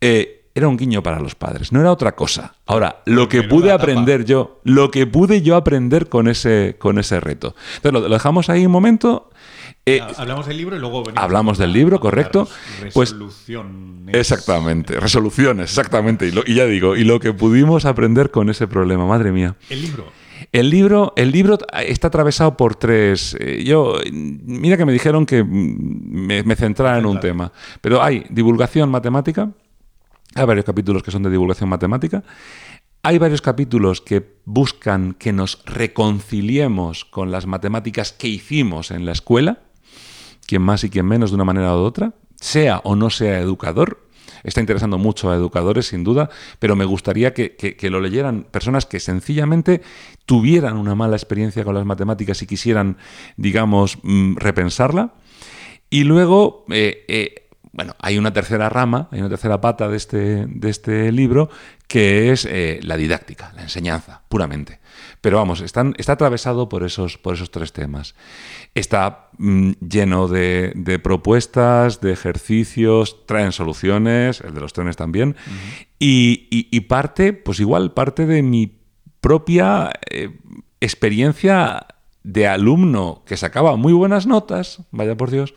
Eh, 0.00 0.43
era 0.54 0.68
un 0.68 0.76
guiño 0.76 1.02
para 1.02 1.18
los 1.18 1.34
padres, 1.34 1.72
no 1.72 1.80
era 1.80 1.90
otra 1.90 2.14
cosa. 2.14 2.54
Ahora, 2.66 3.02
lo 3.06 3.28
que 3.28 3.42
pude 3.42 3.72
aprender 3.72 4.24
yo, 4.24 4.60
lo 4.62 4.90
que 4.90 5.06
pude 5.06 5.42
yo 5.42 5.56
aprender 5.56 6.08
con 6.08 6.28
ese, 6.28 6.76
con 6.78 6.98
ese 6.98 7.18
reto. 7.18 7.56
Entonces, 7.76 8.02
lo, 8.02 8.08
dejamos 8.08 8.48
ahí 8.48 8.64
un 8.64 8.70
momento. 8.70 9.30
Eh, 9.84 10.00
hablamos 10.16 10.46
del 10.46 10.56
libro 10.56 10.76
y 10.76 10.78
luego 10.78 11.02
Hablamos 11.16 11.58
del 11.58 11.72
libro, 11.72 11.98
correcto. 11.98 12.48
Pues 12.94 13.10
resoluciones. 13.10 14.14
exactamente, 14.14 15.00
resoluciones, 15.00 15.70
exactamente. 15.70 16.28
Y, 16.28 16.52
y, 16.52 16.54
ya 16.54 16.66
digo, 16.66 16.94
y 16.94 17.02
lo 17.02 17.18
que 17.18 17.32
pudimos 17.32 17.84
aprender 17.84 18.30
con 18.30 18.48
ese 18.48 18.68
problema, 18.68 19.06
madre 19.06 19.32
mía. 19.32 19.56
El 19.68 19.82
libro. 19.82 20.06
El 20.52 20.70
libro, 20.70 21.12
el 21.16 21.32
libro 21.32 21.58
está 21.84 22.08
atravesado 22.08 22.56
por 22.56 22.76
tres. 22.76 23.36
Eh, 23.40 23.64
yo, 23.64 23.98
mira 24.12 24.76
que 24.76 24.84
me 24.84 24.92
dijeron 24.92 25.26
que 25.26 25.42
me, 25.42 26.42
me 26.44 26.54
centrara 26.54 26.98
en 26.98 27.06
un 27.06 27.18
tema, 27.18 27.52
pero 27.80 28.02
hay 28.02 28.24
divulgación 28.30 28.88
matemática, 28.90 29.50
hay 30.34 30.46
varios 30.46 30.64
capítulos 30.64 31.02
que 31.02 31.10
son 31.10 31.22
de 31.22 31.30
divulgación 31.30 31.68
matemática. 31.68 32.24
Hay 33.02 33.18
varios 33.18 33.42
capítulos 33.42 34.00
que 34.00 34.38
buscan 34.44 35.14
que 35.14 35.32
nos 35.32 35.62
reconciliemos 35.66 37.04
con 37.04 37.30
las 37.30 37.46
matemáticas 37.46 38.12
que 38.12 38.28
hicimos 38.28 38.90
en 38.90 39.04
la 39.04 39.12
escuela, 39.12 39.60
quien 40.46 40.62
más 40.62 40.84
y 40.84 40.90
quien 40.90 41.06
menos 41.06 41.30
de 41.30 41.36
una 41.36 41.44
manera 41.44 41.76
u 41.76 41.80
otra, 41.80 42.14
sea 42.36 42.80
o 42.84 42.96
no 42.96 43.10
sea 43.10 43.40
educador. 43.40 44.08
Está 44.42 44.60
interesando 44.60 44.98
mucho 44.98 45.30
a 45.30 45.34
educadores, 45.34 45.88
sin 45.88 46.04
duda, 46.04 46.30
pero 46.58 46.76
me 46.76 46.84
gustaría 46.84 47.32
que, 47.32 47.76
lo 47.90 48.00
leyeran 48.00 48.44
personas 48.50 48.86
que 48.86 49.00
sencillamente 49.00 49.82
tuvieran 50.26 50.76
una 50.76 50.94
mala 50.94 51.16
experiencia 51.16 51.64
con 51.64 51.74
las 51.74 51.86
matemáticas 51.86 52.42
y 52.42 52.46
quisieran, 52.46 52.98
digamos, 53.36 53.98
mm, 54.02 54.36
repensarla. 54.36 55.14
Y 55.90 56.04
luego, 56.04 56.64
eh, 56.70 57.04
eh, 57.08 57.43
bueno, 57.74 57.96
hay 57.98 58.18
una 58.18 58.32
tercera 58.32 58.68
rama, 58.68 59.08
hay 59.10 59.18
una 59.18 59.28
tercera 59.28 59.60
pata 59.60 59.88
de 59.88 59.96
este, 59.96 60.46
de 60.46 60.70
este 60.70 61.10
libro, 61.10 61.50
que 61.88 62.30
es 62.30 62.46
eh, 62.48 62.78
la 62.84 62.96
didáctica, 62.96 63.52
la 63.56 63.62
enseñanza, 63.62 64.22
puramente. 64.28 64.78
Pero 65.20 65.38
vamos, 65.38 65.60
está 65.60 66.12
atravesado 66.12 66.68
por 66.68 66.84
esos, 66.84 67.18
por 67.18 67.34
esos 67.34 67.50
tres 67.50 67.72
temas. 67.72 68.14
Está 68.76 69.30
mm, 69.38 69.72
lleno 69.80 70.28
de, 70.28 71.00
propuestas, 71.02 72.00
de 72.00 72.12
ejercicios, 72.12 73.26
traen 73.26 73.50
soluciones, 73.50 74.40
el 74.40 74.54
de 74.54 74.60
los 74.60 74.72
trenes 74.72 74.96
también, 74.96 75.34
y, 75.98 76.80
parte, 76.82 77.32
pues 77.32 77.58
igual, 77.58 77.92
parte 77.92 78.24
de 78.26 78.42
mi 78.44 78.78
propia 79.20 79.90
eh, 80.10 80.38
experiencia 80.80 81.88
de 82.22 82.46
alumno 82.46 83.24
que 83.26 83.36
sacaba 83.36 83.74
muy 83.74 83.92
buenas 83.92 84.26
notas, 84.26 84.82
vaya 84.92 85.16
por 85.16 85.32
Dios, 85.32 85.54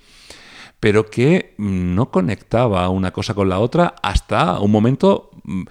pero 0.80 1.10
que 1.10 1.54
no 1.58 2.12
conectaba 2.12 2.90
una 2.90 3.12
cosa 3.12 3.34
con 3.34 3.50
la 3.50 3.60
otra 3.60 3.96
hasta 4.02 4.60
un 4.60 4.72
momento, 4.72 5.32
mm, 5.44 5.64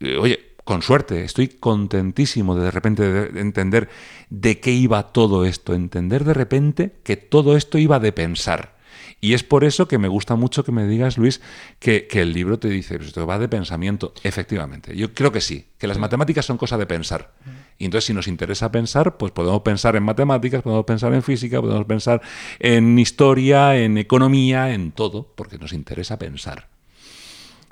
eh, 0.00 0.16
oye, 0.16 0.52
con 0.64 0.82
suerte, 0.82 1.24
estoy 1.24 1.48
contentísimo 1.48 2.54
de 2.54 2.64
de 2.64 2.70
repente 2.70 3.02
de 3.10 3.40
entender 3.40 3.88
de 4.30 4.60
qué 4.60 4.70
iba 4.70 5.12
todo 5.12 5.44
esto, 5.44 5.74
entender 5.74 6.24
de 6.24 6.34
repente 6.34 6.92
que 7.02 7.16
todo 7.16 7.56
esto 7.56 7.78
iba 7.78 7.98
de 7.98 8.12
pensar. 8.12 8.76
Y 9.24 9.34
es 9.34 9.44
por 9.44 9.62
eso 9.62 9.86
que 9.86 9.98
me 9.98 10.08
gusta 10.08 10.34
mucho 10.34 10.64
que 10.64 10.72
me 10.72 10.84
digas, 10.84 11.16
Luis, 11.16 11.40
que, 11.78 12.08
el 12.10 12.32
libro 12.32 12.58
te 12.58 12.66
dice, 12.66 12.96
pues 12.96 13.06
esto 13.06 13.24
va 13.24 13.38
de 13.38 13.48
pensamiento. 13.48 14.12
Efectivamente, 14.24 14.96
yo 14.96 15.14
creo 15.14 15.30
que 15.30 15.40
sí, 15.40 15.68
que 15.78 15.86
las 15.86 15.96
matemáticas 15.96 16.44
son 16.44 16.58
cosa 16.58 16.76
de 16.76 16.86
pensar. 16.86 17.32
Y 17.78 17.84
entonces 17.84 18.06
si 18.06 18.14
nos 18.14 18.26
interesa 18.26 18.72
pensar, 18.72 19.18
pues 19.18 19.30
podemos 19.30 19.62
pensar 19.62 19.94
en 19.94 20.02
matemáticas, 20.02 20.62
podemos 20.62 20.84
pensar 20.86 21.14
en 21.14 21.22
física, 21.22 21.60
podemos 21.60 21.84
pensar 21.84 22.20
en 22.58 22.98
historia, 22.98 23.78
en 23.78 23.96
economía, 23.96 24.74
en 24.74 24.90
todo, 24.90 25.32
porque 25.36 25.56
nos 25.56 25.72
interesa 25.72 26.18
pensar. 26.18 26.71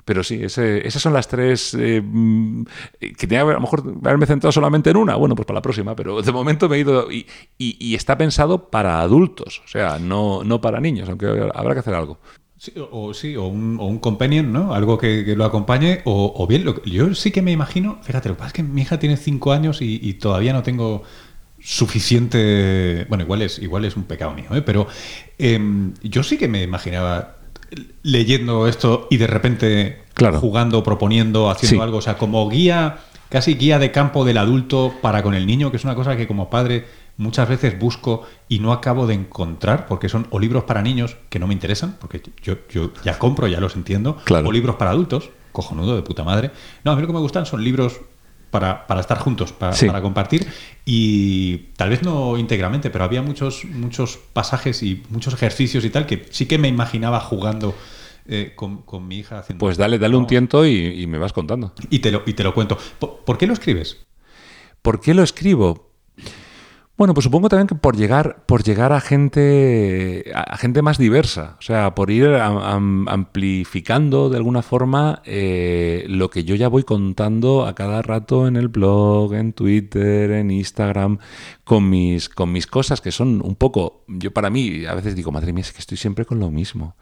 Pero 0.05 0.23
sí, 0.23 0.41
ese- 0.43 0.85
esas 0.87 1.01
son 1.01 1.13
las 1.13 1.27
tres 1.27 1.73
eh, 1.73 2.01
mm, 2.03 2.63
que 2.99 3.27
tenía 3.27 3.41
a 3.41 3.45
lo 3.45 3.59
mejor 3.61 3.83
haberme 4.03 4.25
centrado 4.25 4.51
solamente 4.51 4.89
en 4.89 4.97
una. 4.97 5.15
Bueno, 5.15 5.35
pues 5.35 5.45
para 5.45 5.57
la 5.57 5.61
próxima, 5.61 5.95
pero 5.95 6.21
de 6.21 6.31
momento 6.31 6.67
me 6.69 6.77
he 6.77 6.79
ido. 6.79 7.07
Y, 7.11 7.25
está 7.95 8.17
pensado 8.17 8.69
para 8.69 9.01
adultos, 9.01 9.61
o 9.63 9.67
sea, 9.67 9.99
no, 9.99 10.43
no 10.43 10.59
para 10.61 10.79
niños, 10.79 11.07
aunque 11.09 11.27
habrá 11.53 11.73
que 11.73 11.79
hacer 11.79 11.93
algo. 11.93 12.19
Sí, 12.57 12.73
o, 12.91 13.13
sí, 13.13 13.35
o 13.35 13.45
un, 13.47 13.97
companion, 13.99 14.53
¿no? 14.53 14.73
Algo 14.73 14.97
que, 14.97 15.23
lo 15.35 15.45
acompañe. 15.45 16.01
O, 16.05 16.33
o 16.37 16.47
bien, 16.47 16.63
lo 16.63 16.83
yo 16.83 17.13
sí 17.15 17.31
que 17.31 17.41
me 17.41 17.51
imagino, 17.51 17.99
fíjate, 18.03 18.29
lo 18.29 18.35
que 18.35 18.39
pasa 18.39 18.47
es 18.49 18.53
que 18.53 18.63
mi 18.63 18.81
hija 18.83 18.99
tiene 18.99 19.17
cinco 19.17 19.51
años 19.51 19.81
y, 19.81 19.99
y 20.01 20.13
todavía 20.15 20.53
no 20.53 20.61
tengo 20.63 21.03
suficiente. 21.59 23.05
Bueno, 23.09 23.23
igual 23.23 23.41
es, 23.41 23.59
igual 23.59 23.85
es 23.85 23.95
un 23.95 24.03
pecado 24.03 24.33
mío, 24.33 24.45
¿eh? 24.53 24.61
Pero 24.61 24.87
em, 25.37 25.93
yo 26.03 26.23
sí 26.23 26.37
que 26.37 26.47
me 26.47 26.61
imaginaba 26.63 27.37
leyendo 28.03 28.67
esto 28.67 29.07
y 29.09 29.17
de 29.17 29.27
repente 29.27 30.01
Claro. 30.13 30.39
jugando, 30.39 30.83
proponiendo, 30.83 31.49
haciendo 31.49 31.77
Sí. 31.77 31.81
algo. 31.81 31.97
O 31.97 32.01
sea, 32.01 32.17
como 32.17 32.47
guía, 32.49 32.97
casi 33.29 33.55
guía 33.55 33.79
de 33.79 33.91
campo 33.91 34.25
del 34.25 34.37
adulto 34.37 34.93
para 35.01 35.23
con 35.23 35.33
el 35.33 35.45
niño, 35.47 35.71
que 35.71 35.77
es 35.77 35.83
una 35.83 35.95
cosa 35.95 36.17
que 36.17 36.27
como 36.27 36.49
padre 36.49 36.85
muchas 37.17 37.47
veces 37.47 37.77
busco 37.79 38.23
y 38.49 38.59
no 38.59 38.73
acabo 38.73 39.05
de 39.07 39.13
encontrar, 39.13 39.85
porque 39.85 40.09
son 40.09 40.27
o 40.31 40.39
libros 40.39 40.63
para 40.63 40.81
niños 40.81 41.17
que 41.29 41.39
no 41.39 41.47
me 41.47 41.53
interesan, 41.53 41.95
porque 41.99 42.21
yo, 42.41 42.55
yo 42.69 42.91
ya 43.03 43.19
compro, 43.19 43.47
ya 43.47 43.59
los 43.59 43.75
entiendo, 43.75 44.17
Claro. 44.25 44.47
o 44.49 44.51
libros 44.51 44.75
para 44.75 44.91
adultos, 44.91 45.29
cojonudo 45.51 45.95
de 45.95 46.01
puta 46.01 46.23
madre. 46.23 46.51
No, 46.83 46.91
a 46.91 46.95
mí 46.95 47.01
lo 47.01 47.07
que 47.07 47.13
me 47.13 47.19
gustan 47.19 47.45
son 47.45 47.63
libros 47.63 47.99
para, 48.51 48.85
para 48.85 49.01
estar 49.01 49.17
juntos, 49.17 49.51
para, 49.53 49.73
Sí. 49.73 49.87
para 49.87 50.01
compartir, 50.01 50.45
y 50.85 51.57
tal 51.77 51.89
vez 51.89 52.03
no 52.03 52.37
íntegramente, 52.37 52.89
pero 52.91 53.03
había 53.05 53.21
muchos, 53.21 53.65
muchos 53.65 54.19
pasajes 54.33 54.83
y 54.83 55.01
muchos 55.09 55.33
ejercicios 55.33 55.83
y 55.85 55.89
tal 55.89 56.05
que 56.05 56.25
sí 56.29 56.45
que 56.45 56.57
me 56.57 56.67
imaginaba 56.67 57.19
jugando 57.21 57.73
eh, 58.27 58.53
con, 58.55 58.83
con 58.83 59.07
mi 59.07 59.17
hija 59.19 59.39
haciendo. 59.39 59.59
Pues 59.59 59.77
dale, 59.77 59.97
dale 59.97 60.15
un 60.15 60.27
tiento 60.27 60.65
y, 60.65 61.01
y 61.01 61.07
me 61.07 61.17
vas 61.17 61.33
contando. 61.33 61.73
Y 61.89 61.99
te 61.99 62.11
lo, 62.11 62.21
y 62.27 62.33
te 62.33 62.43
lo 62.43 62.53
cuento. 62.53 62.77
¿Por, 62.99 63.19
por 63.25 63.37
qué 63.37 63.47
lo 63.47 63.53
escribes? 63.53 63.97
¿Por 64.81 64.99
qué 65.01 65.13
lo 65.13 65.23
escribo? 65.23 65.90
Bueno, 67.01 67.15
pues 67.15 67.23
supongo 67.23 67.49
también 67.49 67.65
que 67.65 67.73
por 67.73 67.97
llegar, 67.97 68.43
por 68.45 68.61
llegar 68.61 68.93
a 68.93 69.01
gente, 69.01 70.31
a 70.35 70.55
gente 70.55 70.83
más 70.83 70.99
diversa, 70.99 71.55
o 71.57 71.61
sea, 71.63 71.95
por 71.95 72.11
ir 72.11 72.27
am- 72.27 72.59
am- 72.59 73.07
amplificando 73.09 74.29
de 74.29 74.37
alguna 74.37 74.61
forma 74.61 75.23
eh, 75.25 76.05
lo 76.07 76.29
que 76.29 76.43
yo 76.43 76.53
ya 76.53 76.67
voy 76.67 76.83
contando 76.83 77.65
a 77.65 77.73
cada 77.73 78.03
rato 78.03 78.47
en 78.47 78.55
el 78.55 78.67
blog, 78.67 79.33
en 79.33 79.53
Twitter, 79.53 80.29
en 80.29 80.51
Instagram, 80.51 81.17
con 81.63 81.89
mis, 81.89 82.29
con 82.29 82.51
mis 82.51 82.67
cosas 82.67 83.01
que 83.01 83.11
son 83.11 83.41
un 83.43 83.55
poco, 83.55 84.03
yo 84.07 84.29
para 84.31 84.51
mí 84.51 84.85
a 84.85 84.93
veces 84.93 85.15
digo, 85.15 85.31
madre 85.31 85.53
mía, 85.53 85.61
es 85.63 85.71
que 85.73 85.79
estoy 85.79 85.97
siempre 85.97 86.25
con 86.25 86.39
lo 86.39 86.51
mismo. 86.51 86.95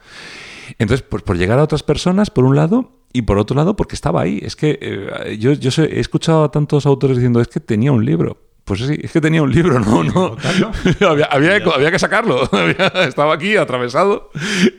Entonces, 0.77 1.05
pues 1.09 1.23
por 1.23 1.37
llegar 1.37 1.59
a 1.59 1.63
otras 1.63 1.83
personas, 1.83 2.29
por 2.29 2.45
un 2.45 2.55
lado, 2.55 2.91
y 3.11 3.23
por 3.23 3.37
otro 3.37 3.57
lado, 3.57 3.75
porque 3.75 3.95
estaba 3.95 4.21
ahí. 4.21 4.39
Es 4.41 4.55
que 4.55 4.79
eh, 4.81 5.37
yo, 5.37 5.51
yo 5.51 5.71
he 5.83 5.99
escuchado 5.99 6.45
a 6.45 6.51
tantos 6.51 6.85
autores 6.85 7.17
diciendo, 7.17 7.41
es 7.41 7.49
que 7.49 7.59
tenía 7.59 7.91
un 7.91 8.05
libro. 8.05 8.48
Pues 8.69 8.81
sí, 8.81 8.99
es 9.01 9.11
que 9.11 9.19
tenía 9.19 9.41
un 9.41 9.51
libro, 9.51 9.79
no, 9.79 10.03
no. 10.03 10.35
había, 11.09 11.25
había, 11.25 11.63
que- 11.63 11.71
había 11.73 11.89
que 11.91 11.97
sacarlo. 11.97 12.47
Estaba 13.01 13.33
aquí 13.33 13.57
atravesado. 13.57 14.29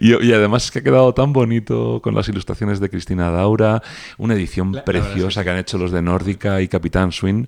Y, 0.00 0.10
y 0.24 0.32
además 0.32 0.64
es 0.66 0.70
que 0.70 0.78
ha 0.78 0.82
quedado 0.82 1.12
tan 1.12 1.32
bonito 1.32 2.00
con 2.00 2.14
las 2.14 2.28
ilustraciones 2.28 2.78
de 2.78 2.88
Cristina 2.88 3.30
Daura, 3.32 3.82
una 4.16 4.34
edición 4.34 4.70
La- 4.72 4.78
la 4.78 4.84
verdad 4.86 4.94
es 4.96 5.02
que 5.02 5.12
preciosa 5.12 5.42
que, 5.44 5.50
han 5.50 5.58
hecho 5.58 5.76
los 5.76 5.90
de 5.90 6.02
Nórdica 6.02 6.60
y 6.60 6.68
Capitán 6.68 7.10
Swing. 7.10 7.46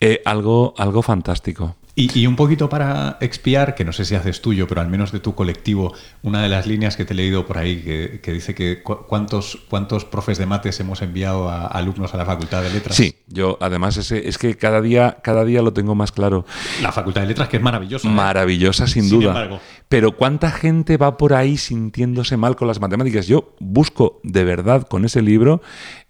Eh, 0.00 0.22
algo, 0.24 0.72
algo 0.78 1.02
fantástico. 1.02 1.74
Y, 1.94 2.18
y 2.18 2.26
un 2.26 2.36
poquito 2.36 2.70
para 2.70 3.18
expiar, 3.20 3.74
que 3.74 3.84
no 3.84 3.92
sé 3.92 4.06
si 4.06 4.14
haces 4.14 4.40
tuyo, 4.40 4.66
pero 4.66 4.80
al 4.80 4.88
menos 4.88 5.12
de 5.12 5.20
tu 5.20 5.34
colectivo, 5.34 5.92
una 6.22 6.42
de 6.42 6.48
las 6.48 6.66
líneas 6.66 6.96
que 6.96 7.04
te 7.04 7.12
he 7.12 7.16
leído 7.16 7.44
por 7.44 7.58
ahí 7.58 7.82
que, 7.82 8.20
que 8.22 8.32
dice 8.32 8.54
que 8.54 8.82
cu- 8.82 9.04
cuántos, 9.06 9.58
cuántos 9.68 10.06
profes 10.06 10.38
de 10.38 10.46
mates 10.46 10.80
hemos 10.80 11.02
enviado 11.02 11.50
a 11.50 11.66
alumnos 11.66 12.14
a 12.14 12.16
la 12.16 12.24
Facultad 12.24 12.62
de 12.62 12.70
Letras. 12.70 12.96
Sí, 12.96 13.16
yo 13.28 13.58
además 13.60 13.98
ese, 13.98 14.26
es 14.26 14.38
que 14.38 14.56
cada 14.56 14.80
día, 14.80 15.18
cada 15.22 15.44
día 15.44 15.60
lo 15.60 15.74
tengo 15.74 15.94
más 15.94 16.12
claro. 16.12 16.46
La 16.80 16.92
Facultad 16.92 17.20
de 17.20 17.26
Letras, 17.26 17.48
que 17.50 17.58
es 17.58 17.62
maravillosa. 17.62 18.08
¿eh? 18.08 18.10
Maravillosa, 18.10 18.86
sin, 18.86 19.02
Sin 19.02 19.18
duda. 19.20 19.28
embargo. 19.28 19.60
Pero 19.90 20.16
¿cuánta 20.16 20.50
gente 20.50 20.96
va 20.96 21.18
por 21.18 21.34
ahí 21.34 21.58
sintiéndose 21.58 22.38
mal 22.38 22.56
con 22.56 22.68
las 22.68 22.80
matemáticas? 22.80 23.26
Yo 23.26 23.54
busco 23.60 24.18
de 24.22 24.44
verdad 24.44 24.86
con 24.88 25.04
ese 25.04 25.20
libro 25.20 25.60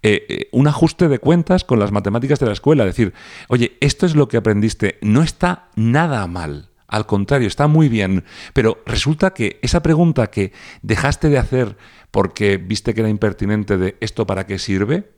eh, 0.03 0.25
eh, 0.27 0.49
un 0.51 0.67
ajuste 0.67 1.07
de 1.07 1.19
cuentas 1.19 1.63
con 1.63 1.79
las 1.79 1.93
matemáticas 1.93 2.39
de 2.39 2.45
la 2.45 2.51
escuela. 2.53 2.85
Decir, 2.85 3.13
oye, 3.47 3.77
esto 3.79 4.05
es 4.05 4.15
lo 4.15 4.27
que 4.27 4.37
aprendiste, 4.37 4.97
no 5.01 5.23
está 5.23 5.69
nada 5.75 6.27
mal. 6.27 6.69
Al 6.87 7.05
contrario, 7.05 7.47
está 7.47 7.67
muy 7.67 7.89
bien. 7.89 8.25
Pero 8.53 8.83
resulta 8.85 9.33
que 9.33 9.59
esa 9.61 9.81
pregunta 9.81 10.27
que 10.27 10.51
dejaste 10.81 11.29
de 11.29 11.39
hacer 11.39 11.77
porque 12.11 12.57
viste 12.57 12.93
que 12.93 12.99
era 12.99 13.09
impertinente 13.09 13.77
de 13.77 13.95
esto 14.01 14.27
para 14.27 14.45
qué 14.45 14.59
sirve, 14.59 15.09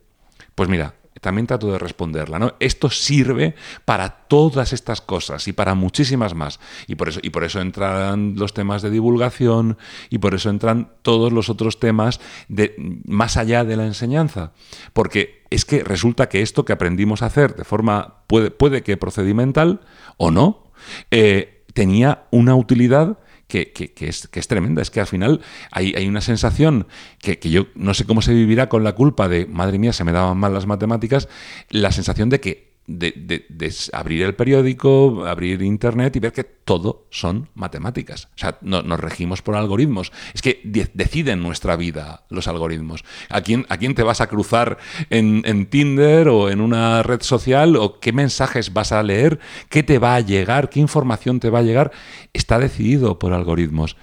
pues 0.54 0.68
mira, 0.68 0.94
también 1.20 1.46
trato 1.46 1.70
de 1.72 1.78
responderla, 1.78 2.38
¿no? 2.38 2.54
Esto 2.60 2.90
sirve 2.90 3.54
para 3.84 4.26
todas 4.28 4.72
estas 4.72 5.00
cosas 5.00 5.48
y 5.48 5.52
para 5.52 5.74
muchísimas 5.74 6.34
más. 6.34 6.60
Y 6.86 6.96
por 6.96 7.08
eso, 7.08 7.20
y 7.22 7.30
por 7.30 7.44
eso 7.44 7.60
entran 7.60 8.34
los 8.36 8.54
temas 8.54 8.82
de 8.82 8.90
divulgación 8.90 9.78
y 10.10 10.18
por 10.18 10.34
eso 10.34 10.50
entran 10.50 10.92
todos 11.02 11.32
los 11.32 11.48
otros 11.48 11.80
temas 11.80 12.20
de, 12.48 12.74
más 13.04 13.36
allá 13.36 13.64
de 13.64 13.76
la 13.76 13.86
enseñanza. 13.86 14.52
Porque 14.92 15.44
es 15.50 15.64
que 15.64 15.82
resulta 15.82 16.28
que 16.28 16.42
esto 16.42 16.64
que 16.64 16.72
aprendimos 16.72 17.22
a 17.22 17.26
hacer 17.26 17.54
de 17.56 17.64
forma, 17.64 18.24
puede, 18.26 18.50
puede 18.50 18.82
que 18.82 18.96
procedimental 18.96 19.80
o 20.16 20.30
no, 20.30 20.72
eh, 21.10 21.64
tenía 21.72 22.26
una 22.30 22.54
utilidad 22.54 23.18
que, 23.46 23.72
que- 23.72 24.08
es, 24.08 24.28
que 24.28 24.40
es 24.40 24.48
tremenda. 24.48 24.82
Es 24.82 24.90
que 24.90 25.00
al 25.00 25.06
final 25.06 25.40
hay, 25.70 25.94
hay 25.96 26.08
una 26.08 26.20
sensación 26.20 26.86
que, 27.20 27.38
que 27.38 27.50
yo 27.50 27.66
no 27.74 27.94
sé 27.94 28.04
cómo 28.04 28.22
se 28.22 28.34
vivirá 28.34 28.68
con 28.68 28.84
la 28.84 28.94
culpa 28.94 29.28
de, 29.28 29.46
madre 29.46 29.78
mía, 29.78 29.92
se 29.92 30.04
me 30.04 30.12
daban 30.12 30.38
mal 30.38 30.52
las 30.52 30.66
matemáticas, 30.66 31.28
la 31.70 31.92
sensación 31.92 32.28
de 32.28 32.40
que 32.40 32.65
de, 32.86 33.46
abrir 33.92 34.22
el 34.22 34.34
periódico, 34.34 35.26
abrir 35.26 35.62
internet 35.62 36.14
y 36.16 36.20
ver 36.20 36.32
que 36.32 36.44
todo 36.44 37.06
son 37.10 37.48
matemáticas. 37.54 38.26
O 38.34 38.38
sea, 38.38 38.58
no- 38.60 38.82
nos 38.82 39.00
regimos 39.00 39.42
por 39.42 39.54
algoritmos. 39.56 40.12
Es 40.34 40.42
que 40.42 40.60
de- 40.64 40.90
deciden 40.94 41.42
nuestra 41.42 41.76
vida 41.76 42.24
los 42.30 42.48
algoritmos. 42.48 43.04
¿A 43.28 43.40
quién, 43.42 43.66
te 43.94 44.02
vas 44.02 44.20
a 44.20 44.28
cruzar 44.28 44.78
en 45.10 45.66
Tinder 45.66 46.28
o 46.28 46.50
en 46.50 46.60
una 46.60 47.02
red 47.02 47.22
social? 47.22 47.76
¿O 47.76 48.00
qué 48.00 48.12
mensajes 48.12 48.72
vas 48.72 48.92
a 48.92 49.02
leer? 49.02 49.38
¿Qué 49.68 49.82
te 49.82 49.98
va 49.98 50.14
a 50.16 50.20
llegar? 50.20 50.70
¿Qué 50.70 50.80
información 50.80 51.40
te 51.40 51.50
va 51.50 51.60
a 51.60 51.62
llegar? 51.62 51.92
Está 52.32 52.58
decidido 52.58 53.18
por 53.18 53.32
algoritmos. 53.32 53.96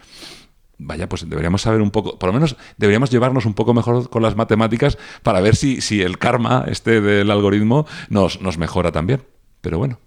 Vaya, 0.85 1.07
pues 1.07 1.29
deberíamos 1.29 1.61
saber 1.61 1.81
un 1.81 1.91
poco, 1.91 2.19
por 2.19 2.27
lo 2.27 2.33
menos 2.33 2.57
deberíamos 2.77 3.09
llevarnos 3.09 3.45
un 3.45 3.53
poco 3.53 3.73
mejor 3.73 4.09
con 4.09 4.21
las 4.21 4.35
matemáticas 4.35 4.97
para 5.21 5.39
ver 5.39 5.55
si, 5.55 5.79
si 5.79 6.01
el 6.01 6.17
karma 6.17 6.65
este 6.67 6.99
del 6.99 7.31
algoritmo 7.31 7.87
nos, 8.09 8.41
nos 8.41 8.57
mejora 8.57 8.91
también. 8.91 9.23
Pero 9.61 9.77
bueno. 9.77 9.97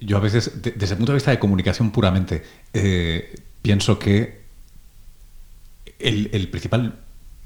Yo 0.00 0.16
a 0.16 0.20
veces, 0.20 0.62
de- 0.62 0.72
desde 0.72 0.94
el 0.94 0.98
punto 0.98 1.12
de 1.12 1.16
vista 1.16 1.30
de 1.30 1.38
comunicación 1.38 1.90
puramente, 1.90 2.42
eh, 2.72 3.34
pienso 3.60 3.98
que 3.98 4.40
el, 5.98 6.30
el 6.32 6.48
principal, 6.48 6.98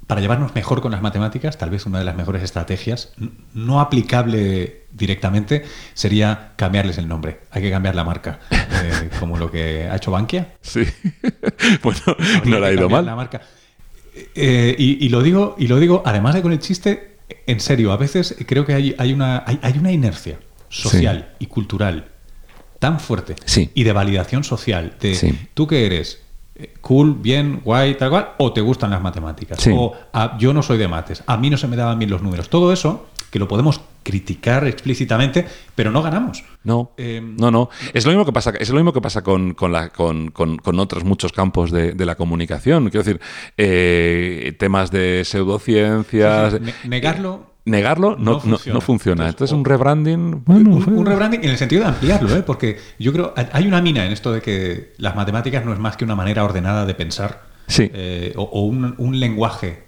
para 0.06 0.20
llevarnos 0.20 0.54
mejor 0.54 0.80
con 0.82 0.92
las 0.92 1.02
matemáticas, 1.02 1.58
tal 1.58 1.70
vez 1.70 1.84
una 1.86 1.98
de 1.98 2.04
las 2.04 2.14
mejores 2.16 2.42
estrategias, 2.42 3.12
no 3.54 3.80
aplicable 3.80 4.84
directamente, 4.92 5.64
sería 5.94 6.52
cambiarles 6.56 6.98
el 6.98 7.08
nombre. 7.08 7.40
Hay 7.50 7.62
que 7.62 7.70
cambiar 7.70 7.94
la 7.96 8.04
marca, 8.04 8.38
eh, 8.50 9.10
como 9.20 9.36
lo 9.36 9.50
que 9.50 9.88
ha 9.90 9.96
hecho 9.96 10.10
Bankia. 10.12 10.54
Sí. 10.62 10.84
bueno, 11.82 12.00
Habría 12.06 12.42
no 12.44 12.60
le 12.60 12.66
ha 12.66 12.72
ido 12.72 12.88
mal. 12.88 13.04
La 13.04 13.16
marca. 13.16 13.40
Eh, 14.34 14.74
y, 14.78 15.04
y 15.04 15.08
lo 15.08 15.22
digo, 15.22 15.56
y 15.58 15.66
lo 15.66 15.78
digo, 15.78 16.02
además 16.06 16.34
de 16.34 16.42
con 16.42 16.52
el 16.52 16.60
chiste, 16.60 17.16
en 17.46 17.60
serio, 17.60 17.92
a 17.92 17.96
veces 17.96 18.36
creo 18.46 18.64
que 18.64 18.74
hay, 18.74 18.94
hay 18.98 19.12
una, 19.12 19.42
hay, 19.46 19.58
hay 19.62 19.76
una 19.78 19.90
inercia 19.92 20.38
social 20.68 21.34
y 21.38 21.46
cultural 21.46 22.12
tan 22.78 23.00
fuerte 23.00 23.34
Sí. 23.44 23.70
y 23.74 23.84
de 23.84 23.92
validación 23.92 24.44
social 24.44 24.94
de 25.00 25.14
Sí. 25.14 25.48
tú 25.54 25.66
que 25.66 25.86
eres 25.86 26.22
cool, 26.80 27.14
bien, 27.14 27.60
guay, 27.64 27.94
tal 27.96 28.10
cual, 28.10 28.28
o 28.38 28.52
te 28.52 28.60
gustan 28.60 28.90
las 28.90 29.02
matemáticas, 29.02 29.60
Sí. 29.60 29.70
o 29.74 29.92
"Ah, 30.12 30.36
yo 30.38 30.52
no 30.54 30.62
soy 30.62 30.78
de 30.78 30.88
mates, 30.88 31.22
a 31.26 31.36
mí 31.36 31.50
no 31.50 31.56
se 31.56 31.66
me 31.68 31.76
daban 31.76 31.98
bien 31.98 32.10
los 32.10 32.22
números. 32.22 32.48
Todo 32.48 32.72
eso 32.72 33.06
que 33.30 33.38
lo 33.40 33.48
podemos 33.48 33.80
criticar 34.02 34.66
explícitamente, 34.66 35.46
pero 35.74 35.90
no 35.90 36.00
ganamos. 36.00 36.44
No, 36.62 36.92
Eh, 36.96 37.20
no, 37.22 37.50
no. 37.50 37.68
Es 37.92 38.04
lo 38.06 38.12
mismo 38.12 38.24
que 38.24 38.32
pasa, 38.32 38.50
es 38.58 38.70
lo 38.70 38.76
mismo 38.76 38.92
que 38.92 39.00
pasa 39.00 39.22
con, 39.22 39.52
con, 39.54 39.72
la- 39.72 39.88
con- 39.90 40.30
con- 40.30 40.58
otros 40.78 41.04
muchos 41.04 41.32
campos 41.32 41.70
de, 41.72 41.92
de 41.92 42.06
la 42.06 42.14
comunicación. 42.14 42.88
Quiero 42.88 43.02
decir, 43.04 43.20
eh, 43.56 44.54
temas 44.58 44.90
de 44.90 45.22
pseudociencias. 45.24 46.60
Ne- 46.60 46.74
negarlo 46.84 47.55
Negarlo 47.66 48.16
no, 48.16 48.24
no 48.24 48.32
no- 48.32 48.40
funciona. 48.40 48.74
no 48.74 48.80
funciona. 48.80 49.28
Entonces, 49.28 49.52
Entonces, 49.52 49.58
un 49.58 49.64
rebranding. 49.64 50.44
Bueno, 50.44 50.70
un, 50.76 50.82
fue- 50.82 50.94
un 50.94 51.04
rebranding 51.04 51.42
en 51.44 51.50
el 51.50 51.58
sentido 51.58 51.82
de 51.82 51.88
ampliarlo, 51.88 52.34
¿eh? 52.36 52.42
porque 52.42 52.78
yo 52.98 53.12
creo 53.12 53.34
hay 53.52 53.66
una 53.66 53.82
mina 53.82 54.06
en 54.06 54.12
esto 54.12 54.32
de 54.32 54.40
que 54.40 54.94
las 54.98 55.14
matemáticas 55.16 55.64
no 55.64 55.72
es 55.72 55.78
más 55.78 55.96
que 55.96 56.04
una 56.04 56.14
manera 56.14 56.44
ordenada 56.44 56.86
de 56.86 56.94
pensar 56.94 57.42
Sí. 57.66 57.90
eh, 57.92 58.32
o, 58.36 58.42
o 58.44 58.62
un, 58.62 58.94
un 58.98 59.18
lenguaje 59.20 59.84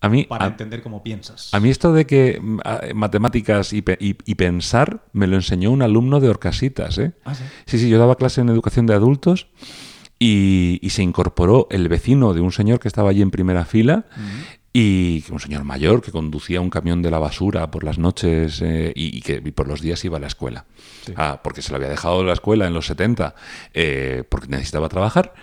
a 0.00 0.08
mí, 0.10 0.24
para 0.24 0.44
a, 0.44 0.48
entender 0.48 0.82
cómo 0.82 1.02
piensas. 1.02 1.52
a 1.52 1.58
mí 1.58 1.70
esto 1.70 1.92
de 1.94 2.04
que 2.06 2.38
mm, 2.40 2.58
a- 2.62 2.80
matemáticas 2.94 3.72
y, 3.72 3.80
pe- 3.82 3.96
y- 3.98 4.16
y 4.26 4.34
pensar 4.36 5.02
me 5.14 5.26
lo 5.26 5.34
enseñó 5.36 5.70
un 5.72 5.80
alumno 5.82 6.20
de 6.20 6.28
Orcasitas. 6.28 6.98
¿eh? 6.98 7.12
Ah, 7.24 7.34
¿sí? 7.34 7.42
Sí, 7.66 7.78
sí, 7.78 7.88
yo 7.88 7.98
daba 7.98 8.16
clase 8.16 8.42
en 8.42 8.50
educación 8.50 8.84
de 8.86 8.92
adultos 8.94 9.48
y, 10.20 10.80
se 10.90 11.02
incorporó 11.02 11.66
el 11.70 11.88
vecino 11.88 12.34
de 12.34 12.40
un 12.40 12.52
señor 12.52 12.80
que 12.80 12.88
estaba 12.88 13.10
allí 13.10 13.22
en 13.22 13.30
primera 13.30 13.64
fila 13.64 14.04
y 14.80 15.24
un 15.32 15.40
señor 15.40 15.64
mayor 15.64 16.02
que 16.02 16.12
conducía 16.12 16.60
un 16.60 16.70
camión 16.70 17.02
de 17.02 17.10
la 17.10 17.18
basura 17.18 17.68
por 17.68 17.82
las 17.82 17.98
noches 17.98 18.62
eh, 18.62 18.92
y, 18.94 19.20
que 19.22 19.42
por 19.50 19.66
los 19.66 19.80
días 19.80 20.04
iba 20.04 20.18
a 20.18 20.20
la 20.20 20.28
escuela. 20.28 20.66
Ah, 21.16 21.40
porque 21.42 21.62
se 21.62 21.70
lo 21.70 21.76
había 21.78 21.88
dejado 21.88 22.22
la 22.22 22.32
escuela 22.32 22.64
en 22.68 22.74
los 22.74 22.86
70 22.86 23.34
eh, 23.74 24.22
porque 24.28 24.46
necesitaba 24.46 24.88
trabajar. 24.88 25.34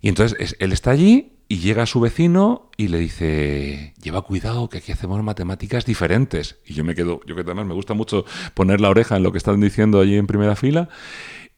Y 0.00 0.08
entonces 0.08 0.54
él 0.60 0.72
está 0.72 0.92
allí 0.92 1.32
y 1.48 1.58
llega 1.58 1.86
su 1.86 1.98
vecino 1.98 2.70
y 2.76 2.86
le 2.86 3.00
dice, 3.00 3.94
lleva 4.00 4.22
cuidado 4.22 4.68
que 4.68 4.78
aquí 4.78 4.92
hacemos 4.92 5.20
matemáticas 5.24 5.84
diferentes. 5.84 6.60
Y 6.64 6.74
yo 6.74 6.84
me 6.84 6.94
quedo, 6.94 7.20
yo 7.26 7.34
que 7.34 7.40
además 7.40 7.66
me 7.66 7.74
gusta 7.74 7.94
mucho 7.94 8.24
poner 8.54 8.80
la 8.80 8.90
oreja 8.90 9.16
en 9.16 9.24
lo 9.24 9.32
que 9.32 9.38
están 9.38 9.60
diciendo 9.60 10.00
allí 10.00 10.16
en 10.16 10.28
primera 10.28 10.54
fila. 10.54 10.88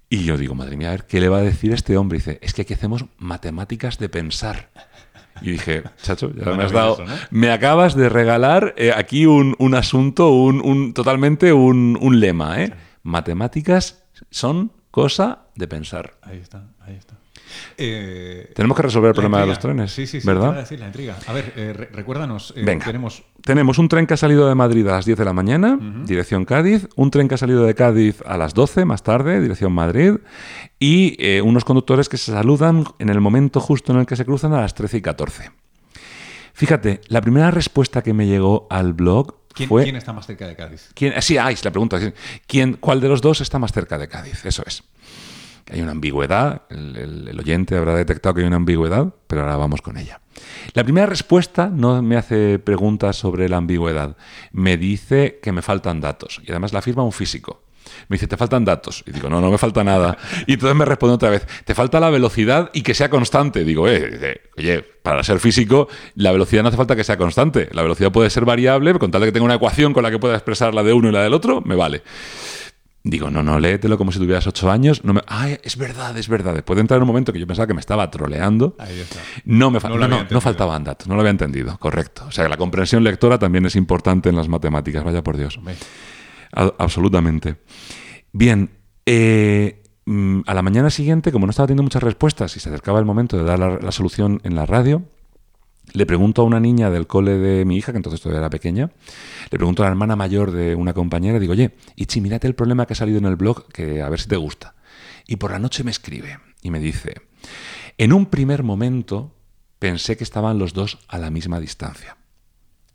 Y 0.09 0.25
yo 0.25 0.39
digo, 0.39 0.55
madre 0.55 0.79
mía, 0.79 0.89
a 0.89 0.93
ver, 0.93 1.05
¿qué 1.05 1.21
le 1.21 1.29
va 1.29 1.39
a 1.39 1.43
decir 1.43 1.75
este 1.75 1.99
hombre? 1.99 2.17
Y 2.17 2.21
dice, 2.21 2.39
es 2.41 2.55
que 2.55 2.63
aquí 2.63 2.73
hacemos 2.73 3.05
matemáticas 3.19 3.99
de 3.99 4.09
pensar. 4.09 4.71
Y 5.43 5.53
dije, 5.53 5.83
chacho, 6.03 6.33
ya 6.35 6.53
me 6.53 6.65
has 6.65 6.73
dado. 6.73 6.99
Me 7.31 7.51
acabas 7.51 7.95
de 7.95 8.09
regalar 8.09 8.75
eh, 8.77 8.93
aquí 8.95 9.27
un, 9.27 9.75
asunto, 9.75 10.31
un, 10.31 10.95
totalmente 10.95 11.53
un, 11.53 11.99
un 12.01 12.21
lema, 12.21 12.63
¿eh? 12.63 12.73
Matemáticas 13.03 14.05
son 14.31 14.73
cosa 14.91 15.47
de 15.57 15.69
pensar. 15.69 16.15
Ahí 16.23 16.39
está, 16.39 16.69
ahí 16.81 16.95
está. 16.95 17.17
Eh, 17.77 18.53
tenemos 18.55 18.77
que 18.77 18.83
resolver 18.83 19.09
el 19.09 19.15
problema 19.15 19.41
de 19.41 19.47
los 19.47 19.59
trenes. 19.59 19.93
Sí, 19.93 20.07
sí, 20.07 20.21
sí. 20.21 20.27
¿verdad? 20.27 20.55
Decir, 20.55 20.81
la 20.81 20.87
intriga. 20.87 21.17
A 21.27 21.33
ver, 21.33 21.53
eh, 21.57 21.73
recuérdanos. 21.93 22.55
Venga. 22.57 22.85
Tenemos... 22.85 23.25
tenemos 23.43 23.79
un 23.79 23.89
tren 23.89 24.07
que 24.07 24.15
ha 24.15 24.17
salido 24.17 24.49
de 24.49 24.55
Madrid 24.55 24.87
a 24.89 24.93
las 24.93 25.05
10 25.05 25.19
de 25.19 25.25
la 25.25 25.33
mañana, 25.33 25.79
dirección 26.05 26.45
Cádiz. 26.45 26.89
Un 26.97 27.11
tren 27.11 27.29
que 27.29 27.35
ha 27.35 27.39
salido 27.39 27.65
de 27.65 27.75
Cádiz 27.75 28.23
a 28.27 28.37
las 28.37 28.55
12 28.55 28.85
más 28.85 29.03
tarde, 29.03 29.41
dirección 29.41 29.73
Madrid. 29.73 30.15
Y 30.79 31.41
unos 31.41 31.65
conductores 31.65 32.09
que 32.09 32.17
se 32.17 32.33
saludan 32.33 32.85
en 32.99 33.09
el 33.09 33.21
momento 33.21 33.61
justo 33.61 33.93
en 33.93 34.01
el 34.01 34.07
que 34.07 34.17
se 34.17 34.25
cruzan 34.25 34.53
a 34.53 34.61
las 34.61 34.75
13 34.75 34.99
y 34.99 35.03
14. 35.03 35.51
Fíjate, 36.55 37.01
la 37.09 37.21
primera 37.21 37.51
respuesta 37.51 38.03
que 38.03 38.15
me 38.15 38.27
llegó 38.27 38.69
al 38.71 38.93
blog 38.93 39.45
¿Quién, 39.55 39.69
fue... 39.69 39.85
¿Quién 39.85 39.97
está 39.97 40.13
más 40.13 40.27
cerca 40.27 40.47
de 40.49 40.57
Cádiz? 40.57 40.91
¿quién, 40.95 41.15
sí, 41.23 41.39
ah, 41.39 41.49
la 41.51 41.71
pregunta. 41.71 41.99
¿quién, 42.47 42.75
¿Cuál 42.75 43.01
de 43.01 43.09
los 43.09 43.21
dos 43.21 43.41
está 43.41 43.59
más 43.59 43.73
cerca 43.73 43.99
de 43.99 44.09
Cádiz? 44.09 44.45
Eso 44.45 44.63
es. 44.67 44.83
Hay 45.71 45.81
una 45.81 45.93
ambigüedad, 45.93 46.63
el, 46.69 47.37
oyente 47.39 47.77
habrá 47.77 47.95
detectado 47.95 48.35
que 48.35 48.43
hay 48.43 48.47
una 48.47 48.57
ambigüedad, 48.57 49.15
pero 49.27 49.43
ahora 49.43 49.57
vamos 49.57 49.81
con 49.81 49.97
ella. 49.97 50.21
La 50.75 50.85
primera 50.85 51.07
respuesta 51.07 51.69
no 51.69 52.03
me 52.03 52.17
hace 52.17 52.59
preguntas 52.59 53.17
sobre 53.17 53.49
la 53.49 53.57
ambigüedad, 53.57 54.17
me 54.53 54.77
dice 54.77 55.39
que 55.43 55.53
me 55.53 55.63
faltan 55.63 56.01
datos 56.01 56.41
y 56.45 56.51
además 56.51 56.73
la 56.73 56.83
firma 56.83 57.03
un 57.03 57.13
físico. 57.13 57.63
Me 58.09 58.15
dice, 58.15 58.27
te 58.27 58.37
faltan 58.37 58.65
datos. 58.65 59.05
Y 59.07 59.13
digo, 59.13 59.29
no, 59.29 59.41
no 59.41 59.51
me 59.51 59.59
falta 59.59 59.85
nada. 59.85 60.17
Y 60.47 60.55
entonces 60.55 60.77
me 60.77 60.85
responde 60.85 61.15
otra 61.15 61.31
vez, 61.31 61.47
te 61.65 61.75
falta 61.75 62.01
la 62.01 62.11
velocidad 62.11 62.71
y 62.73 62.83
que 62.83 62.95
sea 62.95 63.09
constante. 63.09 63.65
Digo, 63.65 63.89
eh, 63.89 64.41
oye, 64.57 64.83
para 64.83 65.23
ser 65.23 65.39
físico, 65.39 65.89
la 66.15 66.33
velocidad 66.33 66.63
no 66.63 66.69
hace 66.69 66.77
falta 66.77 66.97
que 66.97 67.05
sea 67.05 67.17
constante. 67.17 67.69
La 67.73 67.83
velocidad 67.83 68.13
puede 68.13 68.31
ser 68.31 68.45
variable, 68.45 68.95
con 68.95 69.11
tal 69.11 69.21
de 69.21 69.29
que 69.29 69.33
tenga 69.33 69.45
una 69.45 69.55
ecuación 69.55 69.93
con 69.93 70.03
la 70.03 70.11
que 70.11 70.19
pueda 70.19 70.35
expresar 70.35 70.75
la 70.75 70.83
de 70.83 70.93
uno 70.93 71.09
y 71.09 71.13
la 71.13 71.23
del 71.23 71.35
otro, 71.35 71.61
me 71.61 71.75
vale. 71.75 72.03
Digo, 73.07 73.31
no, 73.31 73.43
no, 73.43 73.61
léetelo 73.61 73.99
como 73.99 74.13
si 74.13 74.19
tuvieras 74.19 74.47
ocho 74.47 74.71
años. 74.71 75.05
No 75.05 75.13
me, 75.13 75.21
Ay, 75.27 75.59
es 75.63 75.77
verdad, 75.77 76.17
es 76.17 76.27
verdad. 76.27 76.65
Puede 76.65 76.81
entrar 76.81 76.97
en 76.97 77.03
un 77.03 77.09
momento 77.09 77.35
que 77.35 77.39
yo 77.39 77.47
pensaba 77.47 77.67
que 77.67 77.75
me 77.75 77.81
estaba 77.81 78.11
troleando. 78.11 78.77
Ahí 78.79 78.99
está. 78.99 79.21
No, 79.45 79.71
me 79.71 79.79
no, 79.79 80.09
no, 80.09 80.25
no, 80.25 80.41
faltaban 80.41 80.85
datos, 80.85 81.07
no 81.07 81.15
lo 81.15 81.21
había 81.21 81.33
entendido, 81.33 81.77
correcto. 81.79 82.25
O 82.27 82.31
sea, 82.31 82.49
la 82.49 82.57
comprensión 82.57 83.05
lectora 83.05 83.39
también 83.39 83.67
es 83.67 83.77
importante 83.77 84.31
en 84.31 84.37
las 84.37 84.49
matemáticas, 84.49 85.05
vaya 85.05 85.23
por 85.23 85.37
Dios. 85.37 85.61
absolutamente. 86.79 87.57
Bien, 88.33 88.71
eh, 89.05 89.83
mm, 90.07 90.41
a 90.47 90.55
la 90.55 90.63
mañana 90.63 90.89
siguiente, 90.89 91.31
como 91.31 91.45
no 91.45 91.51
estaba 91.51 91.67
teniendo 91.67 91.83
muchas 91.83 92.03
respuestas 92.03 92.57
y 92.57 92.61
se 92.61 92.71
acercaba 92.71 93.01
el 93.01 93.05
momento 93.05 93.37
de 93.37 93.45
dar 93.45 93.59
la 93.59 93.93
solución 93.93 94.41
en 94.45 94.55
la 94.55 94.65
radio, 94.65 95.03
le 95.95 96.07
pregunto 96.07 96.43
a 96.43 96.45
una 96.45 96.61
niña 96.61 96.91
del 96.91 97.07
cole 97.07 97.39
de 97.39 97.65
mi 97.65 97.77
hija, 97.77 97.93
que 97.93 97.99
entonces 97.99 98.21
todavía 98.21 98.41
era 98.41 98.51
pequeña, 98.51 98.91
le 99.51 99.59
pregunto 99.59 99.83
a 99.83 99.87
la 99.87 99.93
hermana 99.93 100.17
mayor 100.17 100.51
de 100.51 100.75
una 100.75 100.93
compañera, 100.93 101.39
digo, 101.39 101.53
oye, 101.53 101.77
Ichi, 101.97 102.21
mírate 102.21 102.49
el 102.49 102.57
problema 102.57 102.85
que 102.85 102.93
ha 102.93 102.97
salido 102.97 103.19
en 103.19 103.27
el 103.27 103.37
blog, 103.37 103.69
que 103.69 104.03
a 104.03 104.09
ver 104.09 104.21
si 104.21 104.29
te 104.29 104.37
gusta. 104.37 104.75
Y 105.27 105.37
por 105.37 105.53
la 105.53 105.61
noche 105.61 105.85
me 105.85 105.93
escribe 105.93 106.39
y 106.63 106.71
me 106.71 106.81
dice, 106.81 107.15
en 107.97 108.13
un 108.13 108.27
primer 108.27 108.65
momento 108.65 109.37
pensé 109.79 110.17
que 110.17 110.25
estaban 110.25 110.59
los 110.59 110.75
dos 110.75 110.99
a 111.09 111.17
la 111.19 111.31
misma 111.31 111.61
distancia. 111.61 112.17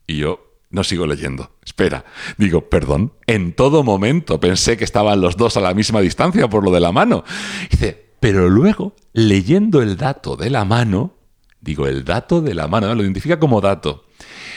Y 0.05 0.17
yo 0.17 0.57
no 0.69 0.83
sigo 0.83 1.07
leyendo. 1.07 1.51
Espera, 1.65 2.03
digo, 2.37 2.69
perdón, 2.69 3.13
en 3.27 3.53
todo 3.53 3.83
momento 3.83 4.41
pensé 4.41 4.75
que 4.75 4.83
estaban 4.83 5.21
los 5.21 5.37
dos 5.37 5.55
a 5.55 5.61
la 5.61 5.73
misma 5.73 6.01
distancia 6.01 6.49
por 6.49 6.65
lo 6.65 6.71
de 6.71 6.81
la 6.81 6.91
mano. 6.91 7.23
dice, 7.71 8.09
pero 8.19 8.49
luego, 8.49 8.93
leyendo 9.13 9.81
el 9.81 9.95
dato 9.95 10.35
de 10.35 10.49
la 10.49 10.65
mano, 10.65 11.13
digo, 11.61 11.87
el 11.87 12.05
dato 12.05 12.41
de 12.41 12.53
la 12.53 12.67
mano, 12.67 12.93
lo 12.95 13.03
identifica 13.03 13.39
como 13.39 13.61
dato. 13.61 14.05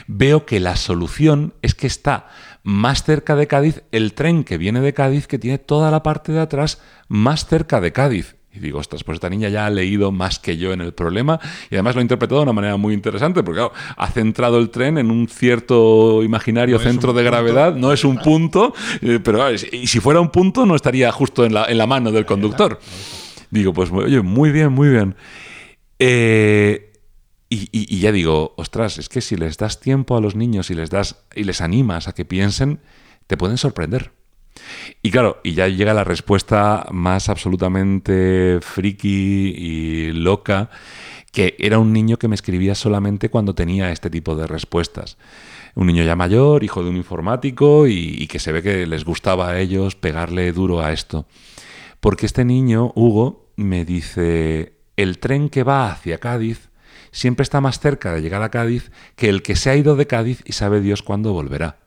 Veo 0.07 0.47
que 0.47 0.61
la 0.61 0.77
solución 0.77 1.55
es 1.63 1.75
que 1.75 1.87
está 1.87 2.29
más 2.65 3.05
cerca 3.05 3.37
de 3.37 3.47
Cádiz 3.47 3.83
el 3.93 4.15
tren 4.15 4.45
que 4.45 4.59
viene 4.59 4.81
de 4.81 4.95
Cádiz, 4.95 5.27
que 5.27 5.39
tiene 5.39 5.59
toda 5.59 5.91
la 5.91 6.03
parte 6.03 6.33
de 6.33 6.41
atrás 6.41 6.81
más 7.09 7.47
cerca 7.47 7.81
de 7.81 7.93
Cádiz. 7.93 8.37
Y 8.55 8.59
digo, 8.59 8.79
ostras, 8.79 9.03
pues 9.03 9.17
esta 9.17 9.31
niña 9.31 9.49
ya 9.49 9.65
ha 9.65 9.71
leído 9.71 10.13
más 10.13 10.39
que 10.39 10.59
yo 10.59 10.75
en 10.75 10.83
el 10.83 10.93
problema 10.93 11.41
y 11.71 11.75
además 11.75 11.95
lo 11.95 12.01
ha 12.01 12.03
interpretado 12.03 12.41
de 12.41 12.43
una 12.45 12.53
manera 12.53 12.77
muy 12.77 12.93
interesante 12.93 13.43
porque, 13.43 13.61
claro, 13.61 13.73
ha 13.97 14.09
centrado 14.09 14.59
el 14.59 14.69
tren 14.69 14.99
en 14.99 15.11
un 15.11 15.27
cierto 15.27 16.23
imaginario 16.23 16.79
centro 16.79 17.15
de 17.15 17.23
gravedad, 17.25 17.75
no 17.75 17.95
es 17.95 18.05
un 18.05 18.19
punto, 18.19 18.75
eh, 19.01 19.21
pero 19.25 19.51
y 19.51 19.87
si 19.87 20.01
fuera 20.01 20.21
un 20.21 20.29
punto 20.29 20.67
no 20.67 20.77
estaría 20.77 21.11
justo 21.13 21.47
en 21.47 21.55
la, 21.55 21.65
en 21.65 21.79
la 21.79 21.87
mano 21.87 22.13
del 22.13 22.27
conductor. 22.27 22.79
Digo, 23.51 23.73
pues 23.73 23.91
oye, 23.91 24.21
muy 24.21 24.51
bien, 24.51 24.71
muy 24.71 24.91
bien. 24.91 25.15
Eh, 25.99 26.92
y, 27.55 27.99
ya 27.99 28.13
digo, 28.13 28.55
ostras, 28.57 28.99
es 28.99 29.09
que 29.09 29.21
si 29.21 29.37
les 29.37 29.59
das 29.59 29.81
tiempo 29.81 30.17
a 30.17 30.21
los 30.21 30.35
niños 30.35 30.71
y 30.71 30.75
les 30.75 30.91
das 30.91 31.25
y 31.35 31.45
les 31.45 31.61
animas 31.61 32.09
a 32.09 32.13
que 32.13 32.25
piensen, 32.25 32.81
te 33.27 33.37
pueden 33.37 33.59
sorprender. 33.59 34.13
Y 35.03 35.11
claro, 35.11 35.41
y 35.43 35.53
ya 35.55 35.69
llega 35.69 35.95
la 35.95 36.05
respuesta 36.05 36.87
más 36.91 37.29
absolutamente 37.29 38.59
friki 38.61 39.55
y 39.57 40.13
loca, 40.13 40.71
que 41.31 41.57
era 41.59 41.79
un 41.79 41.93
niño 41.93 42.19
que 42.19 42.29
me 42.29 42.35
escribía 42.35 42.75
solamente 42.75 43.29
cuando 43.29 43.55
tenía 43.55 43.93
este 43.93 44.11
tipo 44.11 44.35
de 44.35 44.47
respuestas. 44.47 45.19
Un 45.75 45.87
niño 45.87 46.05
ya 46.05 46.17
mayor, 46.17 46.65
hijo 46.65 46.83
de 46.83 46.91
un 46.91 46.97
informático, 46.97 47.87
y, 47.87 48.17
y 48.19 48.27
que 48.29 48.39
se 48.39 48.53
ve 48.53 48.63
que 48.63 48.87
les 48.87 49.05
gustaba 49.05 49.51
a 49.51 49.59
ellos 49.59 49.95
pegarle 49.95 50.53
duro 50.53 50.81
a 50.81 50.93
esto. 50.93 51.27
Porque 52.01 52.27
este 52.27 52.45
niño, 52.45 52.93
Hugo, 52.95 53.53
me 53.57 53.85
dice, 53.85 54.79
el 54.97 55.19
tren 55.19 55.49
que 55.49 55.63
va 55.63 55.91
hacia 55.91 56.19
Cádiz 56.19 56.72
siempre 57.13 57.45
está 57.45 57.61
más 57.61 57.79
cerca 57.79 58.13
de 58.13 58.23
llegar 58.23 58.43
a 58.43 58.51
Cádiz 58.51 58.91
que 59.15 59.29
el 59.29 59.43
que 59.43 59.55
se 59.55 59.71
ha 59.71 59.77
ido 59.77 59.95
de 59.95 60.09
Cádiz 60.09 60.43
y 60.45 60.53
sabe 60.53 60.81
Dios 60.81 61.03
cuándo 61.03 61.33
volverá. 61.33 61.79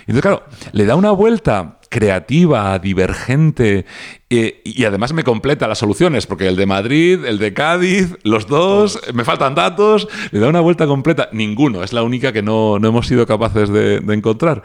Entonces, 0.00 0.22
claro, 0.22 0.44
le 0.72 0.86
da 0.86 0.96
una 0.96 1.10
vuelta 1.10 1.80
creativa, 1.90 2.78
divergente, 2.78 3.84
eh, 4.30 4.62
y 4.64 4.84
además 4.84 5.12
me 5.12 5.22
completa 5.22 5.68
las 5.68 5.78
soluciones, 5.78 6.26
porque 6.26 6.48
el 6.48 6.56
de 6.56 6.64
Madrid, 6.64 7.24
el 7.26 7.38
de 7.38 7.52
Cádiz, 7.52 8.16
los 8.22 8.46
dos, 8.46 9.00
me 9.12 9.24
faltan 9.24 9.54
datos, 9.54 10.08
le 10.30 10.40
da 10.40 10.48
una 10.48 10.60
vuelta 10.60 10.86
completa. 10.86 11.28
Ninguno, 11.32 11.82
es 11.82 11.92
la 11.92 12.02
única 12.02 12.32
que 12.32 12.42
no, 12.42 12.76
hemos 12.76 13.06
sido 13.06 13.26
capaces 13.26 13.68
de, 13.68 13.96
encontrar. 13.96 14.62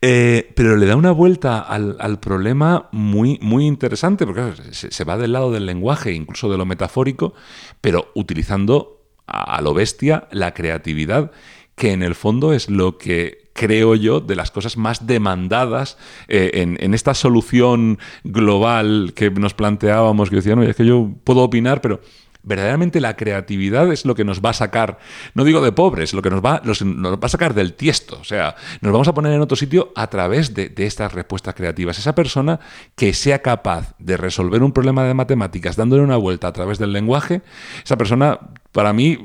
Eh, 0.00 0.50
pero 0.56 0.76
le 0.76 0.86
da 0.86 0.96
una 0.96 1.12
vuelta 1.12 1.60
al, 1.60 2.18
problema 2.18 2.88
muy, 2.90 3.38
muy 3.42 3.66
interesante, 3.66 4.24
porque 4.26 4.52
se 4.72 5.04
va 5.04 5.18
del 5.18 5.32
lado 5.32 5.52
del 5.52 5.66
lenguaje, 5.66 6.12
incluso 6.12 6.50
de 6.50 6.56
lo 6.56 6.64
metafórico, 6.64 7.34
pero 7.82 8.10
utilizando 8.14 8.95
a 9.26 9.60
lo 9.60 9.74
bestia 9.74 10.28
la 10.30 10.54
creatividad, 10.54 11.30
que 11.74 11.92
en 11.92 12.02
el 12.02 12.14
fondo 12.14 12.52
es 12.52 12.70
lo 12.70 12.98
que 12.98 13.46
creo 13.56 13.94
yo, 13.94 14.20
de 14.20 14.36
las 14.36 14.50
cosas 14.50 14.76
más 14.76 15.06
demandadas 15.06 15.96
eh, 16.28 16.50
en, 16.54 16.94
esta 16.94 17.14
solución 17.14 17.98
global 18.22 19.12
que 19.14 19.30
nos 19.30 19.54
planteábamos, 19.54 20.30
que 20.30 20.36
decían, 20.36 20.62
es 20.62 20.76
que 20.76 20.86
yo 20.86 21.10
puedo 21.24 21.40
opinar, 21.40 21.80
pero 21.80 22.00
verdaderamente 22.42 23.00
la 23.00 23.16
creatividad 23.16 23.90
es 23.92 24.04
lo 24.04 24.14
que 24.14 24.24
nos 24.24 24.40
va 24.40 24.50
a 24.50 24.52
sacar, 24.54 24.98
no 25.34 25.42
digo 25.42 25.60
de 25.60 25.72
pobres, 25.72 26.14
lo 26.14 26.22
que 26.22 26.30
nos 26.30 26.44
va, 26.44 26.62
nos 26.64 26.80
va 26.82 27.18
a 27.20 27.28
sacar 27.28 27.54
del 27.54 27.74
tiesto. 27.74 28.18
O 28.20 28.24
sea, 28.24 28.54
nos 28.80 28.92
vamos 28.92 29.08
a 29.08 29.14
poner 29.14 29.32
en 29.32 29.40
otro 29.40 29.56
sitio 29.56 29.92
a 29.96 30.06
través 30.08 30.54
de, 30.54 30.72
estas 30.76 31.12
respuestas 31.12 31.54
creativas. 31.54 31.98
Esa 31.98 32.14
persona 32.14 32.60
que 32.94 33.14
sea 33.14 33.40
capaz 33.40 33.94
de 33.98 34.16
resolver 34.16 34.62
un 34.62 34.72
problema 34.72 35.02
de 35.02 35.14
matemáticas 35.14 35.74
dándole 35.74 36.02
una 36.02 36.16
vuelta 36.16 36.46
a 36.46 36.52
través 36.52 36.78
del 36.78 36.92
lenguaje, 36.92 37.42
esa 37.84 37.96
persona 37.96 38.38
para 38.76 38.92
mí, 38.92 39.16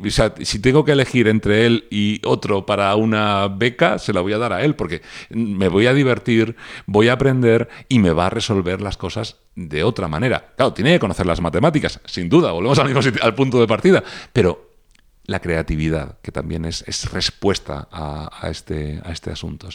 si 0.43 0.60
tengo 0.60 0.86
que 0.86 0.93
elegir 0.93 1.28
entre 1.28 1.66
él 1.66 1.86
y 1.91 2.22
otro 2.24 2.66
para 2.66 2.95
una 2.95 3.49
beca, 3.49 3.99
se 3.99 4.14
la 4.14 4.22
voy 4.22 4.32
a 4.32 4.38
dar 4.38 4.54
a 4.54 4.64
él, 4.64 4.76
porque 4.76 5.02
me 5.30 5.68
voy 5.68 5.88
a 5.88 5.93
divertir, 5.93 6.56
voy 6.86 7.10
a 7.10 7.14
aprender 7.14 7.68
y 7.89 7.99
me 7.99 8.12
va 8.12 8.28
a 8.28 8.30
resolver 8.30 8.80
las 8.80 8.95
cosas 8.95 9.39
de 9.58 9.84
otra 9.84 10.08
manera. 10.08 10.54
Claro, 10.56 10.72
tiene 10.72 10.93
que 10.93 10.99
conocer 10.99 11.26
las 11.26 11.41
matemáticas, 11.41 11.99
sin 12.06 12.30
duda, 12.30 12.54
volvemos 12.54 12.80
al, 12.80 12.93
mismo 12.95 13.02
al 13.22 13.36
punto 13.36 13.60
de 13.60 13.68
partida, 13.68 14.02
pero 14.32 14.72
la 15.26 15.41
creatividad, 15.41 16.18
que 16.22 16.32
también 16.32 16.64
es, 16.64 17.12
respuesta 17.12 17.89
a, 17.91 18.47
este, 18.49 19.02
a 19.04 19.12
este 19.12 19.32
asunto. 19.32 19.68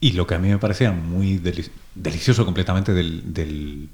Y 0.00 0.10
lo 0.14 0.26
que 0.26 0.34
a 0.34 0.40
mí 0.40 0.48
me 0.48 0.58
parecía 0.58 0.90
muy 0.90 1.40
delicioso 1.94 2.44
completamente 2.44 2.92
del 2.94 3.88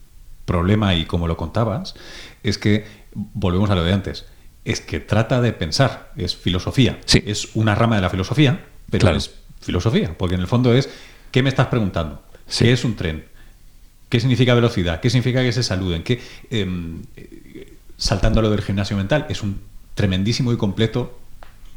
problema 0.46 0.94
y 0.94 1.04
como 1.04 1.28
lo 1.28 1.36
contabas, 1.36 1.94
es 2.42 2.56
que, 2.56 2.86
volvemos 3.12 3.68
a 3.68 3.74
lo 3.74 3.84
de 3.84 3.92
antes, 3.92 4.24
es 4.66 4.80
que 4.80 5.00
trata 5.00 5.40
de 5.40 5.52
pensar, 5.52 6.12
es 6.16 6.36
filosofía. 6.36 6.98
Sí. 7.06 7.22
Es 7.26 7.48
una 7.54 7.74
rama 7.74 7.96
de 7.96 8.02
la 8.02 8.10
filosofía, 8.10 8.64
pero 8.90 9.00
Claro. 9.02 9.16
es 9.16 9.30
filosofía, 9.60 10.16
porque 10.18 10.34
en 10.34 10.40
el 10.42 10.46
fondo 10.46 10.74
es, 10.74 10.88
¿qué 11.30 11.42
me 11.42 11.48
estás 11.48 11.68
preguntando? 11.68 12.22
Sí. 12.46 12.64
¿Qué 12.64 12.72
es 12.72 12.84
un 12.84 12.96
tren? 12.96 13.24
¿Qué 14.08 14.20
significa 14.20 14.54
velocidad? 14.54 15.00
¿Qué 15.00 15.10
significa 15.10 15.42
que 15.42 15.52
se 15.52 15.62
saluden? 15.62 16.02
¿Qué, 16.04 16.20
em, 16.50 17.02
eh, 17.16 17.72
saltando 17.96 18.40
a 18.40 18.42
lo 18.42 18.50
del 18.50 18.60
gimnasio 18.62 18.96
mental, 18.96 19.26
es 19.28 19.42
un 19.42 19.60
tremendísimo 19.94 20.52
y 20.52 20.56
completo 20.56 21.18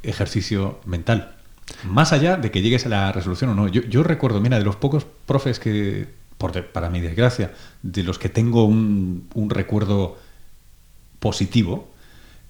ejercicio 0.03 0.79
mental. 0.85 1.35
Más 1.83 2.13
allá 2.13 2.35
de 2.37 2.51
que 2.51 2.61
llegues 2.61 2.85
a 2.85 2.89
la 2.89 3.11
resolución 3.11 3.51
o 3.51 3.55
no. 3.55 3.67
Yo, 3.67 3.81
yo 3.83 4.03
recuerdo, 4.03 4.41
mira, 4.41 4.57
de 4.59 4.65
los 4.65 4.75
pocos 4.75 5.05
profes 5.25 5.59
que, 5.59 6.07
por 6.37 6.51
de- 6.51 6.63
para 6.63 6.89
mi 6.89 6.99
desgracia, 7.01 7.53
de 7.83 8.03
los 8.03 8.17
que 8.19 8.29
tengo 8.29 8.63
un, 8.65 9.27
un 9.33 9.49
recuerdo 9.49 10.17
positivo 11.19 11.89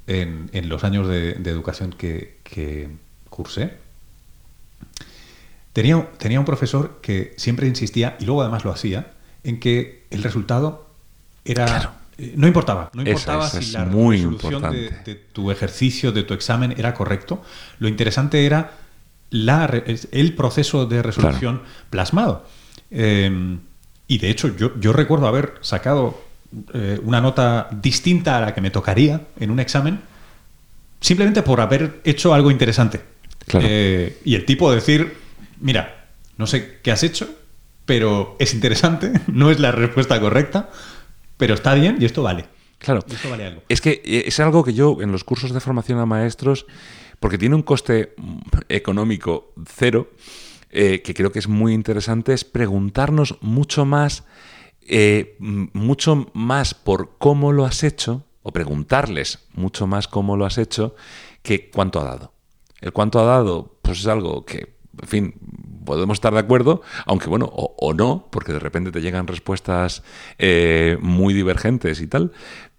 en, 0.10 0.50
en 0.54 0.68
los 0.70 0.84
años 0.84 1.08
de, 1.08 1.34
de 1.36 1.50
educación 1.52 1.94
que, 1.98 2.40
que 2.44 2.90
cursé, 3.30 3.74
tenía, 5.74 6.10
tenía 6.18 6.40
un 6.40 6.46
profesor 6.46 7.00
que 7.02 7.34
siempre 7.38 7.68
insistía, 7.68 8.18
y 8.20 8.26
luego 8.26 8.42
además 8.42 8.66
lo 8.66 8.72
hacía, 8.72 9.14
en 9.44 9.60
que 9.60 10.06
el 10.10 10.24
resultado 10.24 10.88
era... 11.46 11.66
Claro. 11.66 11.92
eh, 12.18 12.34
No 12.36 12.48
importaba, 12.48 12.90
no 12.94 13.04
importaba 13.04 13.48
esa 13.48 13.62
si 13.62 13.72
la 13.72 13.86
muy 13.86 14.18
resolución 14.18 14.72
de, 15.06 15.16
tu 15.32 15.52
ejercicio, 15.52 16.12
de 16.12 16.24
tu 16.24 16.34
examen 16.34 16.74
era 16.78 16.94
correcto. 16.94 17.42
Lo 17.80 17.88
interesante 17.88 18.46
era 18.46 18.72
la, 19.30 19.66
el 20.12 20.34
proceso 20.34 20.86
de 20.86 21.02
resolución 21.04 21.62
plasmado. 21.90 22.46
Eh, 22.92 23.58
y 24.08 24.18
de 24.18 24.30
hecho, 24.32 24.56
yo, 24.58 24.78
yo 24.80 24.92
recuerdo 24.92 25.28
haber 25.28 25.54
sacado 25.62 26.20
eh, 26.74 27.00
una 27.04 27.22
nota 27.22 27.70
distinta 27.72 28.38
a 28.38 28.42
la 28.42 28.54
que 28.54 28.62
me 28.62 28.72
tocaría 28.72 29.28
en 29.40 29.52
un 29.52 29.60
examen, 29.60 30.00
simplemente 31.00 31.44
por 31.44 31.62
haber 31.62 32.02
hecho 32.04 32.34
algo 32.34 32.52
interesante. 32.52 33.02
Claro. 33.48 33.68
Eh, 33.70 34.20
y 34.26 34.36
el 34.36 34.46
tipo 34.46 34.72
decir, 34.72 35.16
mira, 35.60 36.08
no 36.38 36.48
sé 36.48 36.80
qué 36.82 36.92
has 36.92 37.04
hecho, 37.04 37.30
pero 37.86 38.36
es 38.40 38.54
interesante, 38.54 39.12
no 39.28 39.52
es 39.52 39.60
la 39.60 39.72
respuesta 39.72 40.20
correcta, 40.20 40.70
pero 41.38 41.54
está 41.54 41.74
bien 41.74 41.98
y 42.00 42.06
esto 42.06 42.24
vale. 42.24 42.46
Claro. 42.80 43.04
Y 43.10 43.14
esto 43.14 43.30
vale 43.30 43.46
algo. 43.46 43.64
Es 43.70 43.82
que 43.82 44.02
eh, 44.04 44.24
es 44.26 44.40
algo 44.40 44.64
que 44.64 44.74
yo 44.74 44.98
en 45.02 45.12
los 45.12 45.24
cursos 45.24 45.54
de 45.54 45.60
formación 45.60 46.00
a 46.00 46.06
maestros, 46.06 46.66
porque 47.20 47.38
tiene 47.38 47.56
un 47.56 47.64
coste 47.64 48.14
mm, 48.18 48.40
económico 48.70 49.54
cero, 49.66 50.12
eh, 50.72 51.02
que 51.02 51.14
creo 51.14 51.32
que 51.32 51.40
es 51.40 51.48
muy 51.48 51.74
interesante, 51.74 52.34
es 52.34 52.46
preguntarnos 52.46 53.38
mucho 53.42 53.86
más, 53.86 54.24
eh, 54.90 55.38
mucho 55.40 56.30
más 56.34 56.74
por 56.74 57.18
cómo 57.18 57.52
lo 57.52 57.66
has 57.66 57.84
hecho, 57.84 58.26
o 58.42 58.52
preguntarles 58.52 59.48
mucho 59.54 59.88
más 59.88 60.08
cómo 60.08 60.36
lo 60.36 60.46
has 60.46 60.58
hecho, 60.58 60.96
que 61.44 61.70
cuánto 61.70 62.02
ha 62.02 62.04
dado. 62.04 62.34
El 62.82 62.92
cuánto 62.92 63.20
ha 63.20 63.26
dado, 63.26 63.78
pues 63.82 64.00
es 64.00 64.08
algo 64.08 64.46
que, 64.46 64.76
en 65.02 65.08
fin, 65.08 65.36
podemos 65.86 66.18
estar 66.18 66.34
de 66.34 66.40
acuerdo, 66.40 66.82
aunque 67.06 67.30
bueno, 67.30 67.50
o, 67.52 67.76
o 67.78 67.94
no, 67.94 68.28
porque 68.32 68.54
de 68.54 68.60
repente 68.60 68.92
te 68.92 69.02
llegan 69.02 69.28
respuestas 69.28 70.04
eh, 70.38 70.98
muy 71.02 71.34
divergentes 71.34 72.02
y 72.02 72.08
tal, 72.08 72.32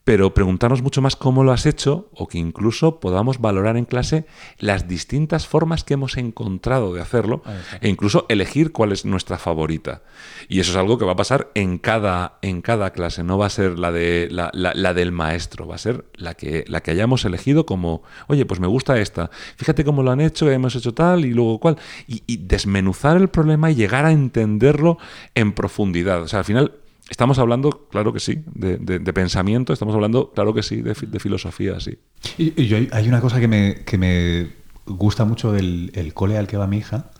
pero 0.02 0.32
preguntarnos 0.34 0.82
mucho 0.82 1.02
más 1.02 1.14
cómo 1.14 1.44
lo 1.44 1.52
has 1.52 1.66
hecho 1.66 2.08
o 2.14 2.26
que 2.26 2.38
incluso 2.38 2.98
podamos 3.00 3.38
valorar 3.38 3.76
en 3.76 3.84
clase 3.84 4.24
las 4.58 4.88
distintas 4.88 5.46
formas 5.46 5.84
que 5.84 5.94
hemos 5.94 6.16
encontrado 6.16 6.94
de 6.94 7.00
hacerlo 7.02 7.42
e 7.80 7.88
incluso 7.88 8.24
elegir 8.28 8.72
cuál 8.72 8.92
es 8.92 9.04
nuestra 9.04 9.38
favorita. 9.38 10.02
Y 10.48 10.58
eso 10.60 10.72
es 10.72 10.76
algo 10.78 10.96
que 10.98 11.04
va 11.04 11.12
a 11.12 11.16
pasar 11.16 11.50
en 11.54 11.78
cada, 11.78 12.38
en 12.42 12.62
cada 12.62 12.90
clase, 12.92 13.22
no 13.22 13.36
va 13.38 13.46
a 13.46 13.50
ser 13.50 13.78
la, 13.78 13.92
de, 13.92 14.28
la, 14.30 14.50
la- 14.54 14.72
la 14.74 14.94
del 14.94 15.12
maestro, 15.12 15.66
va 15.66 15.74
a 15.74 15.78
ser 15.78 16.04
la 16.14 16.34
que, 16.34 16.64
la 16.66 16.80
que 16.80 16.90
hayamos 16.92 17.24
elegido 17.24 17.66
como, 17.66 18.02
oye, 18.26 18.46
pues 18.46 18.58
me 18.58 18.66
gusta 18.66 18.98
esta, 18.98 19.30
fíjate 19.56 19.84
cómo 19.84 20.02
lo 20.02 20.10
han 20.10 20.20
hecho, 20.22 20.50
hemos 20.50 20.74
hecho 20.74 20.94
tal 20.94 21.24
y 21.26 21.34
luego 21.34 21.60
cuál, 21.60 21.76
y, 22.08 22.22
y 22.26 22.38
desmenuzar 22.38 23.16
el 23.18 23.28
problema 23.28 23.70
y 23.70 23.74
llegar 23.74 24.06
a 24.06 24.12
entenderlo 24.12 24.98
en 25.34 25.52
profundidad. 25.52 26.22
O 26.22 26.28
sea, 26.28 26.40
al 26.40 26.44
final... 26.46 26.72
Estamos 27.10 27.38
hablando, 27.38 27.86
claro 27.90 28.12
que 28.14 28.20
sí, 28.20 28.38
de, 28.54 28.78
de- 28.78 28.98
de 29.00 29.12
pensamiento, 29.12 29.72
estamos 29.74 29.94
hablando, 29.94 30.30
claro 30.32 30.54
que 30.54 30.62
sí, 30.62 30.76
de, 30.80 30.94
de 30.94 31.18
filosofía, 31.20 31.78
sí. 31.80 31.98
Y, 32.38 32.62
y 32.62 32.66
yo- 32.68 32.78
hay 32.92 33.08
una 33.08 33.20
cosa 33.20 33.38
que 33.40 33.48
me, 33.48 33.82
que 33.84 33.98
me 33.98 34.48
gusta 34.86 35.24
mucho 35.24 35.52
del 35.52 35.90
el 35.94 36.14
cole 36.14 36.38
al 36.38 36.46
que 36.46 36.56
va 36.56 36.66
mi 36.68 36.78
hija, 36.78 37.10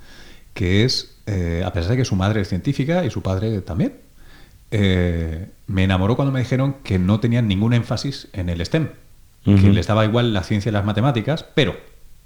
que 0.55 0.85
es, 0.85 1.19
eh, 1.27 1.63
a 1.67 1.73
pesar 1.73 1.91
de 1.91 1.97
que 1.99 2.05
su 2.05 2.15
madre 2.17 2.41
es 2.41 2.49
científica 2.49 3.05
y 3.05 3.11
su 3.11 3.21
padre 3.21 3.61
también, 3.63 3.95
eh, 4.71 5.49
me 5.67 5.85
enamoró 5.85 6.15
cuando 6.17 6.31
me 6.33 6.39
dijeron 6.41 6.77
que 6.85 6.99
no 6.99 7.19
tenían 7.21 7.49
ningún 7.49 7.73
énfasis 7.75 8.29
en 8.33 8.49
el 8.49 8.65
STEM, 8.65 8.89
que 9.45 9.71
les 9.73 9.87
daba 9.89 10.05
igual 10.05 10.33
la 10.35 10.43
ciencia 10.45 10.69
y 10.69 10.73
las 10.73 10.85
matemáticas, 10.85 11.45
pero, 11.55 11.75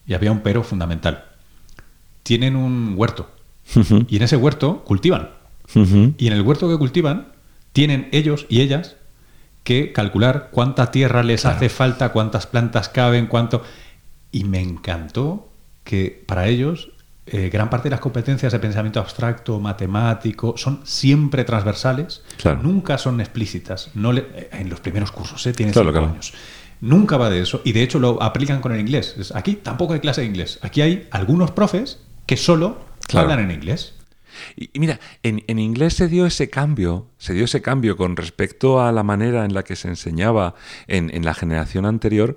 y 0.06 0.12
había 0.14 0.32
un 0.32 0.40
pero 0.40 0.62
fundamental, 0.62 1.24
tienen 2.22 2.56
un 2.56 2.94
huerto 2.96 3.30
y 4.08 4.16
en 4.16 4.22
ese 4.22 4.36
huerto 4.36 4.82
cultivan. 4.84 5.30
Y 6.18 6.26
en 6.26 6.32
el 6.34 6.42
huerto 6.42 6.68
que 6.68 6.76
cultivan, 6.76 7.28
tienen 7.74 8.08
ellos 8.12 8.46
y 8.48 8.62
ellas 8.62 8.96
que 9.64 9.92
calcular 9.92 10.48
cuánta 10.50 10.90
tierra 10.90 11.22
les 11.22 11.44
hace 11.44 11.68
falta, 11.68 12.12
cuántas 12.12 12.46
plantas 12.46 12.88
caben, 12.88 13.26
cuánto. 13.26 13.62
Y 14.32 14.44
me 14.44 14.60
encantó 14.60 15.50
que 15.84 16.22
para 16.26 16.46
ellos 16.48 16.90
eh, 17.26 17.48
gran 17.50 17.70
parte 17.70 17.84
de 17.84 17.90
las 17.90 18.00
competencias 18.00 18.52
de 18.52 18.58
pensamiento 18.58 19.00
abstracto, 19.00 19.58
matemático, 19.60 20.54
son 20.58 20.80
siempre 20.84 21.44
transversales, 21.44 22.22
Claro. 22.36 22.60
nunca 22.62 22.98
son 22.98 23.20
explícitas. 23.20 23.90
No 23.94 24.12
le- 24.12 24.26
eh, 24.34 24.48
en 24.52 24.68
los 24.68 24.80
primeros 24.80 25.10
cursos, 25.10 25.46
¿eh? 25.46 25.52
tiene 25.54 25.72
Claro, 25.72 25.88
cinco 25.88 25.98
claro. 26.00 26.12
años. 26.12 26.34
Nunca 26.82 27.16
va 27.16 27.30
de 27.30 27.40
eso. 27.40 27.62
Y 27.64 27.72
de 27.72 27.82
hecho 27.82 27.98
lo 27.98 28.22
aplican 28.22 28.60
con 28.60 28.72
el 28.72 28.80
inglés. 28.80 29.32
Aquí 29.34 29.54
tampoco 29.54 29.94
hay 29.94 30.00
clase 30.00 30.20
de 30.20 30.26
inglés. 30.26 30.58
Aquí 30.60 30.82
hay 30.82 31.08
algunos 31.10 31.50
profes 31.52 31.98
que 32.26 32.36
solo 32.36 32.84
hablan 33.14 33.40
en 33.40 33.50
inglés. 33.52 33.94
Y, 34.56 34.70
y 34.72 34.78
mira, 34.80 35.00
en, 35.22 35.42
en 35.46 35.58
inglés 35.58 35.94
se 35.94 36.08
dio 36.08 36.26
ese 36.26 36.50
cambio, 36.50 37.08
se 37.18 37.34
dio 37.34 37.44
ese 37.44 37.62
cambio 37.62 37.96
con 37.96 38.16
respecto 38.16 38.80
a 38.80 38.92
la 38.92 39.02
manera 39.02 39.44
en 39.44 39.54
la 39.54 39.62
que 39.62 39.76
se 39.76 39.88
enseñaba 39.88 40.54
en, 40.86 41.10
en 41.14 41.24
la 41.24 41.34
generación 41.34 41.86
anterior, 41.86 42.36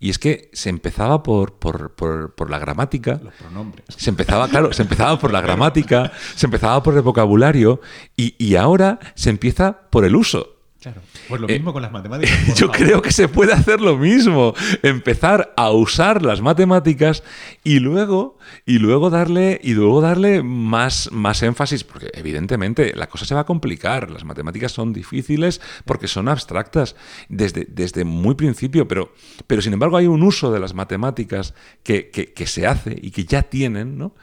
y 0.00 0.10
es 0.10 0.18
que 0.18 0.48
se 0.52 0.68
empezaba 0.70 1.22
por, 1.24 1.54
por, 1.58 1.94
por- 1.96 2.34
por 2.34 2.50
la 2.50 2.58
gramática, 2.58 3.20
Los 3.22 3.34
pronombres. 3.34 3.84
se 3.88 4.10
empezaba, 4.10 4.46
claro, 4.48 4.72
se 4.72 4.82
empezaba 4.82 5.18
por 5.18 5.32
la 5.32 5.40
gramática, 5.40 6.12
se 6.36 6.46
empezaba 6.46 6.82
por 6.82 6.94
el 6.94 7.02
vocabulario, 7.02 7.80
y, 8.16 8.34
y 8.38 8.54
ahora 8.56 8.98
se 9.16 9.30
empieza 9.30 9.88
por 9.90 10.04
el 10.04 10.14
uso. 10.14 10.57
Claro. 10.80 11.00
Pues 11.28 11.40
lo 11.40 11.48
Eh, 11.48 11.54
mismo 11.54 11.72
con 11.72 11.82
las 11.82 11.90
matemáticas. 11.90 12.46
Yo 12.54 12.68
favor. 12.68 12.76
creo 12.76 13.02
que 13.02 13.10
se 13.10 13.26
puede 13.26 13.52
hacer 13.52 13.80
lo 13.80 13.96
mismo, 13.98 14.54
empezar 14.84 15.52
a 15.56 15.72
usar 15.72 16.22
las 16.24 16.40
matemáticas 16.40 17.24
y 17.64 17.80
luego 17.80 18.38
y 18.64 18.78
luego 18.78 19.10
darle 19.10 19.60
y 19.62 19.74
luego 19.74 20.00
darle 20.00 20.42
más 20.44 21.10
más 21.10 21.42
énfasis 21.42 21.82
porque 21.82 22.10
evidentemente 22.14 22.92
la 22.94 23.08
cosa 23.08 23.24
se 23.24 23.34
va 23.34 23.40
a 23.40 23.44
complicar, 23.44 24.08
las 24.08 24.24
matemáticas 24.24 24.70
son 24.70 24.92
difíciles 24.92 25.60
porque 25.84 26.06
son 26.06 26.28
abstractas 26.28 26.94
desde, 27.28 27.66
desde 27.68 28.04
muy 28.04 28.36
principio, 28.36 28.86
pero 28.86 29.12
pero 29.48 29.60
sin 29.62 29.72
embargo 29.72 29.96
hay 29.96 30.06
un 30.06 30.22
uso 30.22 30.52
de 30.52 30.60
las 30.60 30.74
matemáticas 30.74 31.54
que, 31.82 32.10
que- 32.10 32.32
que 32.32 32.46
se 32.46 32.68
hace 32.68 32.96
y 33.02 33.10
que 33.10 33.24
ya 33.24 33.42
tienen, 33.42 33.98
¿no? 33.98 34.14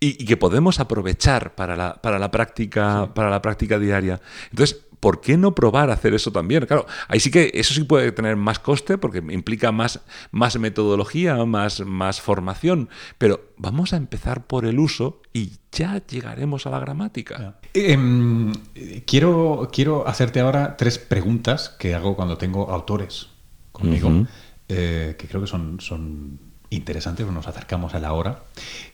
Y, 0.00 0.22
y 0.22 0.24
que 0.26 0.38
podemos 0.38 0.80
aprovechar 0.80 1.54
para 1.54 1.76
la, 1.76 2.00
para 2.00 2.18
la 2.18 2.30
práctica 2.30 3.12
para 3.14 3.28
la 3.28 3.42
práctica 3.42 3.78
diaria. 3.78 4.22
Entonces 4.50 4.86
¿por 5.00 5.20
qué 5.20 5.36
no 5.36 5.54
probar 5.54 5.90
a 5.90 5.94
hacer 5.94 6.14
eso 6.14 6.32
también? 6.32 6.66
Claro, 6.66 6.86
ahí 7.08 7.20
sí 7.20 7.30
que 7.30 7.50
eso 7.54 7.74
sí 7.74 7.84
puede 7.84 8.12
tener 8.12 8.36
más 8.36 8.58
coste 8.58 8.98
porque 8.98 9.18
implica 9.18 9.72
más, 9.72 10.00
más 10.30 10.58
metodología, 10.58 11.44
más, 11.44 11.80
más 11.80 12.20
formación, 12.20 12.88
pero 13.18 13.40
vamos 13.56 13.92
a 13.92 13.96
empezar 13.96 14.46
por 14.46 14.64
el 14.64 14.78
uso 14.78 15.22
y 15.32 15.52
ya 15.72 16.04
llegaremos 16.06 16.66
a 16.66 16.70
la 16.70 16.80
gramática. 16.80 17.58
Em, 17.74 18.52
eh, 18.74 19.02
quiero, 19.06 19.70
quiero 19.72 20.06
hacerte 20.08 20.40
ahora 20.40 20.76
tres 20.76 20.98
preguntas 20.98 21.70
que 21.78 21.94
hago 21.94 22.16
cuando 22.16 22.38
tengo 22.38 22.70
autores 22.70 23.28
conmigo, 23.72 24.26
eh, 24.68 25.16
que 25.18 25.28
creo 25.28 25.40
que 25.40 25.46
son, 25.46 25.80
son 25.80 26.40
interesantes, 26.70 27.26
nos 27.26 27.46
acercamos 27.46 27.94
a 27.94 28.00
la 28.00 28.12
hora, 28.12 28.44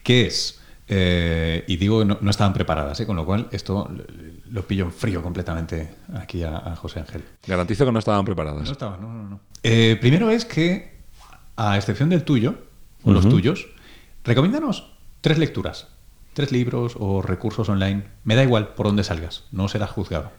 que 0.03 0.27
es, 0.27 0.61
eh, 0.87 1.63
y 1.67 1.77
digo 1.77 1.99
que 1.99 2.05
no, 2.05 2.17
no 2.21 2.29
estaban 2.29 2.53
preparadas, 2.53 2.99
eh, 2.99 3.05
con 3.05 3.15
lo 3.15 3.25
cual 3.25 3.47
esto 3.51 3.89
lo, 3.91 4.03
lo 4.51 4.67
pillo 4.67 4.85
en 4.85 4.91
frío 4.91 5.21
completamente 5.21 5.95
aquí 6.13 6.43
a, 6.43 6.57
a 6.57 6.75
José 6.75 6.99
Ángel. 6.99 7.23
Garantizo 7.47 7.85
que 7.85 7.91
no 7.91 7.99
estaban 7.99 8.25
preparadas. 8.25 8.65
No 8.65 8.71
estaba, 8.71 8.97
no, 8.97 9.11
no, 9.11 9.29
no. 9.29 9.39
Eh, 9.63 9.97
primero 9.99 10.29
es 10.29 10.45
que, 10.45 10.99
a 11.55 11.77
excepción 11.77 12.09
del 12.09 12.23
tuyo, 12.23 12.55
o 13.03 13.11
los 13.11 13.27
tuyos, 13.27 13.67
recomiéndanos 14.23 14.91
tres 15.21 15.37
lecturas, 15.37 15.87
tres 16.33 16.51
libros 16.51 16.95
o 16.99 17.21
recursos 17.21 17.69
online. 17.69 18.03
Me 18.23 18.35
da 18.35 18.43
igual 18.43 18.69
por 18.75 18.87
dónde 18.87 19.03
salgas, 19.03 19.45
no 19.51 19.67
serás 19.67 19.91
juzgado. 19.91 20.31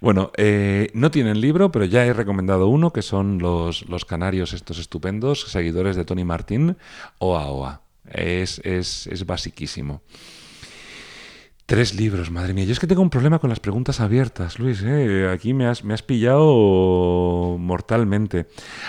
Bueno, 0.00 0.30
eh, 0.36 0.90
no 0.92 1.10
tienen 1.10 1.40
libro, 1.40 1.72
pero 1.72 1.86
ya 1.86 2.04
he 2.04 2.12
recomendado 2.12 2.68
uno, 2.68 2.92
que 2.92 3.00
son 3.00 3.38
los, 3.38 3.88
los 3.88 4.04
canarios 4.04 4.52
estos 4.52 4.78
estupendos, 4.78 5.50
seguidores 5.50 5.96
de 5.96 6.04
Tony 6.04 6.24
Martín, 6.24 6.76
Oa 7.18 7.46
Oa. 7.46 7.80
Es, 8.10 8.60
es, 8.64 9.06
es 9.06 9.26
basiquísimo. 9.26 10.02
Tres 11.66 11.94
libros, 11.94 12.30
madre 12.30 12.52
mía. 12.52 12.64
Yo 12.64 12.72
es 12.72 12.78
que 12.78 12.86
tengo 12.86 13.00
un 13.00 13.08
problema 13.08 13.38
con 13.38 13.48
las 13.48 13.58
preguntas 13.58 14.00
abiertas, 14.00 14.58
Luis. 14.58 14.82
¿eh? 14.84 15.30
Aquí 15.32 15.54
me 15.54 15.66
has, 15.66 15.82
me 15.82 15.94
has 15.94 16.02
pillado 16.02 17.56
mortalmente. 17.58 18.46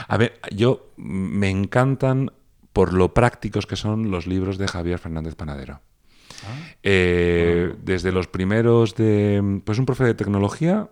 A 0.09 0.17
ver, 0.17 0.39
yo 0.51 0.91
me 0.97 1.49
encantan 1.49 2.31
por 2.73 2.91
lo 2.91 3.13
prácticos 3.13 3.65
que 3.65 3.77
son 3.77 4.11
los 4.11 4.27
libros 4.27 4.57
de 4.57 4.67
Javier 4.67 4.99
Fernández 4.99 5.35
Panadero. 5.35 5.79
Ah. 6.43 6.75
Eh, 6.83 7.73
desde 7.81 8.11
los 8.11 8.27
primeros 8.27 8.95
de, 8.95 9.61
pues 9.63 9.79
un 9.79 9.85
profe 9.85 10.03
de 10.03 10.13
tecnología, 10.13 10.89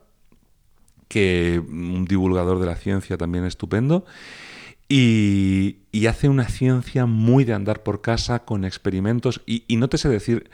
que 1.10 1.62
un 1.68 2.06
divulgador 2.06 2.60
de 2.60 2.66
la 2.66 2.76
ciencia 2.76 3.18
también 3.18 3.44
estupendo, 3.44 4.06
y, 4.90 5.78
hace 6.08 6.28
una 6.28 6.50
ciencia 6.50 7.06
muy 7.06 7.46
de 7.46 7.54
andar 7.54 7.84
por 7.84 8.02
casa 8.02 8.40
con 8.40 8.66
experimentos, 8.66 9.42
y, 9.46 9.64
y 9.68 9.78
no 9.78 9.88
te 9.88 9.98
sé 9.98 10.10
decir 10.10 10.50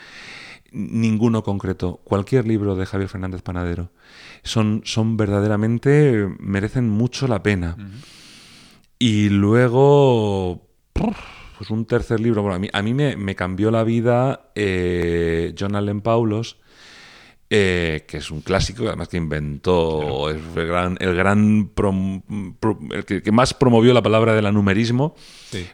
ninguno 0.72 1.44
concreto, 1.44 2.00
cualquier 2.04 2.48
libro 2.48 2.76
de 2.76 2.86
Javier 2.86 3.10
Fernández 3.10 3.42
Panadero, 3.42 3.90
son, 4.44 4.82
son 4.86 5.18
verdaderamente, 5.18 6.30
merecen 6.40 6.90
mucho 6.90 7.28
la 7.28 7.44
pena. 7.44 7.78
Y 8.98 9.30
luego, 9.30 10.68
pues 10.94 11.70
un 11.70 11.86
tercer 11.86 12.20
libro, 12.20 12.42
bueno, 12.42 12.56
a 12.56 12.60
mí, 12.60 12.70
a 12.72 12.82
mí 12.82 12.94
me, 12.94 13.36
cambió 13.36 13.72
la 13.72 13.84
vida 13.84 14.52
eh, 14.56 15.56
John 15.58 15.76
Allen 15.76 16.02
Paulos, 16.02 16.58
eh, 17.52 18.06
que 18.08 18.18
es 18.18 18.30
un 18.30 18.41
clásico, 18.41 18.88
además 18.88 19.08
que 19.08 19.18
inventó, 19.18 20.30
el 20.30 20.39
gran, 20.68 20.97
el 21.00 21.16
gran 21.16 21.72
el 22.91 23.06
que, 23.06 23.32
más 23.32 23.56
promovió 23.56 23.91
la 23.91 24.04
palabra 24.04 24.36
del 24.36 24.45
anumerismo, 24.45 25.16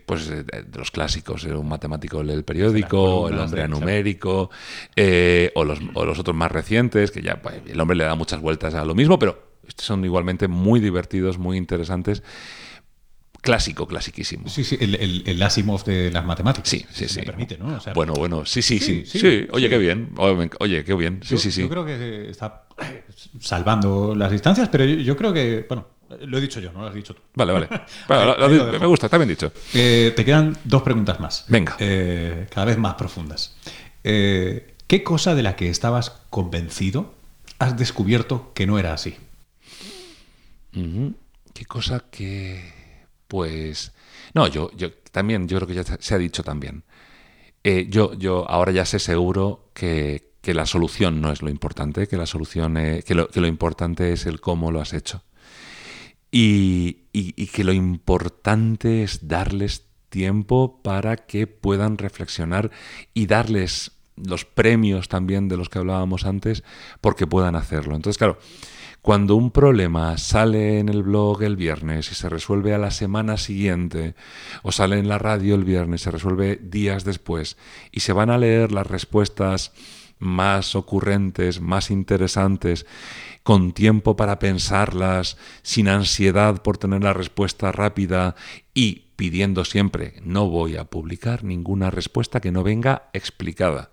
pues 0.05 0.29
eh, 0.29 0.43
de, 0.43 0.65
los 0.77 0.91
clásicos, 0.91 1.43
era 1.43 1.57
un 1.57 1.67
matemático 1.67 2.23
del 2.23 2.45
periódico, 2.45 3.27
el 3.27 3.37
hombre 3.37 3.63
anumérico, 3.63 4.49
eh, 4.95 5.51
o, 5.55 5.65
los, 5.65 5.79
o, 5.95 6.05
los, 6.05 6.17
otros 6.17 6.35
más 6.35 6.49
recientes, 6.49 7.11
que 7.11 7.21
ya 7.21 7.41
pues, 7.41 7.55
el 7.67 7.77
hombre 7.81 7.97
le 7.97 8.05
da 8.05 8.15
muchas 8.15 8.39
vueltas 8.39 8.73
a 8.73 8.85
lo 8.85 8.95
mismo, 8.95 9.19
pero 9.19 9.37
son 9.75 10.05
igualmente 10.05 10.47
muy 10.47 10.79
divertidos, 10.79 11.37
muy 11.37 11.57
interesantes 11.57 12.23
clásico, 13.45 13.87
clasiquísimo. 13.87 14.49
Sí, 14.49 14.63
sí, 14.63 14.75
el, 14.81 15.23
el, 15.25 15.41
Asimov 15.43 15.83
de 15.85 16.11
las 16.11 16.25
matemáticas. 16.25 16.67
Sí, 16.67 16.83
sí, 16.91 17.07
sí. 17.07 17.19
Me 17.19 17.25
permite, 17.27 17.57
¿no? 17.57 17.79
bueno, 17.93 18.13
bueno, 18.13 18.43
sí, 18.45 18.61
sí, 18.61 18.79
sí. 18.79 19.05
Sí, 19.05 19.47
oye, 19.51 19.69
qué 19.69 19.77
bien. 19.77 20.09
Oye, 20.17 20.83
qué 20.83 20.93
bien. 20.95 21.21
Sí, 21.23 21.37
sí, 21.37 21.51
sí. 21.51 21.61
Yo 21.61 21.69
creo 21.69 21.85
que 21.85 22.29
está 22.29 22.63
salvando 23.39 24.15
las 24.15 24.31
distancias, 24.31 24.67
pero 24.69 24.83
yo, 24.83 25.15
creo 25.15 25.31
que, 25.31 25.65
bueno, 25.69 25.87
lo 26.21 26.37
he 26.39 26.41
dicho 26.41 26.59
yo, 26.59 26.73
no 26.73 26.81
lo 26.81 26.87
has 26.87 26.95
dicho 26.95 27.13
tú. 27.13 27.21
Vale, 27.35 27.53
vale. 27.53 27.69
me 28.79 28.87
gusta, 28.87 29.05
está 29.05 29.17
bien 29.17 29.29
dicho. 29.29 29.53
Eh, 29.73 30.11
te 30.15 30.25
quedan 30.25 30.57
dos 30.63 30.81
preguntas 30.81 31.19
más. 31.19 31.45
Venga. 31.47 31.77
Eh, 31.79 32.47
cada 32.49 32.65
vez 32.65 32.77
más 32.79 32.95
profundas. 32.95 33.55
Eh, 34.03 34.73
¿Qué 34.87 35.03
cosa 35.03 35.35
de 35.35 35.43
la 35.43 35.55
que 35.55 35.69
estabas 35.69 36.21
convencido 36.31 37.13
has 37.59 37.77
descubierto 37.77 38.51
que 38.55 38.65
no 38.65 38.79
era 38.79 38.93
así? 38.93 39.15
¿Qué 41.53 41.65
cosa 41.65 42.03
que 42.11 42.74
pues 43.27 43.93
no, 44.33 44.47
yo, 44.47 44.71
yo 44.75 44.91
también, 45.11 45.47
yo 45.47 45.57
creo 45.57 45.67
que 45.67 45.73
ya 45.75 45.83
se 45.83 46.15
ha 46.15 46.17
dicho 46.17 46.43
también. 46.43 46.83
Eh, 47.67 47.87
yo, 47.89 48.13
yo 48.13 48.47
ahora 48.47 48.71
ya 48.71 48.85
sé 48.85 48.99
seguro 48.99 49.71
que, 49.73 50.33
la 50.43 50.67
solución 50.67 51.21
no 51.21 51.31
es 51.31 51.41
lo 51.41 51.49
importante, 51.49 52.07
que 52.07 52.17
la 52.17 52.27
solución 52.27 52.75
que, 52.75 53.15
lo, 53.15 53.27
que, 53.27 53.41
lo, 53.41 53.47
importante 53.47 54.13
es 54.13 54.27
el 54.27 54.39
cómo 54.39 54.71
lo 54.71 54.79
has 54.79 54.93
hecho. 54.93 55.23
Y, 56.29 57.05
y, 57.11 57.47
que 57.47 57.63
lo 57.63 57.73
importante 57.73 59.01
es 59.01 59.27
darles 59.27 59.87
tiempo 60.09 60.83
para 60.83 61.15
que 61.15 61.47
puedan 61.47 61.97
reflexionar 61.97 62.69
y 63.15 63.25
darles 63.25 63.93
los 64.15 64.45
premios 64.45 65.09
también 65.09 65.47
de 65.47 65.57
los 65.57 65.69
que 65.69 65.79
hablábamos 65.79 66.25
antes 66.25 66.63
porque 67.01 67.25
puedan 67.25 67.55
hacerlo. 67.55 67.95
Entonces, 67.95 68.19
claro, 68.19 68.37
cuando 69.05 69.35
un 69.35 69.51
problema 69.51 70.17
sale 70.17 70.79
en 70.79 70.89
el 70.89 71.03
blog 71.03 71.43
el 71.43 71.55
viernes 71.55 72.11
y 72.11 72.15
se 72.15 72.27
resuelve 72.27 72.73
a 72.73 72.79
la 72.79 72.89
semana 72.89 73.37
siguiente, 73.37 74.15
o 74.63 74.71
sale 74.71 74.97
en 74.97 75.07
la 75.07 75.19
radio 75.19 75.53
el 75.53 75.63
viernes 75.63 76.01
y 76.01 76.03
se 76.05 76.09
resuelve 76.09 76.55
días 76.55 77.03
después, 77.03 77.55
y 77.91 77.99
se 77.99 78.13
van 78.13 78.31
a 78.31 78.39
leer 78.39 78.71
las 78.71 78.87
respuestas 78.87 79.73
más 80.17 80.75
ocurrentes, 80.75 81.61
más 81.61 81.91
interesantes, 81.91 82.87
con 83.43 83.73
tiempo 83.73 84.15
para 84.15 84.39
pensarlas, 84.39 85.37
sin 85.61 85.87
ansiedad 85.87 86.63
por 86.63 86.79
tener 86.79 87.03
la 87.03 87.13
respuesta 87.13 87.71
rápida 87.71 88.35
y 88.73 89.11
pidiendo 89.17 89.65
siempre, 89.65 90.15
no 90.23 90.49
voy 90.49 90.77
a 90.77 90.85
publicar 90.85 91.43
ninguna 91.43 91.91
respuesta 91.91 92.41
que 92.41 92.51
no 92.51 92.63
venga 92.63 93.11
explicada. 93.13 93.91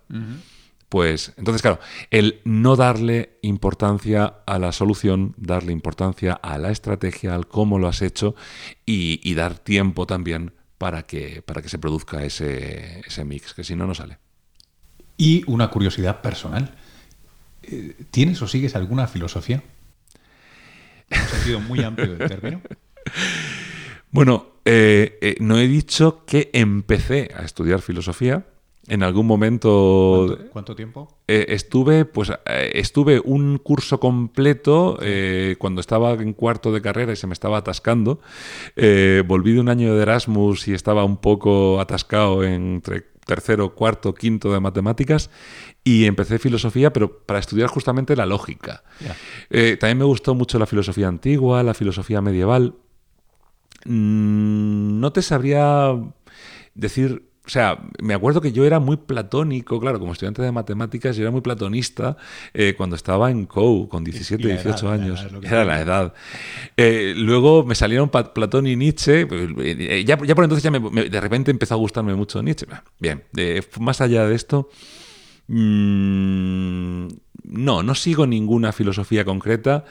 Pues 0.92 1.32
entonces, 1.38 1.62
claro, 1.62 1.80
el 2.10 2.42
no 2.44 2.76
darle 2.76 3.38
importancia 3.40 4.40
a 4.44 4.58
la 4.58 4.72
solución, 4.72 5.34
darle 5.38 5.72
importancia 5.72 6.34
a 6.34 6.58
la 6.58 6.70
estrategia, 6.70 7.34
al 7.34 7.48
cómo 7.48 7.78
lo 7.78 7.88
has 7.88 8.02
hecho 8.02 8.34
y, 8.84 9.32
dar 9.32 9.58
tiempo 9.58 10.06
también 10.06 10.52
para 10.76 11.04
que, 11.04 11.40
para 11.40 11.62
que 11.62 11.70
se 11.70 11.78
produzca 11.78 12.22
ese, 12.24 13.00
ese 13.06 13.24
mix, 13.24 13.54
que 13.54 13.64
si 13.64 13.74
no, 13.74 13.86
no 13.86 13.94
sale. 13.94 14.18
Y 15.16 15.44
una 15.46 15.70
curiosidad 15.70 16.20
personal. 16.20 16.74
Eh, 17.62 17.96
¿Tienes 18.10 18.42
o 18.42 18.46
sigues 18.46 18.76
alguna 18.76 19.06
filosofía? 19.06 19.62
En 21.08 21.22
un 21.22 21.26
sentido 21.26 21.60
muy 21.60 21.82
amplio 21.82 22.16
del 22.16 22.28
término. 22.28 22.60
Bueno, 24.14 24.56
eh, 24.66 25.18
eh, 25.22 25.36
no 25.40 25.56
he 25.56 25.66
dicho 25.66 26.26
que 26.26 26.50
empecé 26.52 27.30
a 27.34 27.44
estudiar 27.44 27.80
filosofía, 27.80 28.44
en 28.88 29.02
algún 29.02 29.26
momento. 29.26 30.38
¿Cuánto, 30.52 30.74
tiempo? 30.74 31.08
Eh, 31.28 31.46
estuve, 31.48 32.04
pues, 32.04 32.30
eh, 32.30 32.72
estuve 32.74 33.20
un 33.24 33.58
curso 33.58 34.00
completo 34.00 34.98
eh, 35.00 35.56
cuando 35.58 35.80
estaba 35.80 36.12
en 36.14 36.32
cuarto 36.32 36.72
de 36.72 36.82
carrera 36.82 37.12
y 37.12 37.16
se 37.16 37.26
me 37.26 37.32
estaba 37.32 37.58
atascando. 37.58 38.20
volví 39.26 39.52
de 39.52 39.60
un 39.60 39.68
año 39.68 39.94
de 39.94 40.02
Erasmus 40.02 40.68
y 40.68 40.74
estaba 40.74 41.04
un 41.04 41.18
poco 41.18 41.80
atascado 41.80 42.42
entre 42.44 43.12
tercero, 43.24 43.74
cuarto, 43.76 44.14
quinto 44.14 44.52
de 44.52 44.58
matemáticas 44.58 45.30
y 45.84 46.06
empecé 46.06 46.40
filosofía, 46.40 46.92
pero 46.92 47.24
para 47.24 47.38
estudiar 47.38 47.68
justamente 47.68 48.16
la 48.16 48.26
lógica. 48.26 48.82
también 49.48 49.98
me 49.98 50.04
gustó 50.04 50.34
mucho 50.34 50.58
la 50.58 50.66
filosofía 50.66 51.06
antigua, 51.06 51.62
la 51.62 51.74
filosofía 51.74 52.20
medieval. 52.20 52.74
Mm, 53.84 55.00
no 55.00 55.12
te 55.12 55.22
sabría 55.22 55.94
decir 56.74 57.31
sea, 57.52 57.78
me 58.00 58.14
acuerdo 58.14 58.40
que 58.40 58.50
yo 58.50 58.64
era 58.64 58.80
muy 58.80 58.96
platónico, 58.96 59.78
claro, 59.78 59.98
como 59.98 60.12
estudiante 60.12 60.40
de 60.40 60.50
matemáticas, 60.52 61.14
yo 61.16 61.22
era 61.22 61.30
muy 61.30 61.42
platonista 61.42 62.16
eh, 62.54 62.72
cuando 62.74 62.96
estaba 62.96 63.30
en 63.30 63.44
COU, 63.44 63.88
con 63.90 64.04
17, 64.04 64.48
18 64.48 64.88
años. 64.88 65.26
era 65.42 65.62
la 65.64 65.80
edad. 65.82 66.14
Eh, 66.78 67.12
luego 67.14 67.62
me 67.62 67.74
salieron 67.74 68.08
Platón 68.08 68.66
y 68.66 68.76
Nietzsche. 68.76 69.26
Pues, 69.26 69.50
eh, 69.58 70.02
ya, 70.06 70.18
ya, 70.24 70.34
por 70.34 70.44
entonces 70.44 70.62
ya 70.62 70.70
de 70.70 71.20
repente 71.20 71.50
empezó 71.50 71.74
a 71.74 71.76
gustarme 71.76 72.14
mucho 72.14 72.42
Nietzsche. 72.42 72.66
Bien, 72.98 73.22
más 73.78 74.00
allá 74.00 74.26
de 74.26 74.34
esto, 74.34 74.70
mmm, 75.48 77.08
no, 77.44 77.82
no 77.82 77.94
sigo 77.94 78.26
ninguna 78.26 78.72
filosofía 78.72 79.26
concreta. 79.26 79.84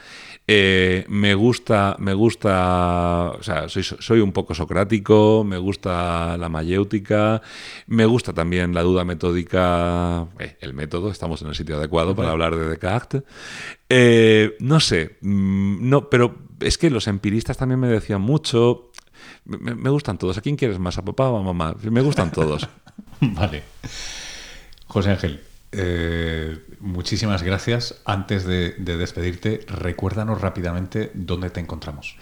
Eh, 0.46 1.04
me 1.08 1.34
gusta, 1.34 1.94
me 2.00 2.14
gusta, 2.14 3.30
o 3.30 3.42
sea, 3.42 3.68
soy, 3.68 4.20
un 4.20 4.32
poco 4.32 4.54
socrático, 4.54 5.44
me 5.44 5.56
gusta 5.56 6.36
la 6.36 6.48
mayéutica, 6.48 7.40
me 7.86 8.06
gusta 8.06 8.32
también 8.32 8.74
la 8.74 8.82
duda 8.82 9.04
metódica, 9.04 10.26
eh, 10.40 10.56
el 10.60 10.74
método, 10.74 11.10
estamos 11.10 11.42
en 11.42 11.48
el 11.48 11.54
sitio 11.54 11.76
adecuado 11.76 12.16
para 12.16 12.30
hablar 12.30 12.56
de 12.56 12.68
Descartes. 12.68 13.22
Eh, 13.88 14.56
no 14.58 14.80
sé, 14.80 15.18
mm, 15.20 15.88
no, 15.88 16.10
pero 16.10 16.34
es 16.60 16.76
que 16.76 16.90
los 16.90 17.06
empiristas 17.06 17.56
también 17.56 17.78
me 17.78 17.88
decían 17.88 18.20
mucho. 18.20 18.90
Me, 19.44 19.90
gustan 19.90 20.18
todos. 20.18 20.38
¿A 20.38 20.40
quién 20.40 20.56
quieres 20.56 20.78
más? 20.78 20.98
¿A 20.98 21.04
papá 21.04 21.28
o 21.28 21.38
a 21.38 21.42
mamá? 21.42 21.74
Me 21.82 22.00
gustan 22.00 22.32
todos. 22.32 22.68
vale. 23.20 23.62
José 24.86 25.10
Ángel, 25.10 25.40
eh, 25.72 26.58
muchísimas 26.80 27.42
gracias. 27.42 28.00
Antes 28.04 28.44
de, 28.44 28.72
despedirte, 28.72 29.60
recuérdanos 29.66 30.40
rápidamente 30.40 31.10
dónde 31.14 31.50
te 31.50 31.60
encontramos. 31.60 32.16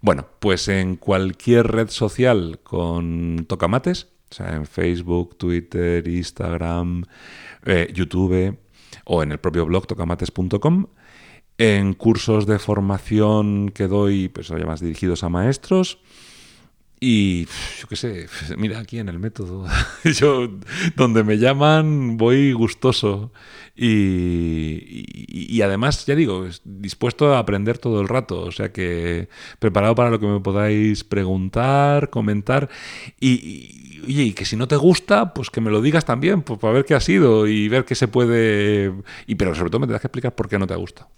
Bueno, 0.00 0.26
pues 0.38 0.68
en 0.68 0.96
cualquier 0.96 1.68
red 1.68 1.88
social 1.88 2.60
con 2.62 3.46
Tocamates, 3.48 4.08
o 4.30 4.34
sea, 4.34 4.54
en 4.54 4.66
Facebook, 4.66 5.36
Twitter, 5.38 6.06
Instagram, 6.06 7.04
eh, 7.64 7.90
YouTube 7.94 8.58
o 9.04 9.22
en 9.22 9.32
el 9.32 9.38
propio 9.38 9.66
blog 9.66 9.86
tocamates.com. 9.86 10.86
En 11.58 11.94
cursos 11.94 12.46
de 12.46 12.58
formación 12.58 13.70
que 13.70 13.86
doy, 13.86 14.28
pues 14.28 14.50
más 14.50 14.80
dirigidos 14.80 15.22
a 15.22 15.28
maestros 15.28 15.98
Y 17.04 17.46
yo 17.80 17.88
qué 17.88 17.96
sé, 17.96 18.28
mira 18.56 18.78
aquí 18.78 19.00
en 19.00 19.08
el 19.08 19.18
método, 19.18 19.66
yo 20.04 20.48
donde 20.94 21.24
me 21.24 21.36
llaman 21.36 22.16
voy 22.16 22.52
gustoso 22.52 23.32
y, 23.74 25.60
además, 25.62 26.06
ya 26.06 26.14
digo, 26.14 26.46
dispuesto 26.62 27.34
a 27.34 27.40
aprender 27.40 27.78
todo 27.78 28.00
el 28.00 28.06
rato, 28.06 28.42
o 28.42 28.52
sea 28.52 28.70
que 28.70 29.28
preparado 29.58 29.96
para 29.96 30.10
lo 30.10 30.20
que 30.20 30.28
me 30.28 30.38
podáis 30.38 31.02
preguntar, 31.02 32.08
comentar 32.08 32.70
y, 33.18 34.04
y 34.06 34.32
que 34.34 34.44
si 34.44 34.54
no 34.54 34.68
te 34.68 34.76
gusta, 34.76 35.34
pues 35.34 35.50
que 35.50 35.60
me 35.60 35.72
lo 35.72 35.82
digas 35.82 36.04
también, 36.04 36.42
pues 36.42 36.60
para 36.60 36.72
ver 36.72 36.84
qué 36.84 36.94
ha 36.94 37.00
sido 37.00 37.48
y 37.48 37.68
ver 37.68 37.84
qué 37.84 37.96
se 37.96 38.06
puede... 38.06 38.92
Y 39.26 39.34
pero 39.34 39.56
sobre 39.56 39.70
todo 39.70 39.80
me 39.80 39.86
tendrás 39.86 40.02
que 40.02 40.06
explicar 40.06 40.36
por 40.36 40.48
qué 40.48 40.56
no 40.56 40.68
te 40.68 40.76
gusta. 40.76 41.08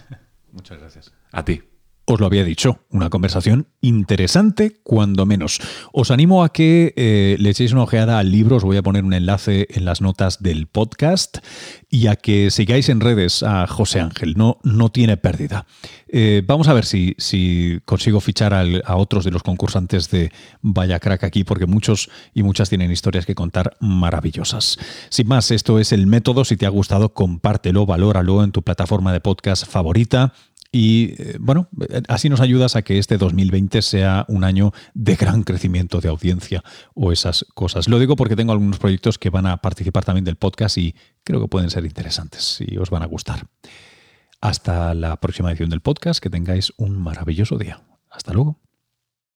Muchas 0.52 0.78
gracias. 0.78 1.12
A 1.32 1.44
ti. 1.44 1.62
Os 2.06 2.20
lo 2.20 2.26
había 2.26 2.44
dicho, 2.44 2.80
una 2.90 3.08
conversación 3.08 3.66
interesante, 3.80 4.76
cuando 4.82 5.24
menos. 5.24 5.58
Os 5.90 6.10
animo 6.10 6.44
a 6.44 6.52
que 6.52 6.92
eh, 6.96 7.36
le 7.38 7.48
echéis 7.48 7.72
una 7.72 7.84
ojeada 7.84 8.18
al 8.18 8.30
libro, 8.30 8.56
os 8.56 8.64
voy 8.64 8.76
a 8.76 8.82
poner 8.82 9.04
un 9.04 9.14
enlace 9.14 9.68
en 9.70 9.86
las 9.86 10.02
notas 10.02 10.42
del 10.42 10.66
podcast 10.66 11.38
y 11.88 12.08
a 12.08 12.16
que 12.16 12.50
sigáis 12.50 12.90
en 12.90 13.00
redes 13.00 13.42
a 13.42 13.66
José 13.66 14.00
Ángel, 14.00 14.34
no, 14.36 14.58
no 14.64 14.90
tiene 14.90 15.16
pérdida. 15.16 15.64
Eh, 16.08 16.42
vamos 16.46 16.68
a 16.68 16.74
ver 16.74 16.84
si, 16.84 17.14
si 17.16 17.80
consigo 17.86 18.20
fichar 18.20 18.52
a 18.52 18.96
otros 18.96 19.24
de 19.24 19.30
los 19.30 19.42
concursantes 19.42 20.10
de 20.10 20.30
Vaya 20.60 21.00
Crack 21.00 21.24
aquí, 21.24 21.42
porque 21.42 21.64
muchos 21.66 22.10
y 22.34 22.42
muchas 22.42 22.68
tienen 22.68 22.92
historias 22.92 23.24
que 23.24 23.34
contar 23.34 23.78
maravillosas. 23.80 24.78
Sin 25.08 25.26
más, 25.26 25.50
esto 25.50 25.78
es 25.78 25.90
el 25.90 26.06
método, 26.06 26.44
si 26.44 26.58
te 26.58 26.66
ha 26.66 26.70
gustado, 26.70 27.14
compártelo, 27.14 27.86
valóralo 27.86 28.44
en 28.44 28.52
tu 28.52 28.62
plataforma 28.62 29.10
de 29.12 29.20
podcast 29.20 29.66
favorita 29.66 30.34
y 30.74 31.14
eh, 31.18 31.36
bueno, 31.38 31.68
así 32.08 32.28
nos 32.28 32.40
ayudas 32.40 32.74
a 32.74 32.82
que 32.82 32.98
este 32.98 33.16
2020 33.16 33.80
sea 33.80 34.24
un 34.26 34.42
año 34.42 34.72
de 34.92 35.14
gran 35.14 35.44
crecimiento 35.44 36.00
de 36.00 36.08
audiencia 36.08 36.64
o 36.94 37.12
esas 37.12 37.46
cosas. 37.54 37.86
Lo 37.86 38.00
digo 38.00 38.16
porque 38.16 38.34
tengo 38.34 38.50
algunos 38.50 38.80
proyectos 38.80 39.16
que 39.16 39.30
van 39.30 39.46
a 39.46 39.58
participar 39.58 40.04
también 40.04 40.24
del 40.24 40.34
podcast 40.34 40.76
y 40.78 40.96
creo 41.22 41.40
que 41.40 41.46
pueden 41.46 41.70
ser 41.70 41.84
interesantes 41.84 42.58
y 42.60 42.76
os 42.76 42.90
van 42.90 43.04
a 43.04 43.06
gustar. 43.06 43.46
Hasta 44.40 44.94
la 44.94 45.20
próxima 45.20 45.50
edición 45.50 45.70
del 45.70 45.80
podcast, 45.80 46.20
que 46.20 46.28
tengáis 46.28 46.72
un 46.76 47.00
maravilloso 47.00 47.56
día. 47.56 47.80
Hasta 48.10 48.32
luego. 48.32 48.58